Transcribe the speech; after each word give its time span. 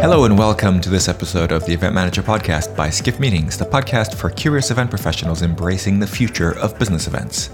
Hello 0.00 0.24
and 0.24 0.38
welcome 0.38 0.80
to 0.80 0.88
this 0.88 1.08
episode 1.08 1.52
of 1.52 1.66
the 1.66 1.74
Event 1.74 1.94
Manager 1.94 2.22
Podcast 2.22 2.74
by 2.74 2.88
Skift 2.88 3.20
Meetings, 3.20 3.58
the 3.58 3.66
podcast 3.66 4.14
for 4.14 4.30
curious 4.30 4.70
event 4.70 4.88
professionals 4.88 5.42
embracing 5.42 5.98
the 5.98 6.06
future 6.06 6.56
of 6.56 6.78
business 6.78 7.06
events. 7.06 7.50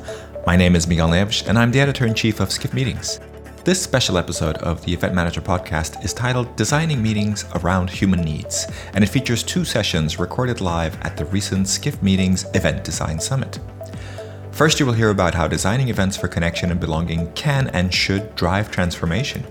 My 0.46 0.54
name 0.54 0.76
is 0.76 0.86
Miguel 0.86 1.08
Neves, 1.08 1.44
and 1.48 1.58
I'm 1.58 1.72
the 1.72 1.80
editor 1.80 2.06
in 2.06 2.14
chief 2.14 2.38
of 2.38 2.52
Skift 2.52 2.72
Meetings. 2.72 3.18
This 3.64 3.82
special 3.82 4.16
episode 4.16 4.58
of 4.58 4.80
the 4.84 4.92
Event 4.92 5.12
Manager 5.12 5.40
Podcast 5.40 6.04
is 6.04 6.14
titled 6.14 6.54
Designing 6.54 7.02
Meetings 7.02 7.44
Around 7.56 7.90
Human 7.90 8.20
Needs, 8.20 8.68
and 8.94 9.02
it 9.02 9.08
features 9.08 9.42
two 9.42 9.64
sessions 9.64 10.20
recorded 10.20 10.60
live 10.60 10.96
at 11.02 11.16
the 11.16 11.24
recent 11.24 11.66
Skift 11.66 12.00
Meetings 12.00 12.46
Event 12.54 12.84
Design 12.84 13.18
Summit. 13.18 13.58
First, 14.52 14.78
you 14.78 14.86
will 14.86 14.92
hear 14.92 15.10
about 15.10 15.34
how 15.34 15.48
designing 15.48 15.88
events 15.88 16.16
for 16.16 16.28
connection 16.28 16.70
and 16.70 16.78
belonging 16.78 17.32
can 17.32 17.70
and 17.70 17.92
should 17.92 18.36
drive 18.36 18.70
transformation. 18.70 19.44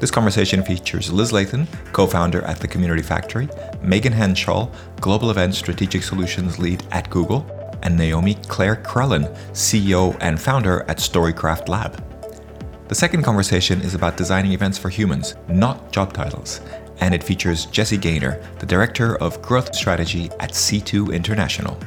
This 0.00 0.10
conversation 0.10 0.62
features 0.62 1.12
Liz 1.12 1.30
Lathan, 1.30 1.66
co 1.92 2.06
founder 2.06 2.40
at 2.46 2.58
the 2.58 2.66
Community 2.66 3.02
Factory, 3.02 3.50
Megan 3.82 4.14
Henshall, 4.14 4.72
Global 4.98 5.30
Event 5.30 5.54
Strategic 5.54 6.02
Solutions 6.02 6.58
Lead 6.58 6.82
at 6.90 7.10
Google, 7.10 7.44
and 7.82 7.98
Naomi 7.98 8.34
Clare 8.48 8.76
Crellin, 8.76 9.30
CEO 9.52 10.16
and 10.22 10.40
founder 10.40 10.86
at 10.88 10.96
Storycraft 10.96 11.68
Lab. 11.68 12.02
The 12.88 12.94
second 12.94 13.24
conversation 13.24 13.82
is 13.82 13.94
about 13.94 14.16
designing 14.16 14.52
events 14.52 14.78
for 14.78 14.88
humans, 14.88 15.34
not 15.48 15.92
job 15.92 16.14
titles, 16.14 16.62
and 17.00 17.14
it 17.14 17.22
features 17.22 17.66
Jesse 17.66 17.98
Gainer, 17.98 18.42
the 18.58 18.66
Director 18.66 19.16
of 19.16 19.42
Growth 19.42 19.74
Strategy 19.74 20.30
at 20.40 20.52
C2 20.52 21.12
International. 21.12 21.78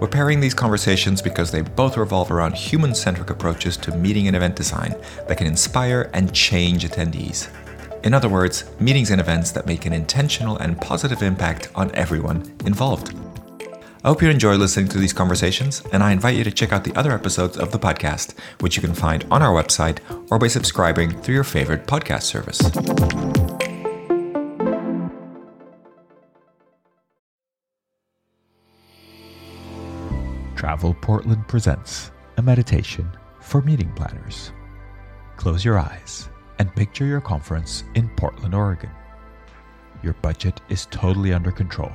We're 0.00 0.08
pairing 0.08 0.40
these 0.40 0.54
conversations 0.54 1.20
because 1.20 1.50
they 1.50 1.60
both 1.60 1.98
revolve 1.98 2.30
around 2.30 2.54
human 2.54 2.94
centric 2.94 3.28
approaches 3.28 3.76
to 3.78 3.94
meeting 3.94 4.28
and 4.28 4.34
event 4.34 4.56
design 4.56 4.94
that 5.28 5.36
can 5.36 5.46
inspire 5.46 6.10
and 6.14 6.32
change 6.32 6.88
attendees. 6.88 7.50
In 8.02 8.14
other 8.14 8.30
words, 8.30 8.64
meetings 8.80 9.10
and 9.10 9.20
events 9.20 9.50
that 9.50 9.66
make 9.66 9.84
an 9.84 9.92
intentional 9.92 10.56
and 10.56 10.80
positive 10.80 11.22
impact 11.22 11.68
on 11.74 11.94
everyone 11.94 12.50
involved. 12.64 13.14
I 14.02 14.08
hope 14.08 14.22
you 14.22 14.30
enjoy 14.30 14.54
listening 14.54 14.88
to 14.88 14.98
these 14.98 15.12
conversations, 15.12 15.82
and 15.92 16.02
I 16.02 16.12
invite 16.12 16.36
you 16.36 16.44
to 16.44 16.50
check 16.50 16.72
out 16.72 16.84
the 16.84 16.96
other 16.96 17.12
episodes 17.12 17.58
of 17.58 17.70
the 17.70 17.78
podcast, 17.78 18.34
which 18.60 18.76
you 18.76 18.80
can 18.80 18.94
find 18.94 19.26
on 19.30 19.42
our 19.42 19.52
website 19.52 19.98
or 20.30 20.38
by 20.38 20.46
subscribing 20.46 21.20
through 21.20 21.34
your 21.34 21.44
favorite 21.44 21.86
podcast 21.86 22.22
service. 22.22 23.39
Travel 30.60 30.92
Portland 30.92 31.48
presents 31.48 32.10
a 32.36 32.42
meditation 32.42 33.10
for 33.40 33.62
meeting 33.62 33.90
planners. 33.94 34.52
Close 35.38 35.64
your 35.64 35.78
eyes 35.78 36.28
and 36.58 36.76
picture 36.76 37.06
your 37.06 37.22
conference 37.22 37.84
in 37.94 38.10
Portland, 38.10 38.54
Oregon. 38.54 38.90
Your 40.02 40.12
budget 40.20 40.60
is 40.68 40.84
totally 40.90 41.32
under 41.32 41.50
control. 41.50 41.90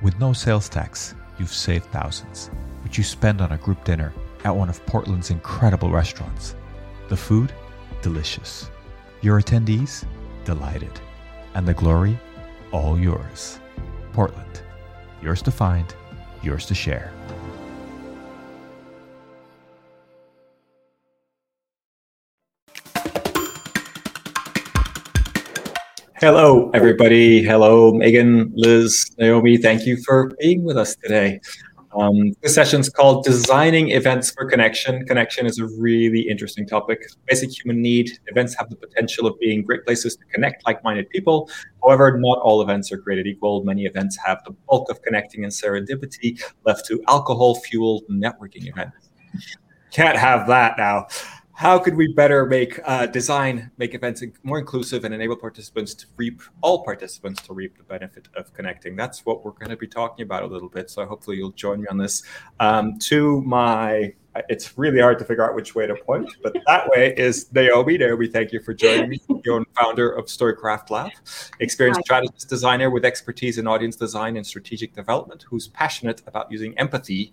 With 0.00 0.18
no 0.18 0.32
sales 0.32 0.68
tax, 0.68 1.14
you've 1.38 1.54
saved 1.54 1.84
thousands, 1.92 2.50
which 2.82 2.98
you 2.98 3.04
spend 3.04 3.40
on 3.40 3.52
a 3.52 3.58
group 3.58 3.84
dinner 3.84 4.12
at 4.42 4.56
one 4.56 4.68
of 4.68 4.84
Portland's 4.84 5.30
incredible 5.30 5.90
restaurants. 5.90 6.56
The 7.08 7.16
food, 7.16 7.52
delicious. 8.02 8.68
Your 9.20 9.40
attendees, 9.40 10.04
delighted. 10.44 11.00
And 11.54 11.68
the 11.68 11.74
glory, 11.74 12.18
all 12.72 12.98
yours. 12.98 13.60
Portland, 14.12 14.62
yours 15.22 15.40
to 15.42 15.52
find, 15.52 15.94
yours 16.42 16.66
to 16.66 16.74
share. 16.74 17.12
Hello, 26.22 26.70
everybody. 26.72 27.42
Hello, 27.42 27.92
Megan, 27.92 28.52
Liz, 28.54 29.10
Naomi. 29.18 29.56
Thank 29.56 29.86
you 29.86 30.00
for 30.04 30.30
being 30.38 30.62
with 30.62 30.76
us 30.76 30.94
today. 30.94 31.40
Um, 31.98 32.34
this 32.42 32.54
session 32.54 32.80
is 32.80 32.88
called 32.88 33.24
Designing 33.24 33.90
Events 33.90 34.30
for 34.30 34.48
Connection. 34.48 35.04
Connection 35.06 35.46
is 35.46 35.58
a 35.58 35.66
really 35.80 36.20
interesting 36.20 36.64
topic. 36.64 37.00
Basic 37.26 37.50
human 37.50 37.82
need. 37.82 38.08
Events 38.28 38.54
have 38.56 38.70
the 38.70 38.76
potential 38.76 39.26
of 39.26 39.36
being 39.40 39.64
great 39.64 39.84
places 39.84 40.14
to 40.14 40.24
connect 40.26 40.64
like 40.64 40.84
minded 40.84 41.10
people. 41.10 41.50
However, 41.82 42.16
not 42.16 42.38
all 42.38 42.62
events 42.62 42.92
are 42.92 42.98
created 42.98 43.26
equal. 43.26 43.64
Many 43.64 43.86
events 43.86 44.16
have 44.24 44.44
the 44.44 44.52
bulk 44.68 44.92
of 44.92 45.02
connecting 45.02 45.42
and 45.42 45.52
serendipity 45.52 46.40
left 46.64 46.86
to 46.86 47.02
alcohol 47.08 47.56
fueled 47.56 48.04
networking 48.08 48.68
events. 48.68 49.08
Can't 49.90 50.16
have 50.16 50.46
that 50.46 50.78
now 50.78 51.08
how 51.62 51.78
could 51.78 51.94
we 51.94 52.08
better 52.08 52.44
make 52.44 52.80
uh, 52.84 53.06
design 53.06 53.70
make 53.78 53.94
events 53.94 54.20
more 54.42 54.58
inclusive 54.58 55.04
and 55.04 55.14
enable 55.14 55.36
participants 55.36 55.94
to 55.94 56.06
reap 56.16 56.42
all 56.60 56.82
participants 56.82 57.40
to 57.42 57.52
reap 57.52 57.78
the 57.78 57.84
benefit 57.84 58.26
of 58.34 58.52
connecting? 58.52 58.96
That's 58.96 59.24
what 59.24 59.44
we're 59.44 59.52
going 59.52 59.70
to 59.70 59.76
be 59.76 59.86
talking 59.86 60.24
about 60.24 60.42
a 60.42 60.46
little 60.46 60.68
bit 60.68 60.90
so 60.90 61.06
hopefully 61.06 61.36
you'll 61.36 61.52
join 61.52 61.82
me 61.82 61.86
on 61.86 61.98
this. 61.98 62.24
Um, 62.58 62.98
to 63.10 63.42
my 63.42 64.12
it's 64.48 64.76
really 64.76 64.98
hard 64.98 65.20
to 65.20 65.24
figure 65.24 65.48
out 65.48 65.54
which 65.54 65.76
way 65.76 65.86
to 65.86 65.94
point 65.94 66.28
but 66.42 66.56
that 66.66 66.88
way 66.88 67.14
is 67.16 67.52
naomi. 67.52 67.96
Naomi 67.96 68.26
thank 68.26 68.50
you 68.50 68.58
for 68.58 68.74
joining 68.74 69.10
me 69.10 69.20
you're 69.44 69.60
the 69.60 69.80
founder 69.80 70.10
of 70.10 70.24
storycraft 70.26 70.90
lab 70.90 71.12
experienced 71.60 71.98
Hi. 71.98 72.02
strategist 72.02 72.48
designer 72.48 72.90
with 72.90 73.04
expertise 73.04 73.58
in 73.58 73.68
audience 73.68 73.94
design 73.94 74.36
and 74.36 74.44
strategic 74.44 74.94
development 74.94 75.44
who's 75.48 75.68
passionate 75.68 76.22
about 76.26 76.50
using 76.50 76.76
empathy 76.76 77.32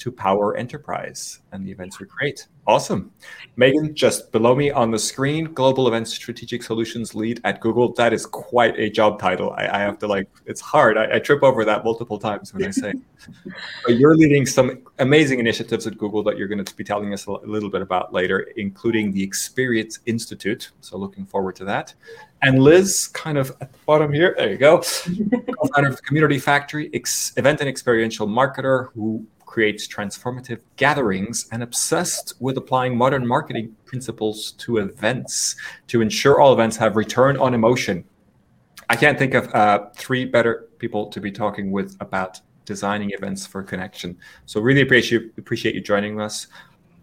to 0.00 0.10
power 0.10 0.56
enterprise 0.56 1.40
and 1.52 1.64
the 1.64 1.70
events 1.70 2.00
we 2.00 2.06
create. 2.06 2.46
Awesome. 2.66 3.10
Megan, 3.56 3.94
just 3.94 4.32
below 4.32 4.54
me 4.54 4.70
on 4.70 4.90
the 4.90 4.98
screen, 4.98 5.52
Global 5.52 5.88
Events 5.88 6.14
Strategic 6.14 6.62
Solutions 6.62 7.14
Lead 7.14 7.40
at 7.44 7.60
Google. 7.60 7.92
That 7.94 8.12
is 8.12 8.26
quite 8.26 8.78
a 8.78 8.88
job 8.88 9.18
title. 9.18 9.52
I, 9.52 9.66
I 9.68 9.78
have 9.80 9.98
to 9.98 10.06
like, 10.06 10.28
it's 10.46 10.60
hard. 10.60 10.96
I, 10.96 11.16
I, 11.16 11.18
trip 11.18 11.42
over 11.42 11.64
that 11.64 11.84
multiple 11.84 12.18
times 12.18 12.54
when 12.54 12.64
I 12.64 12.70
say. 12.70 12.94
but 13.84 13.96
you're 13.96 14.16
leading 14.16 14.46
some 14.46 14.82
amazing 15.00 15.40
initiatives 15.40 15.86
at 15.86 15.98
Google 15.98 16.22
that 16.22 16.38
you're 16.38 16.48
going 16.48 16.64
to 16.64 16.76
be 16.76 16.84
telling 16.84 17.12
us 17.12 17.26
a 17.26 17.32
little 17.32 17.70
bit 17.70 17.82
about 17.82 18.12
later, 18.12 18.40
including 18.56 19.12
the 19.12 19.22
Experience 19.22 19.98
Institute. 20.06 20.70
So 20.80 20.96
looking 20.96 21.26
forward 21.26 21.56
to 21.56 21.64
that. 21.64 21.94
And 22.42 22.62
Liz, 22.62 23.08
kind 23.08 23.36
of 23.36 23.50
at 23.60 23.72
the 23.72 23.78
bottom 23.84 24.12
here, 24.12 24.34
there 24.38 24.50
you 24.50 24.56
go, 24.56 24.78
co-founder 25.60 25.90
of 25.90 26.02
Community 26.02 26.38
Factory, 26.38 26.88
ex- 26.94 27.34
event 27.36 27.60
and 27.60 27.68
experiential 27.68 28.26
marketer 28.26 28.92
who 28.94 29.26
creates 29.50 29.88
transformative 29.88 30.60
gatherings 30.76 31.48
and 31.50 31.60
obsessed 31.60 32.34
with 32.38 32.56
applying 32.56 32.96
modern 32.96 33.26
marketing 33.26 33.74
principles 33.84 34.52
to 34.52 34.76
events 34.76 35.56
to 35.88 36.00
ensure 36.00 36.40
all 36.40 36.52
events 36.52 36.76
have 36.76 36.94
return 36.94 37.36
on 37.36 37.52
emotion. 37.52 38.04
I 38.88 38.94
can't 38.94 39.18
think 39.18 39.34
of 39.34 39.52
uh, 39.52 39.88
three 39.96 40.24
better 40.24 40.68
people 40.78 41.08
to 41.08 41.20
be 41.20 41.32
talking 41.32 41.72
with 41.72 41.96
about 41.98 42.40
designing 42.64 43.10
events 43.10 43.44
for 43.44 43.64
connection. 43.64 44.16
So 44.46 44.60
really 44.60 44.82
appreciate 44.82 45.32
appreciate 45.36 45.74
you 45.74 45.80
joining 45.80 46.20
us. 46.20 46.46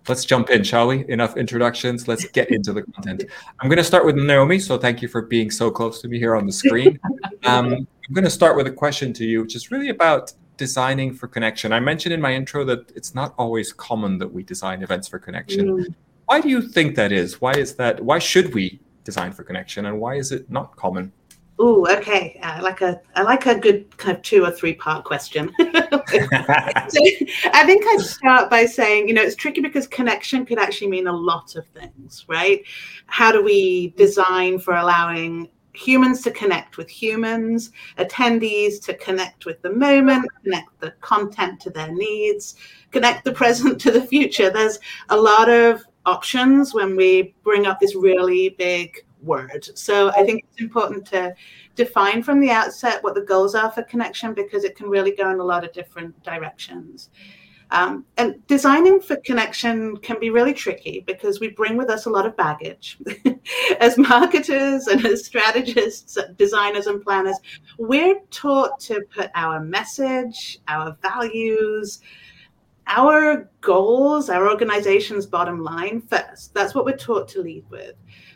Let's 0.08 0.24
jump 0.24 0.50
in, 0.50 0.64
shall 0.64 0.88
we? 0.88 1.06
Enough 1.10 1.36
introductions. 1.36 2.08
Let's 2.08 2.24
get 2.30 2.50
into 2.50 2.72
the 2.72 2.84
content. 2.84 3.26
I'm 3.60 3.68
going 3.68 3.78
to 3.78 3.84
start 3.84 4.06
with 4.06 4.16
Naomi. 4.16 4.58
So 4.60 4.78
thank 4.78 5.02
you 5.02 5.10
for 5.10 5.22
being 5.22 5.52
so 5.52 5.70
close 5.70 6.02
to 6.02 6.08
me 6.08 6.18
here 6.18 6.34
on 6.34 6.46
the 6.46 6.54
screen. 6.54 6.98
Um, 7.44 7.88
I'm 8.08 8.14
going 8.14 8.26
to 8.26 8.30
start 8.30 8.58
with 8.58 8.68
a 8.68 8.72
question 8.72 9.14
to 9.14 9.24
you, 9.24 9.42
which 9.42 9.56
is 9.56 9.72
really 9.72 9.88
about 9.88 10.34
designing 10.58 11.14
for 11.14 11.28
connection. 11.28 11.72
I 11.72 11.80
mentioned 11.80 12.14
in 12.14 12.22
my 12.22 12.34
intro 12.34 12.66
that 12.66 12.92
it's 12.96 13.16
not 13.16 13.34
always 13.38 13.72
common 13.72 14.18
that 14.18 14.32
we 14.32 14.44
design 14.44 14.84
events 14.84 15.08
for 15.08 15.20
connection. 15.20 15.68
Mm. 15.68 15.96
Why 16.26 16.42
do 16.42 16.50
you 16.50 16.62
think 16.62 16.96
that 16.96 17.12
is? 17.12 17.40
Why 17.40 17.54
is 17.54 17.76
that? 17.76 18.04
Why 18.04 18.20
should 18.20 18.54
we 18.54 18.80
design 19.04 19.32
for 19.32 19.44
connection, 19.44 19.86
and 19.86 20.00
why 20.00 20.16
is 20.16 20.32
it 20.32 20.50
not 20.52 20.76
common? 20.76 21.14
Oh, 21.60 21.88
okay. 21.98 22.40
I 22.44 22.60
like 22.60 22.82
a 22.82 23.02
I 23.16 23.24
like 23.24 23.46
a 23.48 23.58
good 23.58 23.98
kind 23.98 24.16
of 24.16 24.22
two 24.22 24.44
or 24.44 24.52
three 24.52 24.74
part 24.74 25.06
question. 25.06 25.52
so 25.60 25.64
I 25.70 27.64
think 27.66 27.84
I'd 27.88 28.02
start 28.02 28.50
by 28.50 28.66
saying, 28.66 29.08
you 29.08 29.14
know, 29.14 29.24
it's 29.24 29.36
tricky 29.36 29.62
because 29.62 29.88
connection 29.88 30.46
could 30.46 30.60
actually 30.60 30.90
mean 30.90 31.08
a 31.08 31.14
lot 31.14 31.56
of 31.56 31.66
things, 31.68 32.26
right? 32.28 32.64
How 33.08 33.32
do 33.32 33.44
we 33.44 33.90
design 33.98 34.60
for 34.60 34.76
allowing 34.76 35.50
humans 35.78 36.22
to 36.24 36.32
connect 36.32 36.78
with 36.78 36.90
humans, 36.90 37.72
attendees 37.98 38.82
to 38.84 38.94
connect 38.96 39.46
with 39.46 39.62
the 39.62 39.72
moment, 39.72 40.28
connect 40.44 40.80
the 40.80 40.92
content 41.02 41.60
to 41.62 41.70
their 41.70 41.92
needs, 41.92 42.56
connect 42.92 43.24
the 43.24 43.32
present 43.42 43.80
to 43.82 43.92
the 43.92 44.02
future. 44.02 44.50
There's 44.50 44.80
a 45.10 45.18
lot 45.18 45.50
of 45.50 45.84
options 46.06 46.74
when 46.74 46.96
we 46.96 47.36
bring 47.44 47.68
up 47.68 47.80
this 47.80 47.96
really 47.96 48.50
big 48.58 49.06
word. 49.22 49.68
So 49.78 50.10
I 50.10 50.24
think 50.24 50.46
it's 50.50 50.62
important 50.62 51.06
to 51.08 51.36
define 51.76 52.24
from 52.24 52.40
the 52.40 52.50
outset 52.50 53.04
what 53.04 53.14
the 53.14 53.22
goals 53.22 53.56
are 53.56 53.72
for 53.72 53.84
connection 53.84 54.34
because 54.34 54.64
it 54.64 54.76
can 54.76 54.90
really 54.90 55.12
go 55.12 55.30
in 55.30 55.40
a 55.40 55.44
lot 55.44 55.64
of 55.64 55.74
different 55.74 56.22
directions. 56.24 57.10
Um, 57.72 58.06
and 58.18 58.46
designing 58.48 59.02
for 59.02 59.18
connection 59.18 59.98
can 59.98 60.20
be 60.20 60.30
really 60.30 60.54
tricky 60.54 61.04
because 61.06 61.40
we 61.40 61.50
bring 61.50 61.76
with 61.76 61.90
us 61.90 62.06
a 62.06 62.10
lot 62.10 62.26
of 62.26 62.38
baggage. 62.38 62.98
as 63.80 63.98
marketers 63.98 64.88
and 64.88 65.06
as 65.06 65.26
strategists, 65.26 66.18
designers, 66.38 66.88
and 66.88 67.02
planners, 67.02 67.38
we're 67.78 68.20
taught 68.32 68.80
to 68.82 69.02
put 69.14 69.30
our 69.36 69.60
message, 69.60 70.60
our 70.70 70.96
values, 71.02 72.00
our 72.88 73.50
goals, 73.60 74.30
our 74.30 74.50
organization's 74.50 75.26
bottom 75.26 75.62
line 75.62 76.02
first. 76.02 76.54
That's 76.54 76.74
what 76.74 76.86
we're 76.86 76.96
taught 76.96 77.28
to 77.30 77.42
lead 77.42 77.66
with. 77.70 77.96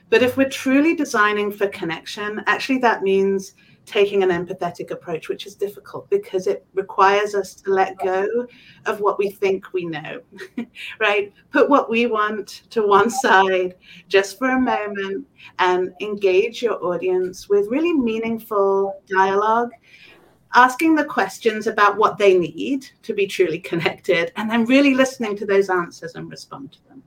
But 0.10 0.24
if 0.24 0.36
we're 0.36 0.50
truly 0.50 0.94
designing 0.94 1.52
for 1.52 1.68
connection, 1.68 2.44
actually, 2.48 2.80
that 2.80 3.02
means 3.02 3.54
taking 3.86 4.24
an 4.24 4.30
empathetic 4.30 4.92
approach, 4.92 5.30
which 5.30 5.46
is 5.46 5.56
difficult 5.56 6.10
because 6.10 6.48
it 6.48 6.66
requires 6.74 7.36
us 7.36 7.56
to 7.56 7.72
let 7.72 7.98
go 8.00 8.48
of 8.86 9.00
what 9.02 9.18
we 9.18 9.30
think 9.30 9.74
we 9.74 9.86
know, 9.86 10.22
right? 11.00 11.34
Put 11.52 11.70
what 11.70 11.90
we 11.90 12.06
want 12.06 12.64
to 12.70 12.88
one 12.88 13.10
side 13.10 13.76
just 14.08 14.38
for 14.38 14.50
a 14.50 14.60
moment 14.60 15.28
and 15.60 15.94
engage 16.02 16.62
your 16.62 16.84
audience 16.84 17.50
with 17.50 17.68
really 17.68 17.94
meaningful 17.94 19.02
dialogue 19.08 19.72
asking 20.54 20.96
the 20.96 21.06
questions 21.06 21.68
about 21.68 21.98
what 21.98 22.18
they 22.18 22.38
need 22.38 22.86
to 23.04 23.14
be 23.14 23.26
truly 23.26 23.60
connected 23.72 24.32
and 24.36 24.50
then 24.50 24.66
really 24.66 24.94
listening 24.94 25.36
to 25.38 25.46
those 25.46 25.70
answers 25.70 26.16
and 26.16 26.30
respond 26.30 26.72
to 26.72 26.84
them 26.90 27.01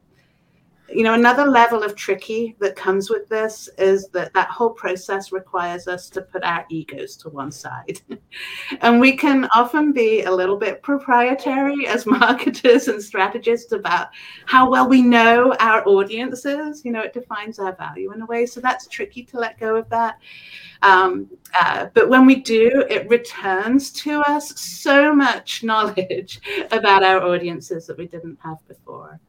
you 0.95 1.03
know 1.03 1.15
another 1.15 1.47
level 1.47 1.83
of 1.83 1.97
tricky 1.97 2.55
that 2.61 2.77
comes 2.77 3.11
with 3.11 3.29
this 3.29 3.69
is 3.79 4.09
that 4.09 4.33
that 4.35 4.49
whole 4.49 4.71
process 4.71 5.33
requires 5.33 5.89
us 5.89 6.09
to 6.11 6.23
put 6.23 6.45
our 6.45 6.65
egos 6.71 7.17
to 7.17 7.29
one 7.29 7.53
side. 7.53 8.01
And 8.81 9.01
we 9.01 9.17
can 9.17 9.49
often 9.55 9.93
be 9.93 10.23
a 10.23 10.31
little 10.31 10.57
bit 10.57 10.83
proprietary 10.83 11.87
as 11.87 12.07
marketers 12.21 12.89
and 12.89 13.01
strategists 13.01 13.71
about 13.73 14.09
how 14.47 14.69
well 14.69 14.89
we 14.89 15.03
know 15.03 15.55
our 15.61 15.87
audiences. 15.87 16.85
You 16.85 16.93
know 16.93 17.03
it 17.03 17.13
defines 17.13 17.59
our 17.59 17.75
value 17.75 18.13
in 18.13 18.23
a 18.23 18.27
way. 18.27 18.47
So 18.47 18.61
that's 18.61 18.87
tricky 18.89 19.23
to 19.25 19.39
let 19.39 19.59
go 19.59 19.77
of 19.77 19.89
that. 19.91 20.19
Um, 20.83 21.31
uh, 21.61 21.87
but 21.95 22.09
when 22.09 22.27
we 22.27 22.37
do 22.37 22.85
it 22.91 23.09
returns 23.09 23.91
to 23.93 24.21
us 24.23 24.59
so 24.61 25.15
much 25.15 25.63
knowledge 25.71 26.41
about 26.73 27.03
our 27.03 27.23
audiences 27.23 27.87
that 27.87 27.99
we 27.99 28.07
didn't 28.07 28.39
have 28.43 28.59
before 28.69 29.21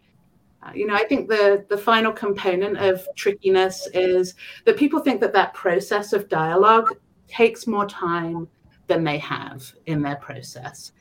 you 0.73 0.87
know, 0.87 0.95
I 0.95 1.03
think 1.03 1.29
the 1.29 1.65
the 1.69 1.77
final 1.77 2.11
component 2.11 2.77
of 2.77 3.07
trickiness 3.15 3.87
is 3.93 4.35
that 4.65 4.77
people 4.77 4.99
think 4.99 5.21
that 5.21 5.33
that 5.33 5.53
process 5.53 6.13
of 6.13 6.29
dialogue 6.29 6.95
takes 7.27 7.67
more 7.67 7.85
time 7.85 8.47
than 8.87 9.03
they 9.03 9.17
have 9.17 9.71
in 9.85 10.01
their 10.01 10.15
process. 10.17 10.91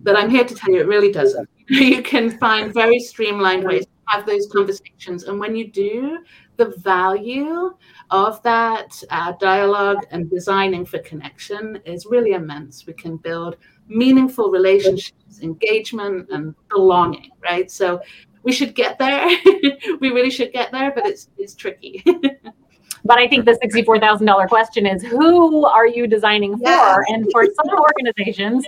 But 0.00 0.16
I'm 0.16 0.30
here 0.30 0.44
to 0.44 0.54
tell 0.54 0.72
you, 0.72 0.80
it 0.80 0.86
really 0.86 1.12
doesn't. 1.12 1.48
You 1.68 2.02
can 2.02 2.38
find 2.38 2.74
very 2.74 2.98
streamlined 3.00 3.64
ways 3.64 3.86
to 3.86 3.90
have 4.08 4.26
those 4.26 4.46
conversations, 4.52 5.24
and 5.24 5.40
when 5.40 5.56
you 5.56 5.70
do, 5.70 6.18
the 6.56 6.74
value 6.78 7.74
of 8.10 8.42
that 8.42 9.02
uh, 9.10 9.32
dialogue 9.40 10.04
and 10.10 10.28
designing 10.28 10.84
for 10.84 10.98
connection 10.98 11.80
is 11.86 12.04
really 12.04 12.32
immense. 12.32 12.86
We 12.86 12.92
can 12.92 13.16
build 13.16 13.56
meaningful 13.88 14.50
relationships, 14.50 15.40
engagement, 15.40 16.28
and 16.30 16.54
belonging, 16.68 17.30
right? 17.42 17.70
So 17.70 18.00
we 18.44 18.52
should 18.52 18.74
get 18.74 18.98
there. 18.98 19.28
we 20.00 20.10
really 20.10 20.30
should 20.30 20.52
get 20.52 20.70
there, 20.70 20.92
but 20.94 21.06
it's 21.06 21.28
it's 21.38 21.54
tricky. 21.54 22.02
but 23.04 23.18
I 23.18 23.26
think 23.26 23.46
the 23.46 23.58
sixty-four 23.60 23.98
thousand 23.98 24.26
dollar 24.26 24.46
question 24.46 24.86
is 24.86 25.02
who 25.02 25.64
are 25.64 25.86
you 25.86 26.06
designing 26.06 26.56
for? 26.58 27.04
And 27.08 27.26
for 27.32 27.44
some 27.46 27.78
organizations, 27.78 28.66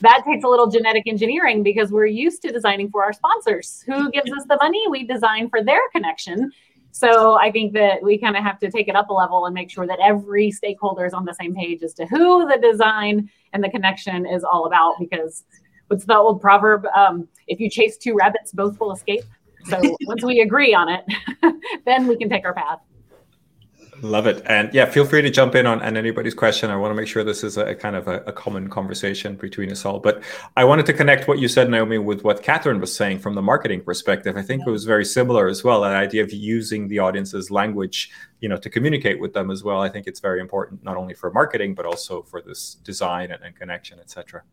that 0.00 0.24
takes 0.24 0.44
a 0.44 0.48
little 0.48 0.68
genetic 0.68 1.04
engineering 1.06 1.62
because 1.62 1.92
we're 1.92 2.06
used 2.06 2.42
to 2.42 2.52
designing 2.52 2.90
for 2.90 3.04
our 3.04 3.12
sponsors. 3.12 3.84
Who 3.86 4.10
gives 4.10 4.32
us 4.32 4.44
the 4.48 4.58
money? 4.60 4.82
We 4.90 5.04
design 5.04 5.50
for 5.50 5.62
their 5.62 5.80
connection. 5.92 6.50
So 6.90 7.38
I 7.38 7.52
think 7.52 7.74
that 7.74 8.02
we 8.02 8.18
kind 8.18 8.36
of 8.36 8.42
have 8.42 8.58
to 8.60 8.70
take 8.70 8.88
it 8.88 8.96
up 8.96 9.10
a 9.10 9.12
level 9.12 9.44
and 9.44 9.54
make 9.54 9.70
sure 9.70 9.86
that 9.86 9.98
every 10.02 10.50
stakeholder 10.50 11.04
is 11.04 11.12
on 11.12 11.26
the 11.26 11.34
same 11.34 11.54
page 11.54 11.82
as 11.82 11.92
to 11.94 12.06
who 12.06 12.48
the 12.48 12.58
design 12.60 13.30
and 13.52 13.62
the 13.62 13.68
connection 13.68 14.26
is 14.26 14.42
all 14.42 14.64
about 14.64 14.94
because 14.98 15.44
what's 15.88 16.04
the 16.04 16.16
old 16.16 16.40
proverb? 16.40 16.86
Um, 16.94 17.28
if 17.46 17.60
you 17.60 17.68
chase 17.68 17.96
two 17.96 18.14
rabbits, 18.14 18.52
both 18.52 18.78
will 18.80 18.92
escape. 18.92 19.24
So 19.66 19.80
once 20.02 20.24
we 20.24 20.40
agree 20.40 20.74
on 20.74 20.88
it, 20.88 21.04
then 21.84 22.06
we 22.06 22.16
can 22.16 22.28
take 22.28 22.44
our 22.44 22.54
path. 22.54 22.80
Love 24.02 24.28
it. 24.28 24.42
And 24.46 24.72
yeah, 24.72 24.84
feel 24.84 25.04
free 25.04 25.22
to 25.22 25.30
jump 25.30 25.56
in 25.56 25.66
on, 25.66 25.82
on 25.82 25.96
anybody's 25.96 26.34
question. 26.34 26.70
I 26.70 26.76
want 26.76 26.92
to 26.92 26.94
make 26.94 27.08
sure 27.08 27.24
this 27.24 27.42
is 27.42 27.56
a, 27.56 27.66
a 27.66 27.74
kind 27.74 27.96
of 27.96 28.06
a, 28.06 28.18
a, 28.26 28.32
common 28.32 28.70
conversation 28.70 29.34
between 29.34 29.72
us 29.72 29.84
all. 29.84 29.98
But 29.98 30.22
I 30.56 30.62
wanted 30.62 30.86
to 30.86 30.92
connect 30.92 31.26
what 31.26 31.40
you 31.40 31.48
said, 31.48 31.68
Naomi, 31.68 31.98
with 31.98 32.22
what 32.22 32.40
Catherine 32.40 32.80
was 32.80 32.94
saying 32.94 33.18
from 33.18 33.34
the 33.34 33.42
marketing 33.42 33.80
perspective. 33.80 34.36
I 34.36 34.42
think 34.42 34.62
it 34.64 34.70
was 34.70 34.84
very 34.84 35.04
similar 35.04 35.48
as 35.48 35.64
well. 35.64 35.80
That 35.80 35.96
idea 35.96 36.22
of 36.22 36.32
using 36.32 36.86
the 36.86 37.00
audience's 37.00 37.50
language, 37.50 38.12
you 38.40 38.48
know, 38.48 38.56
to 38.56 38.70
communicate 38.70 39.18
with 39.20 39.32
them 39.32 39.50
as 39.50 39.64
well. 39.64 39.82
I 39.82 39.88
think 39.88 40.06
it's 40.06 40.20
very 40.20 40.40
important, 40.40 40.84
not 40.84 40.96
only 40.96 41.14
for 41.14 41.32
marketing, 41.32 41.74
but 41.74 41.84
also 41.84 42.22
for 42.22 42.40
this 42.40 42.74
design 42.84 43.32
and, 43.32 43.42
and 43.42 43.56
connection, 43.56 43.98
etc. 43.98 44.44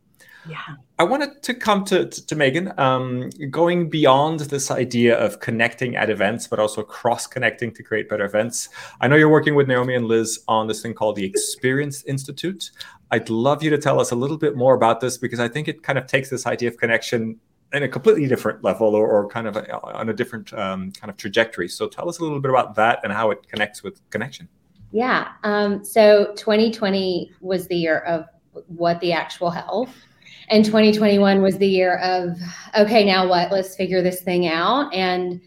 Yeah. 0.48 0.62
I 1.00 1.04
wanted 1.04 1.42
to 1.44 1.54
come 1.54 1.84
to, 1.86 2.06
to, 2.06 2.26
to 2.28 2.36
Megan, 2.36 2.72
um, 2.80 3.30
going 3.50 3.90
beyond 3.90 4.42
this 4.42 4.72
idea 4.72 5.18
of 5.18 5.40
connecting 5.40 5.96
at 5.96 6.10
events, 6.10 6.48
but 6.48 6.60
also 6.60 6.84
cross 6.84 7.28
connecting 7.28 7.74
to 7.74 7.84
create 7.84 8.10
better 8.10 8.26
events. 8.26 8.70
I 9.02 9.08
know 9.08 9.16
you're 9.16 9.30
working 9.30 9.56
with 9.56 9.68
Naomi 9.68 9.96
and 9.96 10.06
Liz 10.06 10.40
on 10.48 10.68
this 10.68 10.82
thing 10.82 10.94
called 10.94 11.16
the 11.16 11.26
Experience 11.26 12.04
Institute. 12.06 12.72
I'd 13.12 13.30
love 13.30 13.64
you 13.64 13.70
to 13.72 13.78
tell 13.78 14.00
us 14.00 14.12
a 14.12 14.16
little 14.16 14.38
bit 14.38 14.56
more 14.56 14.76
about 14.76 15.02
this 15.02 15.18
because 15.18 15.40
I 15.40 15.48
think 15.48 15.68
it 15.68 15.84
kind 15.84 15.98
of 15.98 16.08
takes 16.08 16.30
this 16.30 16.46
idea 16.46 16.70
of 16.70 16.78
connection 16.78 17.40
in 17.74 17.84
a 17.84 17.88
completely 17.88 18.28
different 18.28 18.64
level 18.64 18.96
or, 18.96 19.08
or 19.08 19.28
kind 19.28 19.48
of 19.48 19.58
a, 19.58 19.74
on 19.74 20.10
a 20.10 20.14
different 20.14 20.54
um, 20.54 20.92
kind 20.92 21.10
of 21.10 21.18
trajectory. 21.18 21.68
So 21.68 21.88
tell 21.88 22.08
us 22.08 22.20
a 22.20 22.24
little 22.24 22.40
bit 22.40 22.52
about 22.52 22.76
that 22.76 23.00
and 23.04 23.12
how 23.12 23.32
it 23.32 23.48
connects 23.50 23.84
with 23.84 24.08
connection. 24.12 24.48
Yeah. 24.92 25.34
Um, 25.44 25.84
so 25.84 26.34
2020 26.38 27.34
was 27.42 27.68
the 27.68 27.76
year 27.76 28.00
of 28.00 28.28
what 28.68 29.00
the 29.02 29.12
actual 29.12 29.50
hell 29.50 29.90
and 30.50 30.66
2021 30.66 31.42
was 31.42 31.58
the 31.58 31.68
year 31.68 31.98
of 31.98 32.38
okay 32.78 33.04
now 33.04 33.28
what 33.28 33.52
let's 33.52 33.76
figure 33.76 34.02
this 34.02 34.22
thing 34.22 34.48
out 34.48 34.94
and 34.94 35.42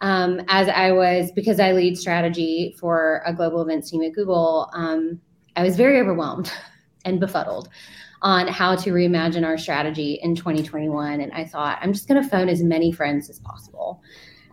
um, 0.00 0.40
as 0.48 0.68
i 0.68 0.92
was 0.92 1.32
because 1.32 1.60
i 1.60 1.72
lead 1.72 1.96
strategy 1.96 2.74
for 2.78 3.22
a 3.26 3.32
global 3.32 3.62
events 3.62 3.90
team 3.90 4.02
at 4.02 4.12
google 4.12 4.70
um, 4.74 5.20
i 5.56 5.62
was 5.62 5.76
very 5.76 6.00
overwhelmed 6.00 6.52
and 7.04 7.20
befuddled 7.20 7.68
on 8.22 8.48
how 8.48 8.74
to 8.74 8.90
reimagine 8.90 9.44
our 9.44 9.58
strategy 9.58 10.18
in 10.22 10.34
2021 10.34 11.20
and 11.20 11.32
i 11.32 11.44
thought 11.44 11.78
i'm 11.80 11.92
just 11.92 12.08
going 12.08 12.22
to 12.22 12.28
phone 12.28 12.48
as 12.48 12.62
many 12.62 12.92
friends 12.92 13.28
as 13.28 13.38
possible 13.40 14.02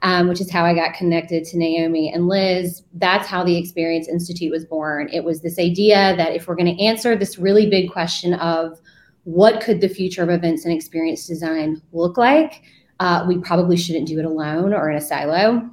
um, 0.04 0.28
which 0.28 0.42
is 0.42 0.50
how 0.50 0.66
I 0.66 0.74
got 0.74 0.96
connected 0.96 1.44
to 1.46 1.58
Naomi 1.58 2.12
and 2.12 2.28
Liz. 2.28 2.82
That's 2.94 3.28
how 3.28 3.44
the 3.44 3.56
Experience 3.56 4.08
Institute 4.08 4.52
was 4.52 4.66
born. 4.66 5.10
It 5.14 5.24
was 5.24 5.42
this 5.42 5.60
idea 5.60 6.16
that 6.18 6.34
if 6.34 6.48
we're 6.48 6.56
going 6.56 6.76
to 6.76 6.84
answer 6.84 7.16
this 7.16 7.38
really 7.38 7.70
big 7.70 7.92
question 7.92 8.34
of 8.34 8.82
what 9.24 9.62
could 9.62 9.82
the 9.82 9.90
future 9.90 10.24
of 10.24 10.30
events 10.30 10.66
and 10.66 10.74
experience 10.74 11.28
design 11.28 11.82
look 11.92 12.18
like? 12.18 12.64
Uh, 13.00 13.26
we 13.28 13.38
probably 13.40 13.78
shouldn't 13.78 14.08
do 14.08 14.20
it 14.20 14.26
alone 14.26 14.74
or 14.74 14.90
in 14.90 14.98
a 14.98 15.02
silo. 15.02 15.70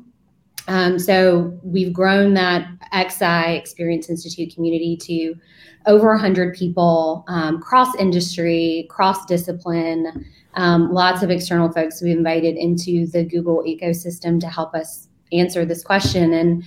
Um, 0.66 0.98
so 0.98 1.58
we've 1.62 1.92
grown 1.92 2.34
that 2.34 2.68
XI 2.92 3.56
Experience 3.56 4.10
Institute 4.10 4.54
community 4.54 4.96
to 5.02 5.34
over 5.86 6.08
100 6.08 6.54
people, 6.54 7.24
um, 7.28 7.60
cross 7.60 7.94
industry, 7.96 8.86
cross 8.90 9.24
discipline, 9.24 10.26
um, 10.54 10.92
lots 10.92 11.22
of 11.22 11.30
external 11.30 11.72
folks 11.72 12.02
we've 12.02 12.16
invited 12.16 12.56
into 12.56 13.06
the 13.06 13.24
Google 13.24 13.62
ecosystem 13.66 14.38
to 14.40 14.48
help 14.48 14.74
us 14.74 15.08
answer 15.32 15.64
this 15.64 15.82
question. 15.82 16.34
And 16.34 16.62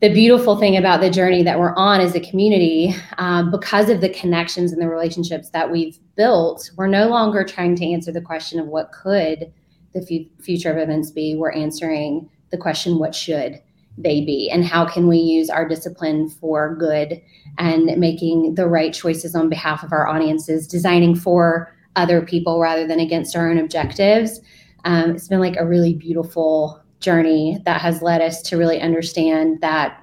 the 0.00 0.12
beautiful 0.12 0.56
thing 0.56 0.76
about 0.76 1.00
the 1.00 1.10
journey 1.10 1.42
that 1.42 1.58
we're 1.58 1.74
on 1.74 2.00
as 2.00 2.14
a 2.14 2.20
community, 2.20 2.94
um, 3.18 3.50
because 3.50 3.90
of 3.90 4.00
the 4.00 4.08
connections 4.08 4.72
and 4.72 4.80
the 4.80 4.88
relationships 4.88 5.50
that 5.50 5.70
we've 5.70 5.98
built, 6.16 6.70
we're 6.76 6.86
no 6.86 7.08
longer 7.08 7.44
trying 7.44 7.76
to 7.76 7.86
answer 7.86 8.12
the 8.12 8.20
question 8.20 8.58
of 8.58 8.66
what 8.66 8.92
could 8.92 9.52
the 9.92 10.00
f- 10.00 10.44
future 10.44 10.70
of 10.70 10.78
events 10.78 11.10
be. 11.10 11.36
We're 11.36 11.52
answering 11.52 12.28
the 12.50 12.58
question, 12.58 12.98
what 12.98 13.14
should 13.14 13.60
they 13.98 14.24
be? 14.24 14.50
And 14.50 14.64
how 14.64 14.86
can 14.86 15.08
we 15.08 15.18
use 15.18 15.48
our 15.50 15.66
discipline 15.68 16.28
for 16.28 16.74
good 16.76 17.20
and 17.58 17.98
making 17.98 18.54
the 18.54 18.66
right 18.66 18.92
choices 18.92 19.34
on 19.34 19.48
behalf 19.48 19.82
of 19.82 19.92
our 19.92 20.06
audiences, 20.06 20.66
designing 20.66 21.14
for 21.14 21.74
other 21.96 22.20
people 22.20 22.60
rather 22.60 22.86
than 22.86 23.00
against 23.00 23.36
our 23.36 23.50
own 23.50 23.58
objectives? 23.58 24.40
Um, 24.84 25.12
it's 25.12 25.28
been 25.28 25.40
like 25.40 25.56
a 25.56 25.66
really 25.66 25.94
beautiful 25.94 26.82
journey 27.00 27.58
that 27.64 27.80
has 27.80 28.02
led 28.02 28.20
us 28.20 28.42
to 28.42 28.56
really 28.56 28.80
understand 28.80 29.60
that 29.60 30.00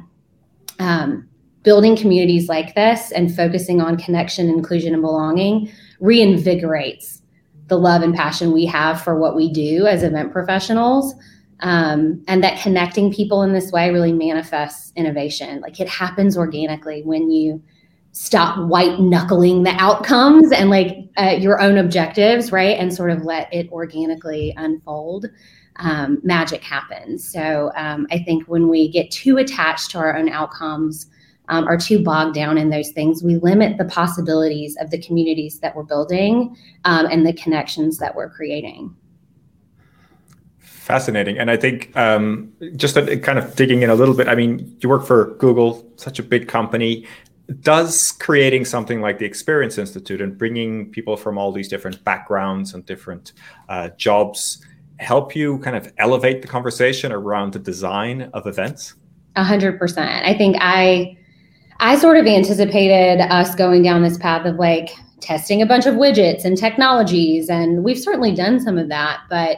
um, 0.80 1.28
building 1.64 1.96
communities 1.96 2.50
like 2.50 2.76
this 2.76 3.12
and 3.12 3.34
focusing 3.34 3.80
on 3.80 3.98
connection, 3.98 4.50
inclusion, 4.50 4.94
and 4.94 5.02
belonging 5.02 5.72
reinvigorates 6.04 7.22
the 7.68 7.78
love 7.78 8.02
and 8.02 8.14
passion 8.14 8.52
we 8.52 8.66
have 8.66 9.02
for 9.02 9.18
what 9.18 9.36
we 9.36 9.52
do 9.52 9.88
as 9.88 10.04
event 10.04 10.32
professionals. 10.32 11.16
Um, 11.62 12.22
and 12.28 12.44
that 12.44 12.62
connecting 12.62 13.14
people 13.14 13.42
in 13.42 13.54
this 13.54 13.72
way 13.72 13.90
really 13.90 14.12
manifests 14.12 14.92
innovation. 14.98 15.62
Like 15.62 15.80
it 15.80 15.88
happens 15.88 16.38
organically 16.38 17.04
when 17.04 17.32
you 17.32 17.64
stop 18.12 18.60
white 18.68 19.00
knuckling 19.00 19.64
the 19.64 19.72
outcomes 19.72 20.52
and 20.52 20.70
like 20.70 21.10
uh, 21.18 21.36
your 21.40 21.62
own 21.62 21.78
objectives, 21.78 22.52
right? 22.52 22.78
And 22.78 22.94
sort 22.94 23.12
of 23.12 23.24
let 23.24 23.52
it 23.54 23.72
organically 23.72 24.54
unfold 24.58 25.28
um, 25.78 26.20
magic 26.24 26.64
happens. 26.64 27.28
So 27.28 27.72
um, 27.76 28.08
I 28.12 28.20
think 28.20 28.46
when 28.46 28.68
we 28.68 28.90
get 28.90 29.10
too 29.10 29.38
attached 29.38 29.92
to 29.92 30.00
our 30.00 30.16
own 30.16 30.30
outcomes 30.30 31.08
um, 31.50 31.68
or 31.68 31.78
too 31.78 32.04
bogged 32.04 32.36
down 32.36 32.58
in 32.58 32.70
those 32.70 32.90
things, 32.90 33.24
we 33.24 33.36
limit 33.38 33.78
the 33.78 33.86
possibilities 33.86 34.78
of 34.80 34.90
the 34.90 35.02
communities 35.02 35.60
that 35.60 35.76
we're 35.76 35.84
building 35.84 36.56
um, 36.86 37.06
and 37.08 37.26
the 37.26 37.34
connections 37.34 37.98
that 37.98 38.16
we're 38.16 38.30
creating. 38.30 38.96
Fascinating. 40.60 41.38
And 41.38 41.50
I 41.50 41.58
think 41.58 41.96
um, 41.96 42.52
just 42.76 42.98
a, 42.98 43.18
kind 43.18 43.40
of 43.40 43.56
digging 43.56 43.84
in 43.84 43.90
a 43.90 43.96
little 43.96 44.14
bit, 44.14 44.28
I 44.28 44.36
mean, 44.36 44.78
you 44.82 44.90
work 44.90 45.06
for 45.06 45.36
Google, 45.36 45.90
such 45.96 46.20
a 46.20 46.24
big 46.24 46.48
company 46.48 47.06
does 47.60 48.14
creating 48.14 48.66
something 48.66 49.02
like 49.02 49.20
the 49.20 49.26
Experience 49.26 49.78
Institute 49.78 50.22
and 50.22 50.38
bringing 50.38 50.90
people 50.92 51.18
from 51.18 51.38
all 51.38 51.52
these 51.52 51.68
different 51.68 52.04
backgrounds 52.04 52.74
and 52.74 52.86
different 52.86 53.34
uh, 53.70 53.90
jobs 53.98 54.64
help 55.00 55.36
you 55.36 55.60
kind 55.60 55.76
of 55.76 55.92
elevate 55.98 56.42
the 56.42 56.48
conversation 56.48 57.12
around 57.12 57.54
the 57.54 57.60
design 57.60 58.30
of 58.34 58.48
events? 58.48 58.94
A 59.36 59.44
hundred 59.44 59.78
percent. 59.78 60.26
I 60.26 60.38
think 60.38 60.56
I 60.60 61.18
I 61.84 61.98
sort 61.98 62.16
of 62.16 62.26
anticipated 62.26 63.20
us 63.20 63.56
going 63.56 63.84
down 63.84 64.04
this 64.04 64.18
path 64.18 64.46
of 64.46 64.56
like 64.56 64.92
testing 65.20 65.62
a 65.62 65.66
bunch 65.66 65.86
of 65.86 65.96
widgets 65.96 66.46
and 66.46 66.58
technologies, 66.58 67.50
and 67.50 67.84
we've 67.84 68.00
certainly 68.00 68.34
done 68.34 68.62
some 68.62 68.78
of 68.78 68.88
that, 68.88 69.20
but 69.30 69.58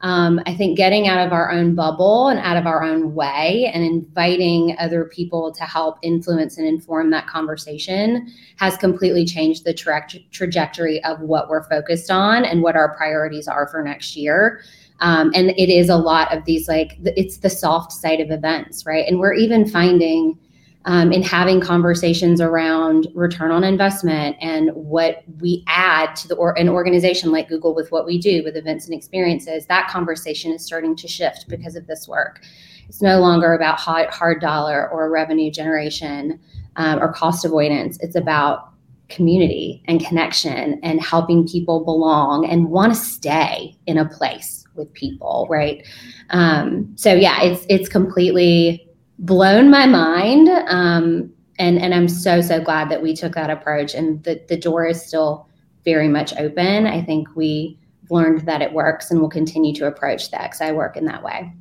um, 0.00 0.40
I 0.46 0.54
think 0.54 0.78
getting 0.78 1.06
out 1.06 1.26
of 1.26 1.34
our 1.34 1.50
own 1.50 1.74
bubble 1.74 2.28
and 2.28 2.38
out 2.38 2.56
of 2.56 2.66
our 2.66 2.82
own 2.82 3.14
way 3.14 3.70
and 3.74 3.84
inviting 3.84 4.74
other 4.78 5.04
people 5.04 5.52
to 5.52 5.64
help 5.64 5.98
influence 6.00 6.56
and 6.56 6.66
inform 6.66 7.10
that 7.10 7.26
conversation 7.26 8.32
has 8.56 8.78
completely 8.78 9.26
changed 9.26 9.66
the 9.66 9.74
tra- 9.74 10.08
trajectory 10.32 11.04
of 11.04 11.20
what 11.20 11.50
we're 11.50 11.68
focused 11.68 12.10
on 12.10 12.46
and 12.46 12.62
what 12.62 12.74
our 12.74 12.96
priorities 12.96 13.48
are 13.48 13.68
for 13.68 13.82
next 13.82 14.16
year. 14.16 14.62
Um, 15.00 15.30
and 15.34 15.50
it 15.50 15.68
is 15.68 15.90
a 15.90 15.96
lot 15.98 16.34
of 16.34 16.46
these, 16.46 16.68
like, 16.68 16.96
it's 17.04 17.36
the 17.36 17.50
soft 17.50 17.92
side 17.92 18.20
of 18.20 18.30
events, 18.30 18.86
right? 18.86 19.06
And 19.06 19.18
we're 19.18 19.34
even 19.34 19.68
finding 19.68 20.38
um, 20.86 21.12
in 21.12 21.22
having 21.22 21.60
conversations 21.60 22.40
around 22.40 23.08
return 23.14 23.50
on 23.50 23.64
investment 23.64 24.36
and 24.40 24.70
what 24.72 25.24
we 25.40 25.64
add 25.66 26.14
to 26.16 26.28
the 26.28 26.36
or 26.36 26.56
an 26.56 26.68
organization 26.68 27.32
like 27.32 27.48
Google 27.48 27.74
with 27.74 27.90
what 27.90 28.06
we 28.06 28.18
do 28.18 28.42
with 28.44 28.56
events 28.56 28.86
and 28.86 28.94
experiences, 28.94 29.66
that 29.66 29.88
conversation 29.88 30.52
is 30.52 30.64
starting 30.64 30.94
to 30.96 31.08
shift 31.08 31.48
because 31.48 31.74
of 31.74 31.88
this 31.88 32.06
work. 32.06 32.40
It's 32.88 33.02
no 33.02 33.18
longer 33.18 33.52
about 33.52 33.80
hard, 33.80 34.10
hard 34.10 34.40
dollar 34.40 34.88
or 34.90 35.10
revenue 35.10 35.50
generation 35.50 36.38
um, 36.76 37.00
or 37.00 37.12
cost 37.12 37.44
avoidance. 37.44 37.98
It's 38.00 38.14
about 38.14 38.70
community 39.08 39.82
and 39.86 40.04
connection 40.04 40.78
and 40.84 41.00
helping 41.00 41.48
people 41.48 41.84
belong 41.84 42.46
and 42.48 42.68
want 42.68 42.94
to 42.94 42.98
stay 42.98 43.76
in 43.86 43.98
a 43.98 44.08
place 44.08 44.64
with 44.76 44.92
people, 44.92 45.48
right? 45.50 45.84
Um, 46.30 46.92
so 46.96 47.12
yeah, 47.12 47.42
it's 47.42 47.66
it's 47.68 47.88
completely 47.88 48.85
blown 49.18 49.70
my 49.70 49.86
mind. 49.86 50.48
Um, 50.68 51.32
and 51.58 51.78
and 51.78 51.94
I'm 51.94 52.08
so 52.08 52.40
so 52.40 52.60
glad 52.60 52.90
that 52.90 53.02
we 53.02 53.14
took 53.14 53.34
that 53.34 53.50
approach. 53.50 53.94
And 53.94 54.22
the 54.24 54.42
the 54.48 54.56
door 54.56 54.86
is 54.86 55.04
still 55.04 55.48
very 55.84 56.08
much 56.08 56.34
open. 56.38 56.86
I 56.86 57.02
think 57.02 57.28
we 57.34 57.78
learned 58.10 58.42
that 58.42 58.62
it 58.62 58.72
works, 58.72 59.10
and 59.10 59.20
we'll 59.20 59.30
continue 59.30 59.74
to 59.74 59.86
approach 59.86 60.30
the 60.30 60.50
XI 60.52 60.72
work 60.72 60.96
in 60.96 61.04
that 61.06 61.22
way. 61.22 61.52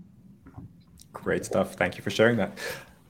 Great 1.13 1.45
stuff. 1.45 1.73
Thank 1.75 1.97
you 1.97 2.03
for 2.03 2.09
sharing 2.09 2.37
that. 2.37 2.57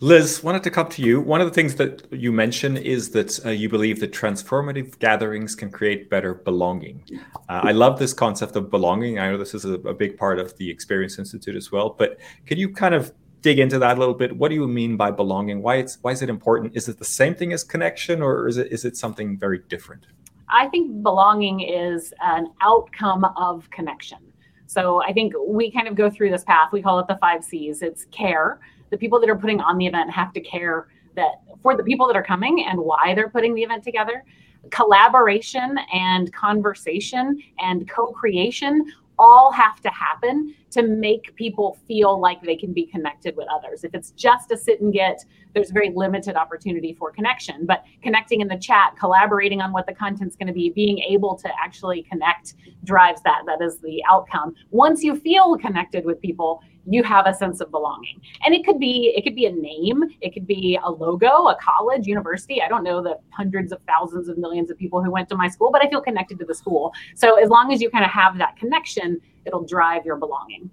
Liz, 0.02 0.44
wanted 0.44 0.62
to 0.64 0.70
come 0.70 0.90
to 0.90 1.02
you. 1.02 1.22
One 1.22 1.40
of 1.40 1.48
the 1.48 1.54
things 1.54 1.75
that 1.75 2.06
you 2.12 2.32
mentioned 2.32 2.80
is 2.80 3.12
that 3.12 3.44
uh, 3.46 3.50
you 3.50 3.70
believe 3.70 4.02
that 4.02 4.12
transformative 4.12 5.00
gatherings 5.00 5.56
can 5.56 5.72
create 5.72 6.10
better 6.10 6.34
belonging. 6.34 7.02
Uh, 7.50 7.62
I 7.64 7.72
love 7.72 7.98
this 7.98 8.14
concept 8.14 8.58
of 8.58 8.70
belonging. 8.70 9.20
I 9.20 9.32
know 9.32 9.38
this 9.38 9.54
is 9.54 9.64
a, 9.64 9.75
a, 9.75 9.94
big 9.94 10.18
part 10.18 10.38
of 10.38 10.56
the 10.58 10.70
Experience 10.70 11.18
Institute 11.18 11.56
as 11.56 11.72
well, 11.72 11.96
but 11.98 12.20
can 12.46 12.58
you 12.58 12.70
kind 12.70 12.94
of 12.94 13.14
dig 13.46 13.60
into 13.60 13.78
that 13.78 13.96
a 13.96 14.00
little 14.00 14.16
bit. 14.16 14.36
What 14.36 14.50
do 14.50 14.56
you 14.56 14.68
mean 14.68 14.98
by 14.98 15.12
belonging? 15.12 15.62
Why 15.62 15.75
it's 15.75 16.00
why 16.02 16.12
is 16.12 16.24
it 16.24 16.30
important? 16.32 16.75
Is 16.75 16.90
it 16.90 16.98
the 16.98 17.06
same 17.06 17.36
thing 17.36 17.54
as 17.54 17.64
connection, 17.64 18.24
or 18.24 18.48
is 18.48 18.58
it 18.58 18.72
is 18.72 18.86
it 18.86 18.98
something 18.98 19.38
very 19.38 19.60
different? 19.70 20.08
I 20.50 20.68
think 20.70 21.04
belonging 21.04 21.60
is 21.60 22.12
an 22.22 22.48
outcome 22.62 23.24
of 23.38 23.70
connection. 23.70 24.18
So 24.66 25.04
I 25.04 25.14
think 25.14 25.34
we 25.48 25.70
kind 25.70 25.88
of 25.88 25.94
go 25.94 26.10
through 26.10 26.32
this 26.32 26.44
path. 26.44 26.72
We 26.72 26.82
call 26.82 26.98
it 26.98 27.08
the 27.08 27.18
five 27.22 27.44
C's. 27.44 27.84
It's 27.84 28.06
care. 28.06 28.60
The 28.90 28.98
people 28.98 29.20
that 29.20 29.30
are 29.30 29.38
putting 29.38 29.62
on 29.62 29.78
the 29.78 29.86
event 29.86 30.10
have 30.10 30.34
to 30.34 30.42
care 30.42 30.88
that 31.16 31.44
for 31.62 31.78
the 31.78 31.84
people 31.84 32.08
that 32.08 32.16
are 32.16 32.24
coming 32.24 32.66
and 32.68 32.80
why 32.80 33.14
they're 33.14 33.30
putting 33.30 33.54
the 33.54 33.62
event 33.62 33.84
together. 33.84 34.24
Collaboration 34.72 35.78
and 35.94 36.34
conversation 36.34 37.40
and 37.60 37.88
co-creation 37.88 38.92
all 39.18 39.52
have 39.52 39.82
to 39.82 39.90
happen 39.90 40.54
to 40.72 40.84
make 40.84 41.36
people 41.36 41.78
feel 41.88 42.20
like 42.20 42.42
they 42.42 42.56
can 42.56 42.74
be 42.74 42.86
connected 42.86 43.36
with 43.36 43.48
others. 43.50 43.84
If 43.84 43.94
it's 43.94 44.12
just 44.12 44.52
a 44.52 44.58
sit 44.58 44.82
and 44.82 44.92
get, 44.92 45.24
there's 45.54 45.72
very 45.72 45.92
limited 45.96 46.36
opportunity 46.36 46.94
for 46.94 47.12
connection. 47.12 47.66
But 47.66 47.86
connecting 48.02 48.42
in 48.42 48.48
the 48.48 48.58
chat, 48.58 48.96
collaborating 49.00 49.62
on 49.62 49.72
what 49.72 49.86
the 49.86 49.94
content's 49.94 50.36
going 50.36 50.48
to 50.48 50.54
be, 50.54 50.70
being 50.70 51.00
able 51.00 51.36
to 51.38 51.50
actually 51.64 52.04
connect 52.04 52.56
drives 52.84 53.22
that. 53.24 53.44
That 53.46 53.62
is 53.62 53.78
the 53.80 54.04
outcome. 54.10 54.54
Once 54.72 55.04
you 55.04 55.16
feel 55.16 55.58
connected 55.58 56.04
with 56.06 56.20
people, 56.22 56.62
you 56.88 57.04
have 57.04 57.25
a 57.27 57.34
sense 57.34 57.62
of 57.62 57.72
belonging. 57.72 58.22
And 58.46 58.54
it 58.54 58.65
could 58.65 58.80
be 58.80 59.13
it 59.15 59.24
could 59.24 59.36
be 59.36 59.46
a 59.46 59.51
name 59.51 60.04
it 60.22 60.34
could 60.34 60.48
be 60.48 60.80
a 60.84 60.89
logo 60.89 61.48
a 61.48 61.58
college 61.62 62.06
university 62.06 62.62
i 62.62 62.68
don't 62.68 62.84
know 62.84 63.01
the 63.01 63.18
hundreds 63.32 63.72
of 63.72 63.80
thousands 63.88 64.27
of 64.30 64.38
millions 64.38 64.70
of 64.70 64.77
people 64.77 65.04
who 65.04 65.12
went 65.12 65.27
to 65.30 65.36
my 65.36 65.48
school 65.48 65.72
but 65.72 65.84
i 65.84 65.89
feel 65.89 66.01
connected 66.01 66.39
to 66.39 66.46
the 66.46 66.54
school. 66.54 66.94
So 67.15 67.42
as 67.42 67.50
long 67.50 67.74
as 67.74 67.82
you 67.82 67.89
kind 67.89 68.06
of 68.06 68.12
have 68.12 68.38
that 68.38 68.56
connection 68.58 69.20
it'll 69.46 69.65
drive 69.65 70.06
your 70.06 70.18
belonging. 70.18 70.70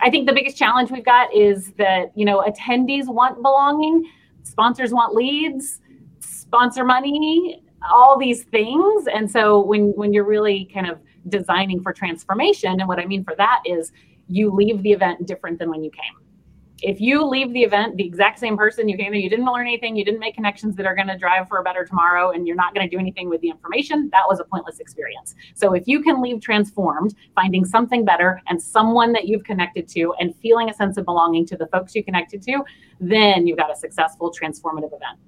I 0.00 0.10
think 0.10 0.26
the 0.26 0.34
biggest 0.34 0.56
challenge 0.56 0.90
we've 0.90 1.04
got 1.04 1.34
is 1.34 1.72
that 1.78 2.12
you 2.14 2.24
know 2.24 2.42
attendees 2.42 3.06
want 3.06 3.42
belonging 3.42 4.10
sponsors 4.42 4.92
want 4.92 5.14
leads 5.14 5.80
sponsor 6.20 6.84
money 6.84 7.62
all 7.92 8.18
these 8.18 8.44
things. 8.44 9.06
And 9.12 9.30
so 9.30 9.60
when 9.60 9.92
when 9.96 10.12
you're 10.12 10.24
really 10.24 10.70
kind 10.72 10.88
of 10.88 10.98
designing 11.28 11.82
for 11.82 11.92
transformation 11.92 12.78
and 12.80 12.88
what 12.88 12.98
i 12.98 13.06
mean 13.06 13.24
for 13.24 13.34
that 13.36 13.62
is 13.64 13.92
you 14.28 14.50
leave 14.50 14.82
the 14.82 14.92
event 14.92 15.26
different 15.26 15.58
than 15.58 15.70
when 15.70 15.82
you 15.82 15.90
came. 15.90 16.20
If 16.82 17.00
you 17.00 17.24
leave 17.24 17.52
the 17.54 17.62
event 17.62 17.96
the 17.96 18.04
exact 18.04 18.38
same 18.38 18.58
person 18.58 18.88
you 18.88 18.96
came 18.98 19.12
there, 19.12 19.20
you 19.20 19.30
didn't 19.30 19.46
learn 19.46 19.66
anything, 19.66 19.96
you 19.96 20.04
didn't 20.04 20.20
make 20.20 20.34
connections 20.34 20.76
that 20.76 20.84
are 20.84 20.94
going 20.94 21.06
to 21.06 21.16
drive 21.16 21.48
for 21.48 21.58
a 21.58 21.62
better 21.62 21.84
tomorrow, 21.84 22.32
and 22.32 22.46
you're 22.46 22.56
not 22.56 22.74
going 22.74 22.86
to 22.86 22.94
do 22.94 22.98
anything 23.00 23.30
with 23.30 23.40
the 23.40 23.48
information, 23.48 24.10
that 24.12 24.24
was 24.28 24.38
a 24.40 24.44
pointless 24.44 24.80
experience. 24.80 25.34
So 25.54 25.72
if 25.72 25.84
you 25.86 26.02
can 26.02 26.20
leave 26.20 26.42
transformed, 26.42 27.14
finding 27.34 27.64
something 27.64 28.04
better 28.04 28.42
and 28.48 28.60
someone 28.60 29.12
that 29.12 29.26
you've 29.26 29.44
connected 29.44 29.88
to 29.90 30.14
and 30.18 30.34
feeling 30.42 30.68
a 30.68 30.74
sense 30.74 30.98
of 30.98 31.06
belonging 31.06 31.46
to 31.46 31.56
the 31.56 31.66
folks 31.68 31.94
you 31.94 32.04
connected 32.04 32.42
to, 32.42 32.62
then 33.00 33.46
you've 33.46 33.58
got 33.58 33.72
a 33.72 33.76
successful 33.76 34.30
transformative 34.30 34.88
event. 34.88 35.18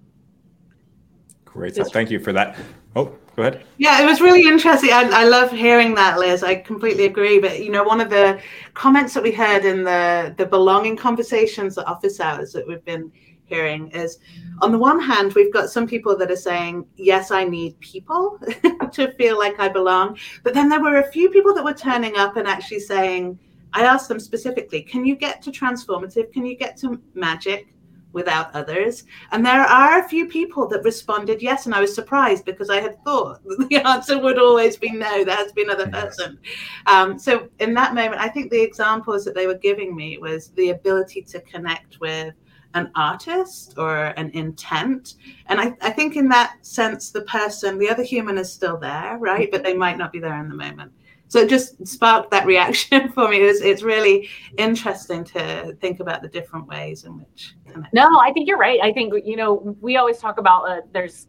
Great. 1.44 1.74
Thank 1.74 2.10
you 2.10 2.18
for 2.18 2.34
that. 2.34 2.58
Oh, 2.96 3.16
go 3.36 3.42
ahead. 3.42 3.64
Yeah, 3.76 4.02
it 4.02 4.06
was 4.06 4.20
really 4.20 4.46
interesting. 4.48 4.90
I, 4.90 5.08
I 5.12 5.24
love 5.24 5.52
hearing 5.52 5.94
that, 5.94 6.18
Liz. 6.18 6.42
I 6.42 6.56
completely 6.56 7.04
agree. 7.04 7.38
But 7.38 7.62
you 7.62 7.70
know, 7.70 7.84
one 7.84 8.00
of 8.00 8.10
the 8.10 8.40
comments 8.74 9.14
that 9.14 9.22
we 9.22 9.32
heard 9.32 9.64
in 9.64 9.84
the 9.84 10.34
the 10.36 10.46
belonging 10.46 10.96
conversations 10.96 11.78
at 11.78 11.86
office 11.86 12.18
hours 12.18 12.52
that 12.52 12.66
we've 12.66 12.84
been 12.84 13.12
hearing 13.46 13.88
is 13.92 14.18
on 14.60 14.72
the 14.72 14.78
one 14.78 15.00
hand 15.00 15.32
we've 15.34 15.52
got 15.52 15.70
some 15.70 15.86
people 15.86 16.16
that 16.16 16.30
are 16.30 16.36
saying 16.36 16.84
yes 16.96 17.30
i 17.30 17.44
need 17.44 17.78
people 17.78 18.38
to 18.92 19.12
feel 19.12 19.38
like 19.38 19.58
i 19.60 19.68
belong 19.68 20.18
but 20.42 20.52
then 20.52 20.68
there 20.68 20.82
were 20.82 20.96
a 20.96 21.12
few 21.12 21.30
people 21.30 21.54
that 21.54 21.64
were 21.64 21.72
turning 21.72 22.16
up 22.16 22.36
and 22.36 22.48
actually 22.48 22.80
saying 22.80 23.38
i 23.72 23.84
asked 23.84 24.08
them 24.08 24.18
specifically 24.18 24.82
can 24.82 25.06
you 25.06 25.14
get 25.14 25.40
to 25.40 25.50
transformative 25.52 26.32
can 26.32 26.44
you 26.44 26.56
get 26.56 26.76
to 26.76 27.00
magic 27.14 27.68
without 28.16 28.52
others. 28.54 29.04
And 29.30 29.44
there 29.44 29.60
are 29.60 30.00
a 30.00 30.08
few 30.08 30.26
people 30.26 30.66
that 30.68 30.82
responded 30.82 31.42
yes. 31.42 31.66
And 31.66 31.74
I 31.74 31.80
was 31.80 31.94
surprised 31.94 32.46
because 32.46 32.70
I 32.70 32.80
had 32.80 33.04
thought 33.04 33.42
the 33.68 33.76
answer 33.86 34.18
would 34.18 34.38
always 34.38 34.76
be 34.76 34.90
no, 34.90 35.22
there 35.22 35.36
has 35.36 35.52
been 35.52 35.68
another 35.68 35.88
person. 35.90 36.38
Um, 36.86 37.18
so 37.18 37.48
in 37.60 37.74
that 37.74 37.94
moment, 37.94 38.20
I 38.20 38.28
think 38.28 38.50
the 38.50 38.60
examples 38.60 39.24
that 39.26 39.34
they 39.34 39.46
were 39.46 39.58
giving 39.58 39.94
me 39.94 40.16
was 40.16 40.48
the 40.52 40.70
ability 40.70 41.22
to 41.22 41.40
connect 41.42 42.00
with 42.00 42.34
an 42.72 42.90
artist 42.94 43.74
or 43.76 44.06
an 44.16 44.30
intent. 44.30 45.14
And 45.46 45.60
I, 45.60 45.76
I 45.82 45.90
think 45.90 46.16
in 46.16 46.28
that 46.30 46.56
sense, 46.62 47.10
the 47.10 47.22
person, 47.22 47.78
the 47.78 47.90
other 47.90 48.02
human 48.02 48.38
is 48.38 48.50
still 48.50 48.78
there, 48.78 49.18
right? 49.18 49.50
But 49.52 49.62
they 49.62 49.74
might 49.74 49.98
not 49.98 50.10
be 50.10 50.20
there 50.20 50.40
in 50.40 50.48
the 50.48 50.54
moment 50.54 50.90
so 51.28 51.40
it 51.40 51.48
just 51.48 51.86
sparked 51.86 52.30
that 52.30 52.46
reaction 52.46 53.08
for 53.14 53.28
me. 53.28 53.38
It's, 53.38 53.60
it's 53.60 53.82
really 53.82 54.28
interesting 54.58 55.24
to 55.24 55.76
think 55.80 56.00
about 56.00 56.22
the 56.22 56.28
different 56.28 56.66
ways 56.66 57.04
in 57.04 57.18
which. 57.18 57.54
No, 57.92 58.18
I 58.20 58.32
think 58.32 58.48
you're 58.48 58.58
right. 58.58 58.80
I 58.82 58.92
think 58.92 59.12
you 59.24 59.36
know 59.36 59.76
we 59.80 59.96
always 59.96 60.18
talk 60.18 60.38
about 60.38 60.68
uh, 60.68 60.80
there's 60.92 61.26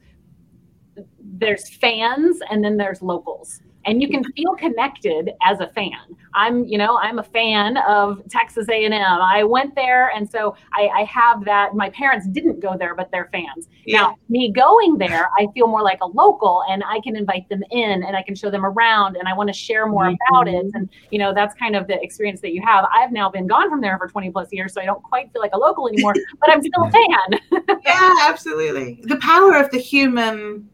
there's 1.20 1.70
fans 1.70 2.40
and 2.50 2.64
then 2.64 2.78
there's 2.78 3.02
locals 3.02 3.62
and 3.88 4.02
you 4.02 4.10
can 4.10 4.24
feel 4.36 4.54
connected 4.56 5.32
as 5.44 5.60
a 5.60 5.68
fan. 5.70 5.98
I'm 6.36 6.66
you 6.66 6.78
know 6.78 6.98
i'm 7.00 7.18
a 7.20 7.24
fan 7.24 7.78
of 7.78 8.22
texas 8.30 8.68
a&m 8.70 8.94
i 8.94 9.44
went 9.44 9.74
there 9.76 10.10
and 10.10 10.30
so 10.30 10.56
I, 10.74 10.88
I 10.88 11.04
have 11.04 11.44
that. 11.46 11.74
My 11.74 11.90
parents 11.90 12.28
didn't 12.28 12.60
go 12.60 12.78
there 12.78 12.94
but 12.94 13.10
they're 13.12 13.30
fans. 13.32 13.68
Yeah. 13.86 14.02
now 14.02 14.16
me 14.30 14.52
going 14.52 14.98
there 14.98 15.30
i 15.40 15.48
feel 15.54 15.68
more 15.68 15.82
like 15.82 16.00
a 16.02 16.06
local 16.06 16.64
and 16.70 16.84
i 16.86 17.00
can 17.04 17.16
invite 17.16 17.50
them 17.50 17.64
in 17.72 18.04
and 18.04 18.16
i 18.16 18.22
can 18.22 18.36
show 18.36 18.52
them 18.52 18.66
around 18.66 19.16
and 19.18 19.28
i 19.28 19.34
want 19.34 19.48
to 19.48 19.54
share 19.54 19.88
more 19.88 20.06
mm-hmm. 20.06 20.34
about 20.34 20.48
it. 20.48 20.66
And 20.74 20.90
you 21.10 21.18
know 21.18 21.34
that's 21.34 21.56
kind 21.56 21.76
of 21.76 21.88
the 21.88 22.02
experience 22.04 22.42
that 22.42 22.54
you 22.54 22.62
have. 22.64 22.86
I've 22.94 23.12
now 23.12 23.30
been 23.30 23.48
gone 23.48 23.70
from 23.70 23.82
there 23.82 23.98
for 23.98 24.08
20 24.08 24.30
plus 24.32 24.50
years 24.52 24.74
so 24.74 24.82
i 24.82 24.86
don't 24.86 25.02
quite 25.02 25.32
feel 25.34 25.42
like 25.42 25.54
a 25.54 25.58
local 25.58 25.88
anymore 25.88 26.14
but 26.40 26.52
i'm 26.52 26.62
still 26.62 26.84
a 26.84 26.92
fan. 26.92 27.78
Yeah 27.84 28.14
absolutely. 28.24 29.02
The 29.04 29.18
power 29.18 29.56
of 29.56 29.72
the 29.72 29.78
human 29.78 30.70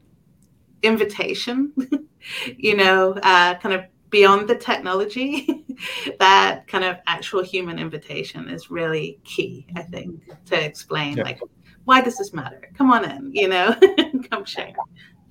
invitation 0.83 1.73
you 2.57 2.75
know, 2.75 3.13
uh, 3.23 3.55
kind 3.55 3.75
of 3.75 3.85
beyond 4.09 4.47
the 4.47 4.55
technology, 4.55 5.65
that 6.19 6.67
kind 6.67 6.83
of 6.83 6.97
actual 7.07 7.43
human 7.43 7.79
invitation 7.79 8.49
is 8.49 8.69
really 8.69 9.19
key, 9.23 9.65
I 9.75 9.81
think, 9.83 10.21
to 10.45 10.63
explain 10.63 11.17
yeah. 11.17 11.23
like 11.23 11.39
why 11.85 11.99
does 11.99 12.17
this 12.17 12.33
matter? 12.33 12.69
Come 12.75 12.91
on 12.91 13.09
in, 13.09 13.31
you 13.33 13.49
know, 13.49 13.75
come 14.31 14.45
share. 14.45 14.71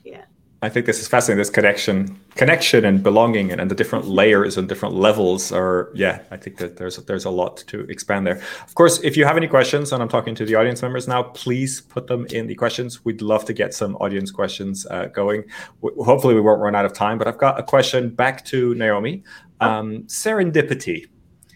Yeah. 0.04 0.24
I 0.62 0.68
think 0.68 0.86
this 0.86 1.00
is 1.00 1.08
fascinating. 1.08 1.38
This 1.38 1.50
connection, 1.50 2.20
connection, 2.36 2.84
and 2.84 3.02
belonging, 3.02 3.50
and, 3.50 3.60
and 3.60 3.68
the 3.68 3.74
different 3.74 4.06
layers 4.06 4.56
and 4.56 4.68
different 4.68 4.94
levels 4.94 5.50
are. 5.50 5.90
Yeah, 5.92 6.20
I 6.30 6.36
think 6.36 6.58
that 6.58 6.76
there's 6.76 6.96
there's 6.98 7.24
a 7.24 7.30
lot 7.30 7.56
to 7.66 7.80
expand 7.90 8.28
there. 8.28 8.40
Of 8.66 8.74
course, 8.76 9.00
if 9.02 9.16
you 9.16 9.24
have 9.24 9.36
any 9.36 9.48
questions, 9.48 9.92
and 9.92 10.00
I'm 10.00 10.08
talking 10.08 10.36
to 10.36 10.44
the 10.44 10.54
audience 10.54 10.80
members 10.80 11.08
now, 11.08 11.24
please 11.24 11.80
put 11.80 12.06
them 12.06 12.26
in 12.26 12.46
the 12.46 12.54
questions. 12.54 13.04
We'd 13.04 13.22
love 13.22 13.44
to 13.46 13.52
get 13.52 13.74
some 13.74 13.96
audience 13.96 14.30
questions 14.30 14.86
uh, 14.86 15.06
going. 15.06 15.42
W- 15.82 16.04
hopefully, 16.04 16.34
we 16.34 16.40
won't 16.40 16.60
run 16.60 16.76
out 16.76 16.84
of 16.84 16.92
time. 16.92 17.18
But 17.18 17.26
I've 17.26 17.38
got 17.38 17.58
a 17.58 17.64
question 17.64 18.10
back 18.10 18.44
to 18.46 18.74
Naomi. 18.76 19.24
Um, 19.60 20.04
serendipity. 20.04 21.06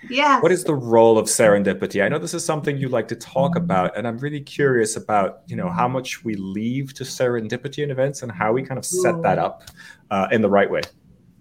Yeah. 0.09 0.41
What 0.41 0.53
is 0.53 0.65
the 0.65 0.75
role 0.75 1.19
of 1.19 1.27
serendipity? 1.27 2.05
I 2.05 2.09
know 2.09 2.19
this 2.19 2.35
is 2.35 2.45
something 2.45 2.79
you 2.79 2.89
like 2.89 3.09
to 3.09 3.17
talk 3.17 3.57
about, 3.57 3.97
and 3.97 4.07
I'm 4.07 4.19
really 4.19 4.41
curious 4.41 4.97
about 4.97 5.43
you 5.47 5.57
know 5.57 5.69
how 5.69 5.89
much 5.89 6.25
we 6.25 6.35
leave 6.35 6.95
to 6.95 7.05
serendipity 7.05 7.83
in 7.83 7.91
events 7.91 8.23
and 8.23 8.31
how 8.31 8.53
we 8.53 8.63
kind 8.63 8.79
of 8.79 8.85
set 8.85 9.23
that 9.23 9.39
up 9.39 9.65
uh, 10.11 10.29
in 10.31 10.43
the 10.43 10.51
right 10.51 10.71
way. 10.71 10.83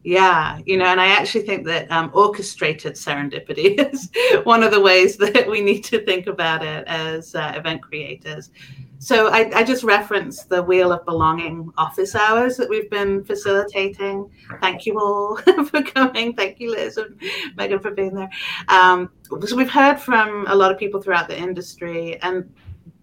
Yeah, 0.03 0.59
you 0.67 0.77
know, 0.77 0.85
and 0.85 1.01
I 1.01 1.07
actually 1.07 1.47
think 1.47 1.65
that 1.65 1.91
um, 1.91 2.11
orchestrated 2.13 2.93
serendipity 2.93 3.79
is 3.93 4.11
one 4.43 4.61
of 4.61 4.71
the 4.71 4.79
ways 4.79 5.17
that 5.17 5.49
we 5.49 5.61
need 5.61 5.83
to 5.85 6.05
think 6.05 6.27
about 6.27 6.63
it 6.63 6.87
as 6.87 7.33
uh, 7.33 7.53
event 7.55 7.81
creators. 7.81 8.51
So 8.99 9.27
I, 9.27 9.51
I, 9.53 9.63
just 9.63 9.83
referenced 9.83 10.49
the 10.49 10.63
Wheel 10.63 10.91
of 10.91 11.05
Belonging 11.05 11.71
office 11.77 12.15
hours 12.15 12.57
that 12.57 12.69
we've 12.69 12.89
been 12.89 13.23
facilitating. 13.23 14.29
Thank 14.61 14.85
you 14.85 14.99
all 14.99 15.37
for 15.65 15.81
coming. 15.83 16.33
Thank 16.33 16.59
you, 16.59 16.71
Liz 16.71 16.97
and 16.97 17.19
Megan, 17.57 17.79
for 17.79 17.91
being 17.91 18.13
there. 18.15 18.29
Um, 18.67 19.11
so 19.45 19.55
we've 19.55 19.69
heard 19.69 19.99
from 19.99 20.45
a 20.47 20.55
lot 20.55 20.71
of 20.71 20.77
people 20.77 21.01
throughout 21.01 21.27
the 21.27 21.37
industry, 21.37 22.21
and 22.21 22.49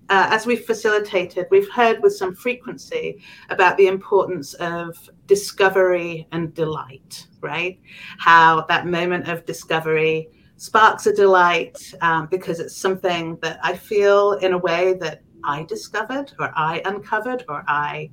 uh, 0.08 0.28
as 0.30 0.46
we've 0.46 0.64
facilitated, 0.64 1.46
we've 1.50 1.70
heard 1.70 2.02
with 2.02 2.14
some 2.14 2.34
frequency 2.34 3.22
about 3.50 3.76
the 3.76 3.86
importance 3.86 4.54
of 4.54 5.08
discovery 5.26 6.26
and 6.32 6.52
delight, 6.54 7.26
right? 7.40 7.80
How 8.18 8.66
that 8.68 8.86
moment 8.86 9.28
of 9.28 9.46
discovery 9.46 10.28
sparks 10.56 11.06
a 11.06 11.14
delight 11.14 11.94
um, 12.02 12.26
because 12.26 12.60
it's 12.60 12.76
something 12.76 13.38
that 13.42 13.58
I 13.62 13.74
feel 13.76 14.34
in 14.34 14.52
a 14.52 14.58
way 14.58 14.94
that 15.00 15.22
I 15.44 15.64
discovered 15.64 16.32
or 16.38 16.52
I 16.56 16.82
uncovered 16.84 17.44
or 17.48 17.64
I 17.68 18.10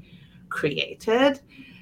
created. 0.49 1.41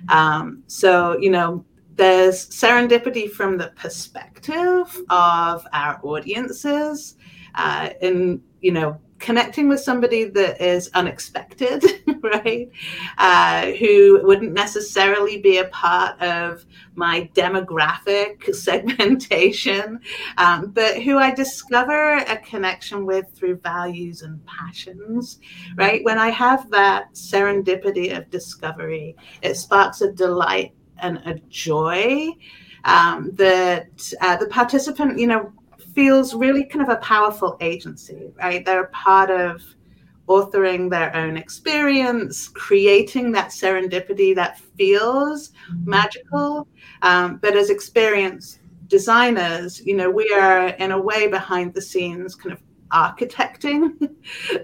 Um, 0.09 0.63
so, 0.67 1.17
you 1.17 1.29
know, 1.29 1.65
there's 1.95 2.47
serendipity 2.49 3.29
from 3.29 3.57
the 3.57 3.73
perspective 3.75 5.01
of 5.09 5.67
our 5.73 5.99
audiences 6.03 7.15
uh, 7.55 7.89
in, 8.01 8.41
you 8.61 8.71
know, 8.71 8.99
connecting 9.19 9.67
with 9.67 9.79
somebody 9.79 10.25
that 10.25 10.61
is 10.61 10.89
unexpected, 10.93 11.83
right? 12.21 12.69
Uh, 13.17 13.71
who 13.71 14.21
wouldn't 14.23 14.53
necessarily 14.53 15.39
be 15.39 15.57
a 15.57 15.65
part 15.65 16.21
of 16.21 16.65
my 16.95 17.29
demographic 17.33 18.53
segmentation, 18.55 19.99
um, 20.37 20.71
but 20.71 21.01
who 21.01 21.17
I 21.17 21.33
discover 21.33 22.17
a 22.17 22.37
connection 22.37 23.05
with 23.05 23.31
through 23.33 23.57
values 23.57 24.21
and 24.21 24.43
passions, 24.45 25.39
right? 25.75 26.03
When 26.03 26.19
I 26.19 26.29
have 26.29 26.69
that 26.71 27.13
serendipity 27.13 28.15
of 28.15 28.29
discovery, 28.29 29.15
it 29.41 29.55
sparks 29.55 30.01
a 30.01 30.11
delight 30.11 30.73
and 30.99 31.17
a 31.25 31.35
joy 31.49 32.29
um, 32.85 33.31
that 33.33 34.13
uh, 34.21 34.37
the 34.37 34.47
participant, 34.47 35.19
you 35.19 35.27
know, 35.27 35.51
feels 35.97 36.35
really 36.35 36.63
kind 36.63 36.83
of 36.83 36.89
a 36.89 37.01
powerful 37.01 37.57
agency, 37.59 38.31
right? 38.37 38.63
They're 38.63 38.83
a 38.83 38.89
part 38.89 39.31
of 39.31 39.63
authoring 40.29 40.91
their 40.91 41.15
own 41.15 41.37
experience, 41.37 42.49
creating 42.49 43.31
that 43.31 43.49
serendipity 43.49 44.35
that 44.35 44.59
feels 44.77 45.49
mm-hmm. 45.49 45.89
magical. 45.89 46.67
Um, 47.01 47.37
but 47.37 47.55
as 47.55 47.71
experience 47.71 48.59
designers, 48.85 49.83
you 49.87 49.95
know, 49.95 50.11
we 50.11 50.29
are 50.29 50.67
in 50.67 50.91
a 50.91 51.01
way 51.01 51.29
behind 51.29 51.73
the 51.73 51.81
scenes 51.81 52.35
kind 52.35 52.53
of 52.53 52.61
architecting 52.93 53.97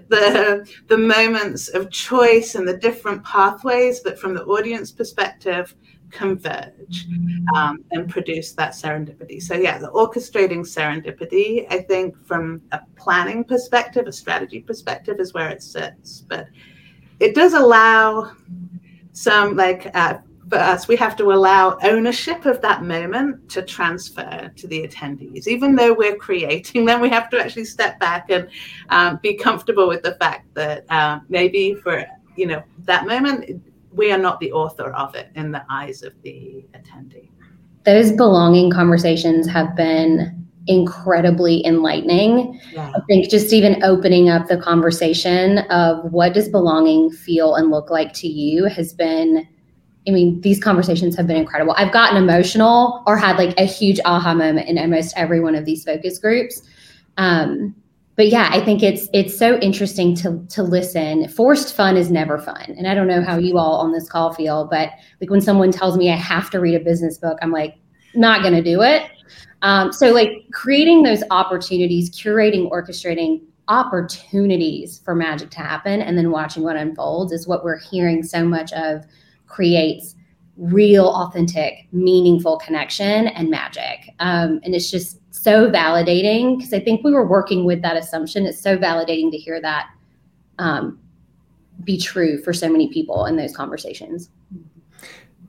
the 0.08 0.66
the 0.86 0.96
moments 0.96 1.68
of 1.68 1.90
choice 1.90 2.54
and 2.54 2.66
the 2.66 2.76
different 2.76 3.22
pathways 3.22 4.02
that 4.02 4.18
from 4.18 4.32
the 4.34 4.44
audience 4.44 4.90
perspective 4.90 5.74
converge 6.14 7.06
um, 7.54 7.84
and 7.90 8.08
produce 8.08 8.52
that 8.52 8.72
serendipity. 8.72 9.42
So, 9.42 9.54
yeah, 9.54 9.78
the 9.78 9.90
orchestrating 9.90 10.60
serendipity, 10.60 11.66
I 11.70 11.80
think, 11.80 12.16
from 12.24 12.62
a 12.72 12.80
planning 12.96 13.44
perspective, 13.44 14.06
a 14.06 14.12
strategy 14.12 14.60
perspective, 14.60 15.20
is 15.20 15.34
where 15.34 15.50
it 15.50 15.62
sits. 15.62 16.24
But 16.28 16.48
it 17.20 17.34
does 17.34 17.54
allow 17.54 18.32
some, 19.12 19.56
like, 19.56 19.90
uh, 19.94 20.18
for 20.48 20.58
us, 20.58 20.88
we 20.88 20.96
have 20.96 21.16
to 21.16 21.32
allow 21.32 21.78
ownership 21.82 22.44
of 22.44 22.60
that 22.60 22.82
moment 22.82 23.48
to 23.50 23.62
transfer 23.62 24.50
to 24.54 24.66
the 24.66 24.86
attendees. 24.86 25.46
Even 25.46 25.74
though 25.74 25.94
we're 25.94 26.16
creating 26.16 26.84
them, 26.84 27.00
we 27.00 27.08
have 27.08 27.30
to 27.30 27.40
actually 27.40 27.64
step 27.64 27.98
back 27.98 28.30
and 28.30 28.48
um, 28.90 29.18
be 29.22 29.34
comfortable 29.34 29.88
with 29.88 30.02
the 30.02 30.14
fact 30.16 30.52
that 30.54 30.84
uh, 30.90 31.20
maybe 31.28 31.74
for 31.74 32.04
you 32.36 32.46
know 32.46 32.62
that 32.80 33.06
moment 33.06 33.62
we 33.94 34.12
are 34.12 34.18
not 34.18 34.40
the 34.40 34.52
author 34.52 34.90
of 34.92 35.14
it 35.14 35.30
in 35.34 35.52
the 35.52 35.64
eyes 35.70 36.02
of 36.02 36.12
the 36.22 36.64
attendee. 36.74 37.30
Those 37.84 38.12
belonging 38.12 38.70
conversations 38.70 39.46
have 39.48 39.76
been 39.76 40.44
incredibly 40.66 41.64
enlightening. 41.66 42.58
Yeah. 42.72 42.90
I 42.94 43.00
think 43.06 43.28
just 43.28 43.52
even 43.52 43.82
opening 43.84 44.30
up 44.30 44.48
the 44.48 44.56
conversation 44.56 45.58
of 45.70 46.10
what 46.10 46.32
does 46.32 46.48
belonging 46.48 47.10
feel 47.10 47.54
and 47.56 47.70
look 47.70 47.90
like 47.90 48.12
to 48.14 48.28
you 48.28 48.64
has 48.66 48.92
been 48.92 49.46
I 50.06 50.10
mean, 50.10 50.42
these 50.42 50.62
conversations 50.62 51.16
have 51.16 51.26
been 51.26 51.38
incredible. 51.38 51.74
I've 51.78 51.90
gotten 51.92 52.22
emotional 52.22 53.02
or 53.06 53.16
had 53.16 53.38
like 53.38 53.58
a 53.58 53.64
huge 53.64 53.98
aha 54.04 54.34
moment 54.34 54.68
in 54.68 54.78
almost 54.78 55.14
every 55.16 55.40
one 55.40 55.54
of 55.54 55.64
these 55.64 55.82
focus 55.82 56.18
groups. 56.18 56.60
Um, 57.16 57.74
but 58.16 58.28
yeah, 58.28 58.48
I 58.50 58.60
think 58.64 58.82
it's 58.82 59.08
it's 59.12 59.36
so 59.36 59.58
interesting 59.58 60.14
to 60.16 60.44
to 60.50 60.62
listen. 60.62 61.28
Forced 61.28 61.74
fun 61.74 61.96
is 61.96 62.10
never 62.10 62.38
fun, 62.38 62.74
and 62.78 62.86
I 62.86 62.94
don't 62.94 63.08
know 63.08 63.22
how 63.22 63.38
you 63.38 63.58
all 63.58 63.80
on 63.80 63.92
this 63.92 64.08
call 64.08 64.32
feel, 64.32 64.66
but 64.70 64.90
like 65.20 65.30
when 65.30 65.40
someone 65.40 65.72
tells 65.72 65.96
me 65.96 66.12
I 66.12 66.16
have 66.16 66.50
to 66.50 66.60
read 66.60 66.74
a 66.74 66.80
business 66.80 67.18
book, 67.18 67.38
I'm 67.42 67.50
like, 67.50 67.76
not 68.14 68.42
going 68.42 68.54
to 68.54 68.62
do 68.62 68.82
it. 68.82 69.10
Um, 69.62 69.92
so 69.92 70.12
like 70.12 70.46
creating 70.52 71.02
those 71.02 71.22
opportunities, 71.30 72.10
curating, 72.10 72.70
orchestrating 72.70 73.42
opportunities 73.66 75.00
for 75.04 75.14
magic 75.14 75.50
to 75.50 75.60
happen, 75.60 76.00
and 76.00 76.16
then 76.16 76.30
watching 76.30 76.62
what 76.62 76.76
unfolds 76.76 77.32
is 77.32 77.48
what 77.48 77.64
we're 77.64 77.78
hearing 77.78 78.22
so 78.22 78.44
much 78.44 78.72
of 78.74 79.04
creates 79.46 80.14
real, 80.56 81.08
authentic, 81.08 81.88
meaningful 81.90 82.58
connection 82.58 83.26
and 83.28 83.50
magic. 83.50 84.10
Um, 84.20 84.60
and 84.62 84.74
it's 84.74 84.90
just 84.90 85.20
so 85.44 85.70
validating 85.70 86.56
because 86.56 86.72
I 86.72 86.80
think 86.80 87.04
we 87.04 87.12
were 87.12 87.26
working 87.26 87.66
with 87.66 87.82
that 87.82 87.96
assumption. 87.98 88.46
It's 88.46 88.60
so 88.60 88.78
validating 88.78 89.30
to 89.30 89.36
hear 89.36 89.60
that 89.60 89.90
um, 90.58 90.98
be 91.84 91.98
true 91.98 92.42
for 92.42 92.54
so 92.54 92.68
many 92.68 92.88
people 92.88 93.26
in 93.26 93.36
those 93.36 93.54
conversations. 93.54 94.30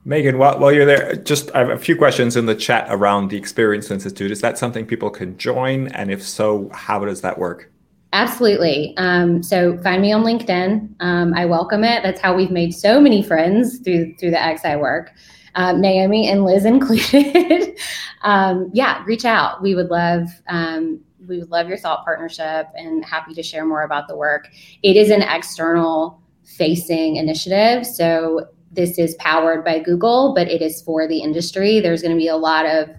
Megan, 0.04 0.36
while, 0.38 0.58
while 0.60 0.70
you're 0.70 0.84
there, 0.84 1.16
just 1.16 1.50
I 1.54 1.60
have 1.60 1.70
a 1.70 1.78
few 1.78 1.96
questions 1.96 2.36
in 2.36 2.44
the 2.46 2.54
chat 2.54 2.86
around 2.90 3.30
the 3.30 3.38
Experience 3.38 3.90
Institute. 3.90 4.30
Is 4.30 4.40
that 4.42 4.58
something 4.58 4.86
people 4.86 5.10
can 5.10 5.36
join? 5.38 5.88
And 5.88 6.10
if 6.10 6.22
so, 6.22 6.68
how 6.72 7.04
does 7.04 7.22
that 7.22 7.38
work? 7.38 7.72
Absolutely. 8.12 8.94
Um, 8.98 9.42
so 9.42 9.78
find 9.78 10.00
me 10.02 10.12
on 10.12 10.22
LinkedIn. 10.22 10.94
Um, 11.00 11.34
I 11.34 11.46
welcome 11.46 11.82
it. 11.82 12.02
That's 12.02 12.20
how 12.20 12.36
we've 12.36 12.52
made 12.52 12.72
so 12.72 13.00
many 13.00 13.22
friends 13.22 13.78
through 13.78 14.14
through 14.16 14.30
the 14.30 14.58
XI 14.62 14.76
work 14.76 15.12
um, 15.56 15.80
Naomi 15.80 16.28
and 16.28 16.44
Liz 16.44 16.64
included, 16.64 17.76
um, 18.22 18.70
yeah, 18.72 19.02
reach 19.04 19.24
out. 19.24 19.62
We 19.62 19.74
would 19.74 19.88
love 19.88 20.28
um, 20.48 21.00
we 21.26 21.38
would 21.38 21.50
love 21.50 21.68
your 21.68 21.78
thought 21.78 22.04
partnership 22.04 22.68
and 22.76 23.04
happy 23.04 23.34
to 23.34 23.42
share 23.42 23.64
more 23.64 23.82
about 23.82 24.06
the 24.06 24.16
work. 24.16 24.48
It 24.84 24.96
is 24.96 25.10
an 25.10 25.22
external 25.22 26.22
facing 26.44 27.16
initiative, 27.16 27.84
so 27.84 28.46
this 28.70 28.98
is 28.98 29.16
powered 29.16 29.64
by 29.64 29.80
Google, 29.80 30.34
but 30.34 30.48
it 30.48 30.62
is 30.62 30.82
for 30.82 31.08
the 31.08 31.18
industry. 31.18 31.80
There's 31.80 32.02
going 32.02 32.14
to 32.14 32.20
be 32.20 32.28
a 32.28 32.36
lot 32.36 32.66
of 32.66 32.90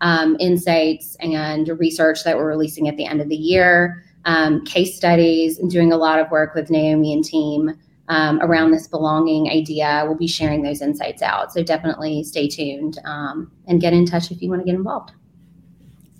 um, 0.00 0.36
insights 0.40 1.16
and 1.20 1.68
research 1.78 2.24
that 2.24 2.36
we're 2.36 2.48
releasing 2.48 2.88
at 2.88 2.96
the 2.96 3.06
end 3.06 3.20
of 3.20 3.28
the 3.28 3.36
year, 3.36 4.02
um, 4.24 4.64
case 4.64 4.96
studies, 4.96 5.58
and 5.58 5.70
doing 5.70 5.92
a 5.92 5.96
lot 5.96 6.18
of 6.18 6.30
work 6.30 6.54
with 6.54 6.70
Naomi 6.70 7.12
and 7.12 7.24
team 7.24 7.78
um, 8.08 8.40
around 8.40 8.70
this 8.70 8.86
belonging 8.86 9.50
idea. 9.50 10.04
We'll 10.06 10.16
be 10.16 10.28
sharing 10.28 10.62
those 10.62 10.80
insights 10.82 11.22
out. 11.22 11.52
So 11.52 11.62
definitely 11.62 12.22
stay 12.24 12.48
tuned 12.48 12.98
um, 13.04 13.50
and 13.66 13.80
get 13.80 13.92
in 13.92 14.06
touch 14.06 14.30
if 14.30 14.40
you 14.40 14.48
want 14.48 14.62
to 14.62 14.66
get 14.66 14.74
involved. 14.74 15.12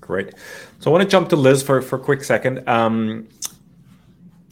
Great. 0.00 0.34
So 0.78 0.90
I 0.90 0.92
want 0.92 1.02
to 1.02 1.08
jump 1.08 1.28
to 1.30 1.36
Liz 1.36 1.62
for, 1.62 1.82
for 1.82 1.96
a 1.96 2.00
quick 2.00 2.22
second. 2.22 2.66
Um, 2.68 3.28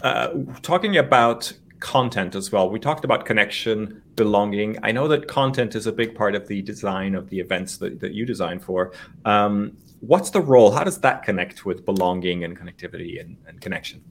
uh, 0.03 0.31
talking 0.63 0.97
about 0.97 1.53
content 1.81 2.35
as 2.35 2.51
well. 2.51 2.71
We 2.71 2.79
talked 2.79 3.05
about 3.05 3.27
connection, 3.27 4.03
belonging. 4.17 4.79
I 4.83 4.91
know 4.91 5.07
that 5.09 5.29
content 5.29 5.75
is 5.75 5.87
a 5.87 5.93
big 5.93 6.15
part 6.15 6.35
of 6.35 6.49
the 6.49 6.63
design 6.63 7.15
of 7.15 7.29
the 7.31 7.39
events 7.39 7.77
that, 7.79 8.01
that 8.01 8.13
you 8.13 8.25
design 8.25 8.59
for. 8.59 8.93
Um, 9.25 9.77
what's 10.01 10.31
the 10.31 10.41
role? 10.41 10.71
How 10.71 10.85
does 10.85 10.99
that 11.01 11.23
connect 11.23 11.65
with 11.65 11.85
belonging 11.85 12.45
and 12.45 12.59
connectivity 12.59 13.21
and, 13.21 13.37
and 13.47 13.61
connection? 13.61 14.03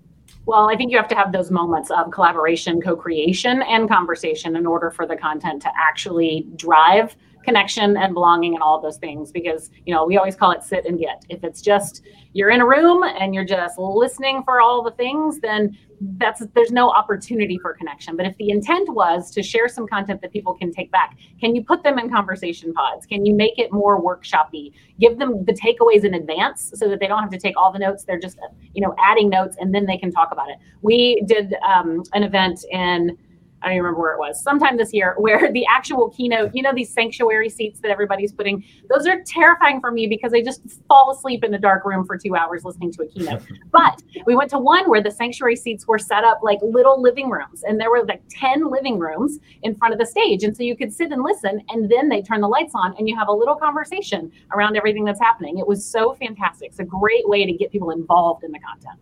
Well, 0.45 0.69
I 0.69 0.75
think 0.75 0.91
you 0.91 0.97
have 0.97 1.07
to 1.07 1.15
have 1.15 1.31
those 1.31 1.51
moments 1.51 1.89
of 1.89 2.11
collaboration, 2.11 2.81
co 2.81 2.95
creation, 2.95 3.61
and 3.61 3.87
conversation 3.87 4.55
in 4.55 4.65
order 4.65 4.91
for 4.91 5.07
the 5.07 5.15
content 5.15 5.61
to 5.61 5.71
actually 5.77 6.45
drive 6.57 7.15
connection 7.43 7.97
and 7.97 8.13
belonging 8.13 8.53
and 8.53 8.63
all 8.63 8.79
those 8.81 8.97
things 8.97 9.31
because 9.31 9.69
you 9.85 9.93
know 9.93 10.05
we 10.05 10.17
always 10.17 10.35
call 10.35 10.51
it 10.51 10.63
sit 10.63 10.85
and 10.85 10.99
get. 10.99 11.25
If 11.29 11.43
it's 11.43 11.61
just 11.61 12.03
you're 12.33 12.49
in 12.49 12.61
a 12.61 12.67
room 12.67 13.03
and 13.03 13.35
you're 13.35 13.45
just 13.45 13.77
listening 13.77 14.43
for 14.43 14.61
all 14.61 14.81
the 14.83 14.91
things 14.91 15.39
then 15.39 15.77
that's 16.17 16.45
there's 16.53 16.71
no 16.71 16.89
opportunity 16.89 17.57
for 17.57 17.73
connection. 17.73 18.17
But 18.17 18.25
if 18.25 18.35
the 18.37 18.49
intent 18.49 18.89
was 18.93 19.31
to 19.31 19.43
share 19.43 19.69
some 19.69 19.87
content 19.87 20.21
that 20.21 20.33
people 20.33 20.53
can 20.53 20.71
take 20.71 20.91
back 20.91 21.17
can 21.39 21.55
you 21.55 21.63
put 21.63 21.83
them 21.83 21.99
in 21.99 22.09
conversation 22.09 22.73
pods? 22.73 23.05
Can 23.05 23.25
you 23.25 23.33
make 23.33 23.57
it 23.57 23.71
more 23.71 24.01
workshoppy? 24.01 24.73
Give 24.99 25.17
them 25.17 25.45
the 25.45 25.53
takeaways 25.53 26.03
in 26.03 26.13
advance 26.13 26.71
so 26.75 26.89
that 26.89 26.99
they 26.99 27.07
don't 27.07 27.21
have 27.21 27.31
to 27.31 27.37
take 27.37 27.57
all 27.57 27.71
the 27.71 27.79
notes. 27.79 28.03
They're 28.03 28.19
just 28.19 28.37
you 28.73 28.81
know 28.81 28.95
adding 28.99 29.29
notes 29.29 29.57
and 29.59 29.73
then 29.73 29.85
they 29.85 29.97
can 29.97 30.11
talk 30.11 30.29
about 30.31 30.49
it. 30.49 30.57
We 30.81 31.23
did 31.27 31.55
um, 31.65 32.03
an 32.13 32.23
event 32.23 32.65
in 32.71 33.17
I 33.63 33.69
don't 33.69 33.77
remember 33.77 33.99
where 33.99 34.13
it 34.13 34.19
was, 34.19 34.41
sometime 34.43 34.77
this 34.77 34.93
year, 34.93 35.15
where 35.17 35.51
the 35.51 35.65
actual 35.65 36.09
keynote, 36.09 36.51
you 36.53 36.61
know, 36.61 36.73
these 36.73 36.93
sanctuary 36.93 37.49
seats 37.49 37.79
that 37.81 37.91
everybody's 37.91 38.31
putting, 38.31 38.63
those 38.89 39.07
are 39.07 39.21
terrifying 39.25 39.79
for 39.79 39.91
me 39.91 40.07
because 40.07 40.33
I 40.33 40.41
just 40.41 40.61
fall 40.87 41.11
asleep 41.11 41.43
in 41.43 41.53
a 41.53 41.59
dark 41.59 41.85
room 41.85 42.05
for 42.05 42.17
two 42.17 42.35
hours 42.35 42.63
listening 42.63 42.91
to 42.93 43.03
a 43.03 43.07
keynote. 43.07 43.41
but 43.71 44.01
we 44.25 44.35
went 44.35 44.49
to 44.51 44.59
one 44.59 44.89
where 44.89 45.01
the 45.01 45.11
sanctuary 45.11 45.55
seats 45.55 45.87
were 45.87 45.99
set 45.99 46.23
up 46.23 46.39
like 46.43 46.59
little 46.61 47.01
living 47.01 47.29
rooms, 47.29 47.63
and 47.63 47.79
there 47.79 47.89
were 47.89 48.03
like 48.05 48.21
10 48.29 48.69
living 48.69 48.99
rooms 48.99 49.39
in 49.63 49.75
front 49.75 49.93
of 49.93 49.99
the 49.99 50.05
stage. 50.05 50.43
And 50.43 50.55
so 50.55 50.63
you 50.63 50.75
could 50.75 50.93
sit 50.93 51.11
and 51.11 51.23
listen, 51.23 51.61
and 51.69 51.89
then 51.89 52.09
they 52.09 52.21
turn 52.21 52.41
the 52.41 52.47
lights 52.47 52.73
on, 52.75 52.95
and 52.97 53.07
you 53.07 53.17
have 53.17 53.27
a 53.27 53.33
little 53.33 53.55
conversation 53.55 54.31
around 54.53 54.75
everything 54.75 55.05
that's 55.05 55.19
happening. 55.19 55.57
It 55.57 55.67
was 55.67 55.85
so 55.85 56.13
fantastic. 56.13 56.69
It's 56.69 56.79
a 56.79 56.83
great 56.83 57.27
way 57.27 57.45
to 57.45 57.53
get 57.53 57.71
people 57.71 57.91
involved 57.91 58.43
in 58.43 58.51
the 58.51 58.59
content. 58.59 58.99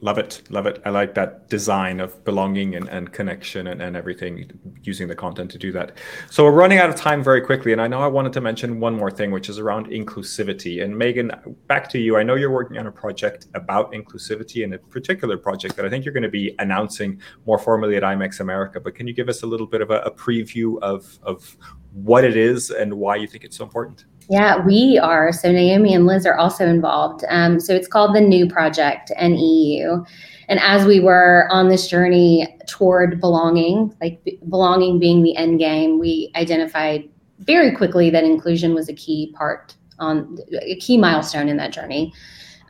Love 0.00 0.18
it. 0.18 0.42
Love 0.48 0.66
it. 0.66 0.80
I 0.84 0.90
like 0.90 1.14
that 1.14 1.48
design 1.48 1.98
of 1.98 2.24
belonging 2.24 2.76
and, 2.76 2.88
and 2.88 3.12
connection 3.12 3.66
and, 3.66 3.82
and 3.82 3.96
everything, 3.96 4.48
using 4.84 5.08
the 5.08 5.16
content 5.16 5.50
to 5.50 5.58
do 5.58 5.72
that. 5.72 5.92
So 6.30 6.44
we're 6.44 6.52
running 6.52 6.78
out 6.78 6.88
of 6.88 6.94
time 6.94 7.22
very 7.22 7.40
quickly. 7.40 7.72
And 7.72 7.80
I 7.80 7.88
know 7.88 8.00
I 8.00 8.06
wanted 8.06 8.32
to 8.34 8.40
mention 8.40 8.78
one 8.78 8.94
more 8.94 9.10
thing, 9.10 9.32
which 9.32 9.48
is 9.48 9.58
around 9.58 9.88
inclusivity. 9.88 10.84
And 10.84 10.96
Megan, 10.96 11.32
back 11.66 11.88
to 11.90 11.98
you. 11.98 12.16
I 12.16 12.22
know 12.22 12.36
you're 12.36 12.52
working 12.52 12.78
on 12.78 12.86
a 12.86 12.92
project 12.92 13.46
about 13.54 13.92
inclusivity 13.92 14.62
and 14.62 14.74
a 14.74 14.78
particular 14.78 15.36
project 15.36 15.74
that 15.74 15.84
I 15.84 15.90
think 15.90 16.04
you're 16.04 16.14
going 16.14 16.22
to 16.22 16.28
be 16.28 16.54
announcing 16.60 17.20
more 17.44 17.58
formally 17.58 17.96
at 17.96 18.04
IMEX 18.04 18.38
America. 18.38 18.78
But 18.78 18.94
can 18.94 19.08
you 19.08 19.14
give 19.14 19.28
us 19.28 19.42
a 19.42 19.46
little 19.46 19.66
bit 19.66 19.80
of 19.80 19.90
a, 19.90 20.00
a 20.02 20.10
preview 20.12 20.78
of, 20.80 21.18
of 21.22 21.56
what 21.92 22.22
it 22.22 22.36
is 22.36 22.70
and 22.70 22.94
why 22.94 23.16
you 23.16 23.26
think 23.26 23.42
it's 23.42 23.56
so 23.56 23.64
important? 23.64 24.04
Yeah, 24.30 24.64
we 24.64 24.98
are. 24.98 25.32
So 25.32 25.50
Naomi 25.50 25.94
and 25.94 26.06
Liz 26.06 26.26
are 26.26 26.36
also 26.36 26.66
involved. 26.66 27.24
Um, 27.28 27.58
so 27.58 27.74
it's 27.74 27.88
called 27.88 28.14
the 28.14 28.20
New 28.20 28.46
Project, 28.46 29.10
NEU. 29.18 30.04
And 30.48 30.60
as 30.60 30.86
we 30.86 31.00
were 31.00 31.48
on 31.50 31.68
this 31.68 31.88
journey 31.88 32.46
toward 32.66 33.20
belonging, 33.20 33.94
like 34.00 34.20
belonging 34.48 34.98
being 34.98 35.22
the 35.22 35.36
end 35.36 35.58
game, 35.58 35.98
we 35.98 36.30
identified 36.36 37.08
very 37.38 37.74
quickly 37.74 38.10
that 38.10 38.24
inclusion 38.24 38.74
was 38.74 38.88
a 38.88 38.94
key 38.94 39.32
part 39.36 39.74
on 39.98 40.36
a 40.60 40.76
key 40.76 40.98
milestone 40.98 41.48
in 41.48 41.56
that 41.56 41.72
journey. 41.72 42.12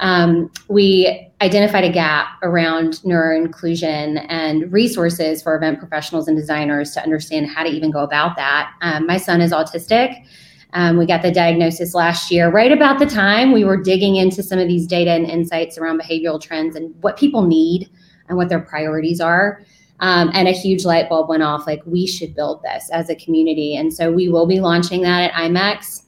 Um, 0.01 0.51
we 0.69 1.29
identified 1.41 1.83
a 1.83 1.91
gap 1.91 2.39
around 2.43 3.05
neuro 3.05 3.37
inclusion 3.37 4.19
and 4.19 4.73
resources 4.73 5.43
for 5.43 5.57
event 5.57 5.81
professionals 5.81 6.29
and 6.29 6.37
designers 6.37 6.93
to 6.93 7.03
understand 7.03 7.49
how 7.49 7.65
to 7.65 7.71
even 7.71 7.91
go 7.91 8.01
about 8.01 8.37
that. 8.37 8.73
Um, 8.81 9.07
my 9.07 9.17
son 9.17 9.41
is 9.41 9.51
autistic. 9.51 10.25
Um, 10.75 10.99
we 10.99 11.07
got 11.07 11.23
the 11.23 11.33
diagnosis 11.33 11.95
last 11.95 12.31
year, 12.31 12.51
right 12.51 12.73
about 12.73 12.99
the 12.99 13.07
time 13.07 13.53
we 13.53 13.65
were 13.65 13.77
digging 13.77 14.17
into 14.17 14.43
some 14.43 14.59
of 14.59 14.69
these 14.69 14.87
data 14.87 15.11
and 15.11 15.25
insights 15.25 15.79
around 15.79 16.01
behavioral 16.01 16.41
trends 16.41 16.77
and 16.77 16.95
what 17.03 17.17
people 17.17 17.43
need 17.43 17.89
and 18.29 18.37
what 18.37 18.49
their 18.49 18.61
priorities 18.61 19.21
are. 19.21 19.63
Um, 20.01 20.31
and 20.33 20.47
a 20.47 20.53
huge 20.53 20.85
light 20.85 21.09
bulb 21.09 21.29
went 21.29 21.43
off 21.43 21.67
like, 21.67 21.83
we 21.87 22.07
should 22.07 22.35
build 22.35 22.63
this 22.63 22.91
as 22.91 23.09
a 23.09 23.17
community. 23.17 23.77
And 23.77 23.93
so 23.93 24.13
we 24.13 24.29
will 24.29 24.47
be 24.47 24.61
launching 24.61 25.03
that 25.03 25.31
at 25.31 25.33
IMEX. 25.33 26.03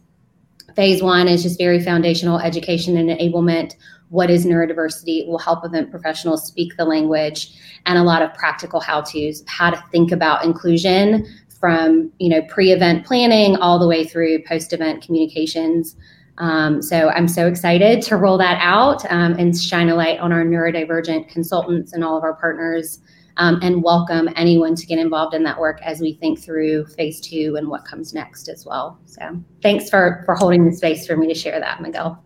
Phase 0.76 1.02
one 1.02 1.26
is 1.26 1.42
just 1.42 1.58
very 1.58 1.82
foundational 1.82 2.38
education 2.38 2.96
and 2.96 3.08
enablement. 3.08 3.74
What 4.10 4.30
is 4.30 4.44
neurodiversity? 4.44 5.22
It 5.22 5.28
will 5.28 5.38
help 5.38 5.64
event 5.64 5.90
professionals 5.90 6.46
speak 6.46 6.76
the 6.76 6.84
language 6.84 7.52
and 7.86 7.98
a 7.98 8.02
lot 8.02 8.22
of 8.22 8.32
practical 8.34 8.78
how 8.80 9.00
to's, 9.00 9.42
how 9.46 9.70
to 9.70 9.84
think 9.90 10.12
about 10.12 10.44
inclusion 10.44 11.26
from 11.60 12.10
you 12.18 12.28
know 12.28 12.42
pre-event 12.48 13.06
planning 13.06 13.56
all 13.56 13.78
the 13.78 13.86
way 13.86 14.04
through 14.04 14.42
post-event 14.44 15.04
communications. 15.04 15.94
Um, 16.38 16.80
so 16.80 17.10
I'm 17.10 17.28
so 17.28 17.46
excited 17.46 18.00
to 18.02 18.16
roll 18.16 18.38
that 18.38 18.58
out 18.62 19.04
um, 19.12 19.34
and 19.34 19.56
shine 19.56 19.90
a 19.90 19.94
light 19.94 20.18
on 20.20 20.32
our 20.32 20.42
neurodivergent 20.42 21.28
consultants 21.28 21.92
and 21.92 22.02
all 22.02 22.16
of 22.16 22.24
our 22.24 22.34
partners 22.34 23.00
um, 23.36 23.58
and 23.62 23.82
welcome 23.82 24.28
anyone 24.36 24.74
to 24.74 24.86
get 24.86 24.98
involved 24.98 25.34
in 25.34 25.42
that 25.44 25.58
work 25.58 25.80
as 25.82 26.00
we 26.00 26.14
think 26.14 26.40
through 26.40 26.86
phase 26.86 27.20
two 27.20 27.56
and 27.56 27.68
what 27.68 27.84
comes 27.84 28.12
next 28.14 28.48
as 28.48 28.64
well. 28.64 28.98
So 29.06 29.42
thanks 29.62 29.88
for 29.88 30.22
for 30.24 30.34
holding 30.34 30.64
the 30.64 30.72
space 30.72 31.06
for 31.06 31.16
me 31.16 31.26
to 31.28 31.34
share 31.34 31.60
that, 31.60 31.80
Miguel. 31.80 32.22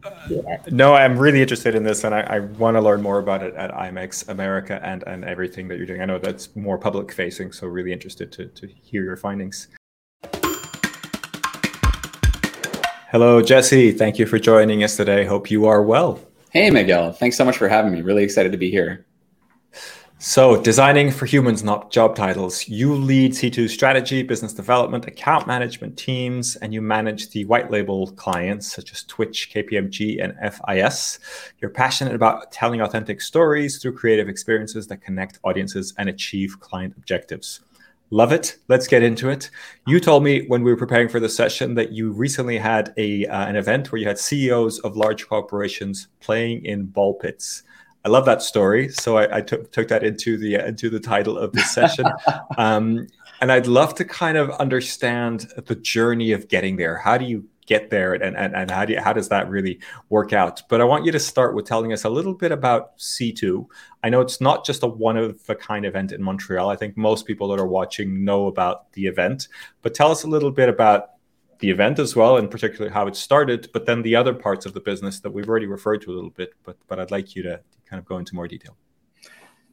No, 0.70 0.94
I'm 0.94 1.18
really 1.18 1.42
interested 1.42 1.74
in 1.74 1.82
this, 1.82 2.04
and 2.04 2.14
I, 2.14 2.20
I 2.20 2.38
want 2.40 2.76
to 2.76 2.80
learn 2.80 3.02
more 3.02 3.18
about 3.18 3.42
it 3.42 3.54
at 3.54 3.70
IMEX 3.72 4.28
America 4.28 4.80
and 4.82 5.04
and 5.06 5.24
everything 5.24 5.68
that 5.68 5.76
you're 5.76 5.86
doing. 5.86 6.02
I 6.02 6.06
know 6.06 6.18
that's 6.18 6.54
more 6.56 6.78
public 6.78 7.12
facing, 7.12 7.52
so 7.52 7.66
really 7.66 7.92
interested 7.92 8.32
to 8.32 8.46
to 8.46 8.66
hear 8.66 9.04
your 9.04 9.16
findings. 9.16 9.68
Hello, 13.10 13.40
Jesse. 13.40 13.92
Thank 13.92 14.18
you 14.18 14.26
for 14.26 14.40
joining 14.40 14.82
us 14.82 14.96
today. 14.96 15.24
Hope 15.24 15.48
you 15.48 15.66
are 15.66 15.82
well. 15.82 16.18
Hey, 16.50 16.68
Miguel. 16.68 17.12
Thanks 17.12 17.36
so 17.36 17.44
much 17.44 17.56
for 17.56 17.68
having 17.68 17.92
me. 17.92 18.02
Really 18.02 18.24
excited 18.24 18.50
to 18.50 18.58
be 18.58 18.70
here. 18.70 19.06
So, 20.26 20.58
designing 20.58 21.10
for 21.10 21.26
humans, 21.26 21.62
not 21.62 21.90
job 21.90 22.16
titles. 22.16 22.66
You 22.66 22.94
lead 22.94 23.32
C2 23.32 23.68
strategy, 23.68 24.22
business 24.22 24.54
development, 24.54 25.06
account 25.06 25.46
management 25.46 25.98
teams, 25.98 26.56
and 26.56 26.72
you 26.72 26.80
manage 26.80 27.28
the 27.28 27.44
white 27.44 27.70
label 27.70 28.06
clients 28.12 28.72
such 28.72 28.90
as 28.92 29.04
Twitch, 29.04 29.50
KPMG, 29.52 30.24
and 30.24 30.34
FIS. 30.50 31.18
You're 31.58 31.70
passionate 31.70 32.14
about 32.14 32.50
telling 32.50 32.80
authentic 32.80 33.20
stories 33.20 33.76
through 33.76 33.98
creative 33.98 34.30
experiences 34.30 34.86
that 34.86 35.02
connect 35.02 35.40
audiences 35.44 35.92
and 35.98 36.08
achieve 36.08 36.58
client 36.58 36.94
objectives. 36.96 37.60
Love 38.08 38.32
it. 38.32 38.56
Let's 38.68 38.86
get 38.86 39.02
into 39.02 39.28
it. 39.28 39.50
You 39.86 40.00
told 40.00 40.24
me 40.24 40.46
when 40.46 40.62
we 40.62 40.70
were 40.70 40.78
preparing 40.78 41.10
for 41.10 41.20
the 41.20 41.28
session 41.28 41.74
that 41.74 41.92
you 41.92 42.12
recently 42.12 42.56
had 42.56 42.94
a 42.96 43.26
uh, 43.26 43.44
an 43.44 43.56
event 43.56 43.92
where 43.92 44.00
you 44.00 44.08
had 44.08 44.18
CEOs 44.18 44.78
of 44.78 44.96
large 44.96 45.28
corporations 45.28 46.08
playing 46.20 46.64
in 46.64 46.86
ball 46.86 47.12
pits. 47.12 47.62
I 48.04 48.08
love 48.10 48.26
that 48.26 48.42
story. 48.42 48.88
So 48.90 49.16
I, 49.16 49.38
I 49.38 49.40
took 49.40 49.72
took 49.72 49.88
that 49.88 50.04
into 50.04 50.36
the 50.36 50.56
into 50.56 50.90
the 50.90 51.00
title 51.00 51.38
of 51.38 51.52
this 51.52 51.70
session. 51.70 52.06
um, 52.58 53.06
and 53.40 53.50
I'd 53.50 53.66
love 53.66 53.94
to 53.96 54.04
kind 54.04 54.38
of 54.38 54.50
understand 54.50 55.52
the 55.66 55.74
journey 55.74 56.32
of 56.32 56.48
getting 56.48 56.76
there. 56.76 56.96
How 56.96 57.18
do 57.18 57.24
you 57.24 57.44
get 57.66 57.90
there 57.90 58.14
and, 58.14 58.36
and, 58.36 58.54
and 58.54 58.70
how 58.70 58.84
do 58.84 58.92
you, 58.92 59.00
how 59.00 59.12
does 59.12 59.28
that 59.28 59.48
really 59.48 59.80
work 60.10 60.32
out? 60.32 60.62
But 60.68 60.80
I 60.80 60.84
want 60.84 61.04
you 61.04 61.12
to 61.12 61.18
start 61.18 61.54
with 61.54 61.64
telling 61.64 61.92
us 61.92 62.04
a 62.04 62.10
little 62.10 62.34
bit 62.34 62.52
about 62.52 62.96
C2. 62.98 63.66
I 64.02 64.10
know 64.10 64.20
it's 64.20 64.40
not 64.40 64.64
just 64.64 64.82
a 64.82 64.86
one 64.86 65.16
of 65.16 65.40
a 65.48 65.54
kind 65.54 65.86
event 65.86 66.12
in 66.12 66.22
Montreal. 66.22 66.68
I 66.68 66.76
think 66.76 66.96
most 66.96 67.26
people 67.26 67.48
that 67.48 67.60
are 67.60 67.66
watching 67.66 68.24
know 68.24 68.46
about 68.46 68.92
the 68.92 69.06
event, 69.06 69.48
but 69.82 69.94
tell 69.94 70.10
us 70.10 70.24
a 70.24 70.28
little 70.28 70.50
bit 70.50 70.68
about 70.68 71.13
the 71.64 71.70
event 71.70 71.98
as 71.98 72.14
well, 72.14 72.36
and 72.36 72.50
particularly 72.50 72.92
how 72.92 73.06
it 73.06 73.16
started, 73.16 73.70
but 73.72 73.86
then 73.86 74.02
the 74.02 74.14
other 74.14 74.34
parts 74.34 74.66
of 74.66 74.74
the 74.74 74.80
business 74.80 75.20
that 75.20 75.30
we've 75.30 75.48
already 75.48 75.64
referred 75.64 76.02
to 76.02 76.10
a 76.10 76.14
little 76.14 76.28
bit. 76.28 76.52
But 76.62 76.76
but 76.88 77.00
I'd 77.00 77.10
like 77.10 77.34
you 77.34 77.42
to 77.44 77.58
kind 77.88 77.98
of 77.98 78.04
go 78.04 78.18
into 78.18 78.34
more 78.34 78.46
detail. 78.46 78.76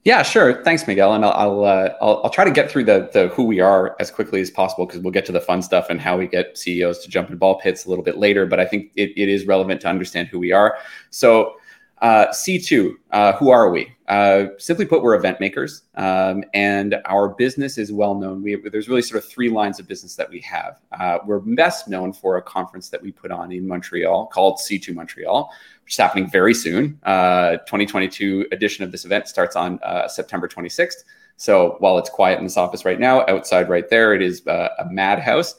Yeah, 0.05 0.23
sure. 0.23 0.63
Thanks, 0.63 0.87
Miguel. 0.87 1.13
And 1.13 1.25
I'll 1.25 1.33
I'll, 1.33 1.65
uh, 1.65 1.89
I'll, 2.01 2.21
I'll 2.23 2.29
try 2.29 2.45
to 2.45 2.51
get 2.51 2.71
through 2.71 2.85
the 2.85 3.09
the 3.11 3.27
who 3.27 3.43
we 3.43 3.59
are 3.59 3.97
as 3.99 4.09
quickly 4.09 4.39
as 4.39 4.49
possible 4.49 4.85
because 4.85 5.01
we'll 5.01 5.11
get 5.11 5.25
to 5.25 5.33
the 5.33 5.41
fun 5.41 5.61
stuff 5.61 5.87
and 5.89 5.99
how 5.99 6.17
we 6.17 6.27
get 6.27 6.57
CEOs 6.57 6.99
to 6.99 7.09
jump 7.09 7.29
in 7.29 7.35
ball 7.35 7.59
pits 7.59 7.85
a 7.85 7.89
little 7.89 8.05
bit 8.05 8.17
later. 8.17 8.45
But 8.45 8.61
I 8.61 8.65
think 8.65 8.91
it, 8.95 9.11
it 9.17 9.27
is 9.27 9.45
relevant 9.45 9.81
to 9.81 9.89
understand 9.89 10.29
who 10.29 10.39
we 10.39 10.53
are. 10.53 10.77
So 11.09 11.57
uh, 12.01 12.27
C2, 12.29 12.95
uh, 13.11 13.33
who 13.33 13.51
are 13.51 13.69
we? 13.69 13.95
Uh, 14.07 14.47
simply 14.57 14.85
put, 14.85 15.03
we're 15.03 15.15
event 15.15 15.39
makers, 15.39 15.83
um, 15.95 16.43
and 16.53 16.95
our 17.05 17.29
business 17.29 17.77
is 17.77 17.91
well 17.91 18.15
known. 18.15 18.41
We 18.41 18.55
there's 18.69 18.89
really 18.89 19.03
sort 19.03 19.23
of 19.23 19.29
three 19.29 19.49
lines 19.49 19.79
of 19.79 19.87
business 19.87 20.15
that 20.15 20.29
we 20.29 20.41
have. 20.41 20.81
Uh, 20.99 21.19
we're 21.25 21.39
best 21.39 21.87
known 21.87 22.11
for 22.11 22.37
a 22.37 22.41
conference 22.41 22.89
that 22.89 23.01
we 23.01 23.11
put 23.11 23.31
on 23.31 23.51
in 23.51 23.67
Montreal 23.67 24.27
called 24.27 24.59
C2 24.59 24.95
Montreal, 24.95 25.53
which 25.83 25.93
is 25.93 25.97
happening 25.97 26.29
very 26.29 26.55
soon. 26.55 26.99
2022 27.03 28.47
uh, 28.51 28.55
edition 28.55 28.83
of 28.83 28.91
this 28.91 29.05
event 29.05 29.27
starts 29.27 29.55
on 29.55 29.79
September 30.09 30.47
26th. 30.47 31.03
So 31.37 31.75
while 31.79 31.97
it's 31.97 32.09
quiet 32.09 32.39
in 32.39 32.43
this 32.43 32.57
office 32.57 32.83
right 32.83 32.99
now, 32.99 33.25
outside 33.27 33.69
right 33.69 33.89
there, 33.89 34.13
it 34.13 34.23
is 34.23 34.45
a 34.47 34.87
madhouse. 34.89 35.55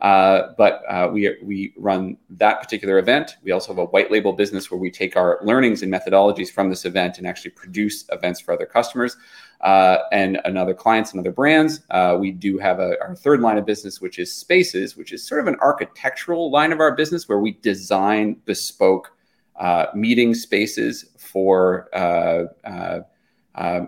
Uh, 0.00 0.52
but 0.58 0.82
uh, 0.88 1.08
we 1.10 1.34
we 1.42 1.72
run 1.76 2.18
that 2.28 2.60
particular 2.60 2.98
event. 2.98 3.36
We 3.42 3.52
also 3.52 3.68
have 3.68 3.78
a 3.78 3.86
white 3.86 4.10
label 4.10 4.34
business 4.34 4.70
where 4.70 4.78
we 4.78 4.90
take 4.90 5.16
our 5.16 5.38
learnings 5.42 5.82
and 5.82 5.90
methodologies 5.90 6.50
from 6.50 6.68
this 6.68 6.84
event 6.84 7.16
and 7.16 7.26
actually 7.26 7.52
produce 7.52 8.04
events 8.12 8.40
for 8.40 8.52
other 8.52 8.66
customers 8.66 9.16
uh, 9.62 9.98
and, 10.12 10.38
and 10.44 10.58
other 10.58 10.74
clients 10.74 11.12
and 11.12 11.20
other 11.20 11.32
brands. 11.32 11.80
Uh, 11.88 12.16
we 12.20 12.30
do 12.30 12.58
have 12.58 12.78
a, 12.78 13.00
our 13.00 13.16
third 13.16 13.40
line 13.40 13.56
of 13.56 13.64
business, 13.64 13.98
which 13.98 14.18
is 14.18 14.30
spaces, 14.30 14.98
which 14.98 15.14
is 15.14 15.26
sort 15.26 15.40
of 15.40 15.46
an 15.46 15.56
architectural 15.60 16.50
line 16.50 16.72
of 16.72 16.80
our 16.80 16.94
business 16.94 17.26
where 17.26 17.38
we 17.38 17.52
design 17.62 18.36
bespoke 18.44 19.16
uh, 19.58 19.86
meeting 19.94 20.34
spaces 20.34 21.06
for 21.16 21.88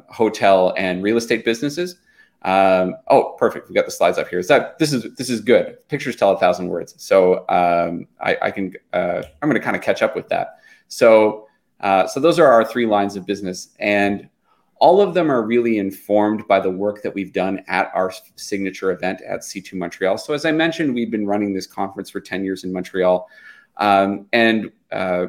hotel 0.09 0.73
and 0.79 1.03
real 1.03 1.19
estate 1.19 1.45
businesses. 1.45 1.97
Um, 2.43 2.97
oh, 3.09 3.35
perfect. 3.39 3.69
We've 3.69 3.75
got 3.75 3.85
the 3.85 3.91
slides 3.91 4.19
up 4.19 4.29
here. 4.29 4.39
Is 4.39 4.49
that 4.49 4.79
this 4.79 4.93
is 4.93 5.15
this 5.17 5.29
is 5.29 5.41
good. 5.41 5.77
Pictures 5.89 6.17
tell 6.17 6.33
a 6.33 6.39
thousand 6.39 6.69
words. 6.69 6.95
So 6.99 7.45
um, 7.49 8.07
I, 8.21 8.37
I, 8.43 8.51
can 8.51 8.75
uh, 8.93 9.23
I'm 9.43 9.49
going 9.49 9.61
to 9.61 9.65
kind 9.65 9.77
of 9.77 9.83
catch 9.83 10.03
up 10.03 10.15
with 10.15 10.29
that. 10.29 10.61
So 10.87 11.49
uh, 11.81 12.07
so 12.07 12.21
those 12.21 12.39
are 12.39 12.47
our 12.47 12.65
three 12.65 12.87
lines 12.87 13.17
of 13.17 13.27
business, 13.27 13.75
and 13.79 14.29
all 14.77 15.01
of 15.01 15.15
them 15.15 15.31
are 15.31 15.43
really 15.43 15.79
informed 15.79 16.47
by 16.47 16.61
the 16.61 16.71
work 16.71 17.03
that 17.03 17.13
we've 17.13 17.33
done 17.33 17.65
at 17.67 17.91
our 17.95 18.13
signature 18.37 18.93
event 18.93 19.21
at 19.23 19.41
C2 19.41 19.75
Montreal. 19.75 20.19
So 20.19 20.35
as 20.35 20.45
I 20.45 20.53
mentioned, 20.53 20.95
we've 20.95 21.11
been 21.11 21.27
running 21.27 21.53
this 21.53 21.67
conference 21.67 22.11
for 22.11 22.21
10 22.21 22.45
years 22.45 22.65
in 22.65 22.73
Montreal, 22.73 23.29
um, 23.79 24.27
and 24.33 24.71
uh, 24.93 25.27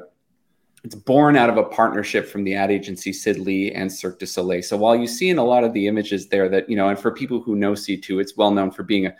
it's 0.83 0.95
born 0.95 1.35
out 1.35 1.49
of 1.49 1.57
a 1.57 1.63
partnership 1.63 2.27
from 2.27 2.43
the 2.43 2.55
ad 2.55 2.71
agency 2.71 3.11
Sid 3.11 3.39
Lee 3.39 3.71
and 3.71 3.91
Cirque 3.91 4.19
du 4.19 4.25
Soleil. 4.25 4.61
So 4.61 4.77
while 4.77 4.95
you 4.95 5.07
see 5.07 5.29
in 5.29 5.37
a 5.37 5.43
lot 5.43 5.63
of 5.63 5.73
the 5.73 5.87
images 5.87 6.27
there 6.27 6.47
that 6.49 6.69
you 6.69 6.75
know, 6.75 6.89
and 6.89 6.97
for 6.97 7.11
people 7.11 7.41
who 7.41 7.55
know 7.55 7.73
C2, 7.73 8.21
it's 8.21 8.37
well 8.37 8.51
known 8.51 8.71
for 8.71 8.83
being 8.83 9.05
a 9.05 9.15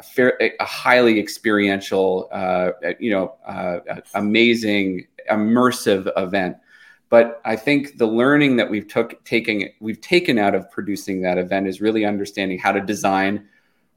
a, 0.00 0.02
fair, 0.02 0.38
a 0.58 0.64
highly 0.64 1.20
experiential, 1.20 2.28
uh, 2.32 2.70
you 2.98 3.10
know, 3.10 3.34
uh, 3.46 4.00
amazing, 4.14 5.06
immersive 5.30 6.10
event. 6.16 6.56
But 7.10 7.40
I 7.44 7.54
think 7.56 7.98
the 7.98 8.06
learning 8.06 8.56
that 8.56 8.70
we've 8.70 8.88
took 8.88 9.22
taking 9.24 9.68
we've 9.80 10.00
taken 10.00 10.38
out 10.38 10.54
of 10.54 10.70
producing 10.70 11.22
that 11.22 11.38
event 11.38 11.66
is 11.66 11.80
really 11.80 12.04
understanding 12.04 12.58
how 12.58 12.72
to 12.72 12.80
design 12.80 13.48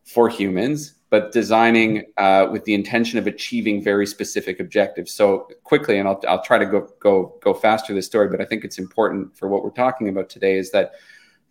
for 0.03 0.27
humans 0.27 0.95
but 1.13 1.31
designing 1.31 2.05
uh, 2.17 2.47
with 2.51 2.65
the 2.65 2.73
intention 2.73 3.19
of 3.19 3.27
achieving 3.27 3.83
very 3.83 4.07
specific 4.07 4.59
objectives. 4.59 5.13
So 5.13 5.47
quickly, 5.63 5.99
and 5.99 6.07
I'll, 6.07 6.19
I'll 6.27 6.41
try 6.41 6.57
to 6.57 6.65
go 6.65 6.89
go 6.99 7.37
go 7.39 7.53
faster 7.53 7.93
this 7.93 8.07
story, 8.07 8.29
but 8.29 8.41
I 8.41 8.45
think 8.45 8.65
it's 8.65 8.79
important 8.79 9.37
for 9.37 9.47
what 9.47 9.63
we're 9.63 9.69
talking 9.69 10.09
about 10.09 10.27
today 10.27 10.57
is 10.57 10.71
that 10.71 10.93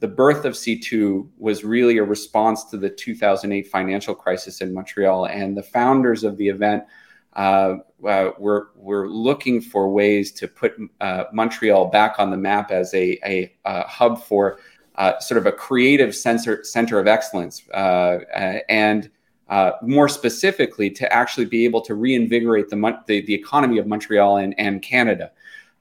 the 0.01 0.09
birth 0.09 0.45
of 0.45 0.55
C2 0.55 1.29
was 1.39 1.63
really 1.63 1.99
a 1.99 2.03
response 2.03 2.65
to 2.71 2.77
the 2.77 2.91
2008 2.91 3.69
financial 3.69 4.17
crisis 4.17 4.63
in 4.63 4.75
Montreal, 4.75 5.27
and 5.27 5.57
the 5.57 5.63
founders 5.63 6.25
of 6.25 6.37
the 6.39 6.49
event 6.49 6.83
uh, 7.35 7.77
uh, 8.05 8.31
were 8.41 8.71
were 8.75 9.09
looking 9.09 9.61
for 9.61 9.89
ways 9.93 10.33
to 10.33 10.49
put 10.49 10.75
uh, 11.01 11.27
Montreal 11.33 11.85
back 11.85 12.19
on 12.19 12.33
the 12.33 12.37
map 12.37 12.73
as 12.73 12.93
a, 12.95 13.17
a, 13.25 13.55
a 13.65 13.87
hub 13.87 14.25
for 14.25 14.59
uh, 14.97 15.21
sort 15.21 15.39
of 15.39 15.47
a 15.47 15.53
creative 15.53 16.17
center 16.17 16.65
center 16.65 16.99
of 16.99 17.07
excellence 17.07 17.63
uh, 17.71 18.19
and 18.69 19.09
uh, 19.53 19.73
more 19.83 20.09
specifically 20.09 20.89
to 20.89 21.13
actually 21.13 21.45
be 21.45 21.67
able 21.67 21.83
to 21.83 21.95
reinvigorate 21.95 22.71
the, 22.71 22.99
the, 23.07 23.21
the 23.27 23.35
economy 23.35 23.77
of 23.77 23.87
Montreal 23.87 24.39
and, 24.39 24.55
and 24.57 24.81
Canada. 24.81 25.31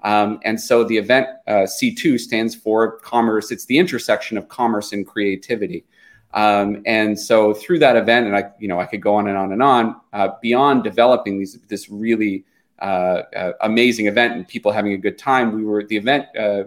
Um, 0.04 0.42
and 0.44 0.60
so 0.60 0.84
the 0.84 0.98
event 0.98 1.28
uh, 1.48 1.66
C2 1.80 2.20
stands 2.20 2.54
for 2.54 3.00
commerce. 3.00 3.50
It's 3.50 3.64
the 3.64 3.78
intersection 3.78 4.38
of 4.38 4.50
commerce 4.50 4.92
and 4.92 5.08
creativity. 5.08 5.86
Um, 6.34 6.84
and 6.86 7.18
so 7.18 7.54
through 7.54 7.80
that 7.80 7.96
event, 7.96 8.28
and 8.28 8.36
I, 8.36 8.52
you 8.60 8.68
know, 8.68 8.78
I 8.78 8.86
could 8.86 9.02
go 9.02 9.16
on 9.16 9.30
and 9.30 9.38
on 9.38 9.54
and 9.54 9.64
on. 9.64 9.96
Uh, 10.12 10.32
beyond 10.42 10.84
developing 10.84 11.40
these, 11.40 11.58
this 11.70 11.90
really 11.90 12.44
uh, 12.80 13.22
uh, 13.34 13.54
amazing 13.62 14.08
event 14.08 14.34
and 14.34 14.46
people 14.46 14.74
having 14.74 14.92
a 14.92 14.98
good 14.98 15.18
time, 15.18 15.56
we 15.56 15.64
were 15.64 15.86
the 15.86 15.96
event 15.96 16.26
uh, 16.38 16.64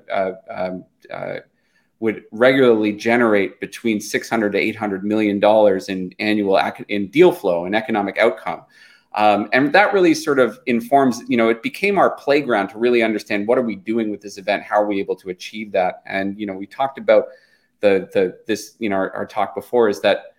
um, 0.48 0.86
would 2.00 2.24
regularly 2.33 2.92
generate 2.92 3.61
between 3.61 4.00
600 4.00 4.52
to 4.52 4.59
800 4.59 5.04
million 5.04 5.40
dollars 5.40 5.88
in 5.88 6.12
annual 6.18 6.61
in 6.88 7.09
deal 7.09 7.33
flow 7.33 7.64
and 7.64 7.74
economic 7.74 8.18
outcome. 8.18 8.62
Um, 9.14 9.48
and 9.52 9.72
that 9.72 9.92
really 9.92 10.12
sort 10.12 10.40
of 10.40 10.59
informs, 10.66 11.22
you 11.28 11.37
know, 11.37 11.48
it 11.48 11.62
became 11.62 11.98
our 11.98 12.11
playground 12.11 12.68
to 12.70 12.78
really 12.78 13.02
understand 13.02 13.46
what 13.46 13.59
are 13.59 13.62
we 13.62 13.76
doing 13.76 14.11
with 14.11 14.20
this 14.20 14.38
event? 14.38 14.64
How 14.64 14.76
are 14.76 14.87
we 14.87 14.98
able 14.98 15.14
to 15.16 15.30
achieve 15.30 15.70
that? 15.72 16.02
And, 16.04 16.38
you 16.38 16.46
know, 16.46 16.54
we 16.54 16.66
talked 16.66 16.98
about 16.98 17.26
the, 17.78 18.09
the, 18.12 18.40
this, 18.46 18.74
you 18.80 18.88
know, 18.88 18.96
our, 18.96 19.14
our 19.14 19.26
talk 19.26 19.54
before 19.54 19.88
is 19.88 20.00
that 20.00 20.35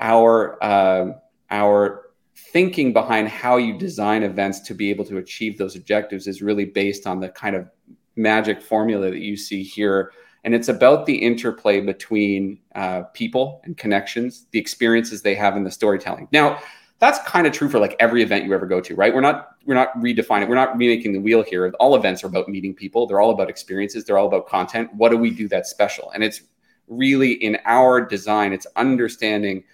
our, 0.00 0.62
uh, 0.64 1.12
our 1.50 2.10
thinking 2.34 2.92
behind 2.92 3.28
how 3.28 3.56
you 3.56 3.78
design 3.78 4.24
events 4.24 4.60
to 4.60 4.74
be 4.74 4.90
able 4.90 5.04
to 5.04 5.18
achieve 5.18 5.56
those 5.56 5.76
objectives 5.76 6.26
is 6.26 6.42
really 6.42 6.64
based 6.64 7.06
on 7.06 7.20
the 7.20 7.28
kind 7.28 7.54
of 7.54 7.68
magic 8.16 8.60
formula 8.60 9.10
that 9.10 9.20
you 9.20 9.36
see 9.36 9.62
here 9.62 10.12
and 10.44 10.54
it's 10.54 10.68
about 10.68 11.06
the 11.06 11.14
interplay 11.14 11.80
between 11.80 12.58
uh, 12.74 13.02
people 13.14 13.60
and 13.64 13.76
connections, 13.76 14.46
the 14.50 14.58
experiences 14.58 15.22
they 15.22 15.34
have 15.34 15.56
in 15.56 15.64
the 15.64 15.70
storytelling. 15.70 16.28
Now, 16.32 16.60
that's 16.98 17.18
kind 17.28 17.46
of 17.46 17.52
true 17.52 17.68
for 17.68 17.78
like 17.78 17.96
every 17.98 18.22
event 18.22 18.44
you 18.44 18.54
ever 18.54 18.66
go 18.66 18.80
to, 18.80 18.94
right? 18.94 19.12
We're 19.12 19.20
not 19.20 19.56
we're 19.66 19.74
not 19.74 19.92
redefining, 19.96 20.48
we're 20.48 20.54
not 20.54 20.76
remaking 20.76 21.12
the 21.12 21.20
wheel 21.20 21.42
here. 21.42 21.68
All 21.80 21.96
events 21.96 22.22
are 22.22 22.28
about 22.28 22.48
meeting 22.48 22.74
people. 22.74 23.06
They're 23.06 23.20
all 23.20 23.30
about 23.30 23.50
experiences. 23.50 24.04
They're 24.04 24.18
all 24.18 24.26
about 24.26 24.48
content. 24.48 24.88
What 24.94 25.10
do 25.10 25.16
we 25.16 25.30
do 25.30 25.48
that's 25.48 25.70
special? 25.70 26.10
And 26.12 26.22
it's 26.22 26.42
really 26.88 27.32
in 27.32 27.58
our 27.64 28.00
design. 28.00 28.52
It's 28.52 28.66
understanding 28.76 29.64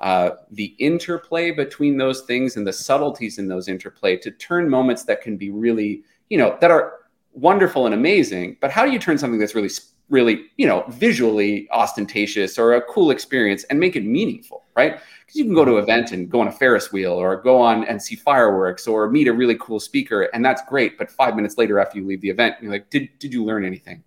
uh, 0.00 0.30
the 0.50 0.74
interplay 0.78 1.50
between 1.50 1.98
those 1.98 2.22
things 2.22 2.56
and 2.56 2.66
the 2.66 2.72
subtleties 2.72 3.38
in 3.38 3.48
those 3.48 3.68
interplay 3.68 4.16
to 4.16 4.30
turn 4.30 4.68
moments 4.68 5.04
that 5.04 5.20
can 5.20 5.36
be 5.36 5.50
really, 5.50 6.04
you 6.30 6.38
know, 6.38 6.56
that 6.60 6.70
are 6.70 7.00
wonderful 7.32 7.84
and 7.84 7.94
amazing. 7.94 8.56
But 8.60 8.70
how 8.70 8.84
do 8.84 8.92
you 8.92 8.98
turn 8.98 9.18
something 9.18 9.38
that's 9.38 9.54
really 9.54 9.70
really, 10.08 10.46
you 10.56 10.66
know, 10.66 10.84
visually 10.88 11.68
ostentatious 11.70 12.58
or 12.58 12.74
a 12.74 12.82
cool 12.82 13.10
experience 13.10 13.64
and 13.64 13.78
make 13.78 13.94
it 13.94 14.04
meaningful, 14.04 14.64
right? 14.74 15.00
Because 15.20 15.36
you 15.36 15.44
can 15.44 15.54
go 15.54 15.64
to 15.64 15.76
an 15.76 15.82
event 15.82 16.12
and 16.12 16.30
go 16.30 16.40
on 16.40 16.48
a 16.48 16.52
Ferris 16.52 16.90
wheel 16.92 17.12
or 17.12 17.36
go 17.36 17.60
on 17.60 17.84
and 17.84 18.02
see 18.02 18.16
fireworks 18.16 18.86
or 18.86 19.10
meet 19.10 19.28
a 19.28 19.32
really 19.32 19.56
cool 19.60 19.80
speaker, 19.80 20.22
and 20.32 20.44
that's 20.44 20.62
great. 20.66 20.96
But 20.96 21.10
five 21.10 21.36
minutes 21.36 21.58
later, 21.58 21.78
after 21.78 21.98
you 21.98 22.06
leave 22.06 22.22
the 22.22 22.30
event, 22.30 22.56
you're 22.62 22.72
like, 22.72 22.88
did, 22.90 23.10
did 23.18 23.32
you 23.32 23.44
learn 23.44 23.64
anything? 23.64 24.02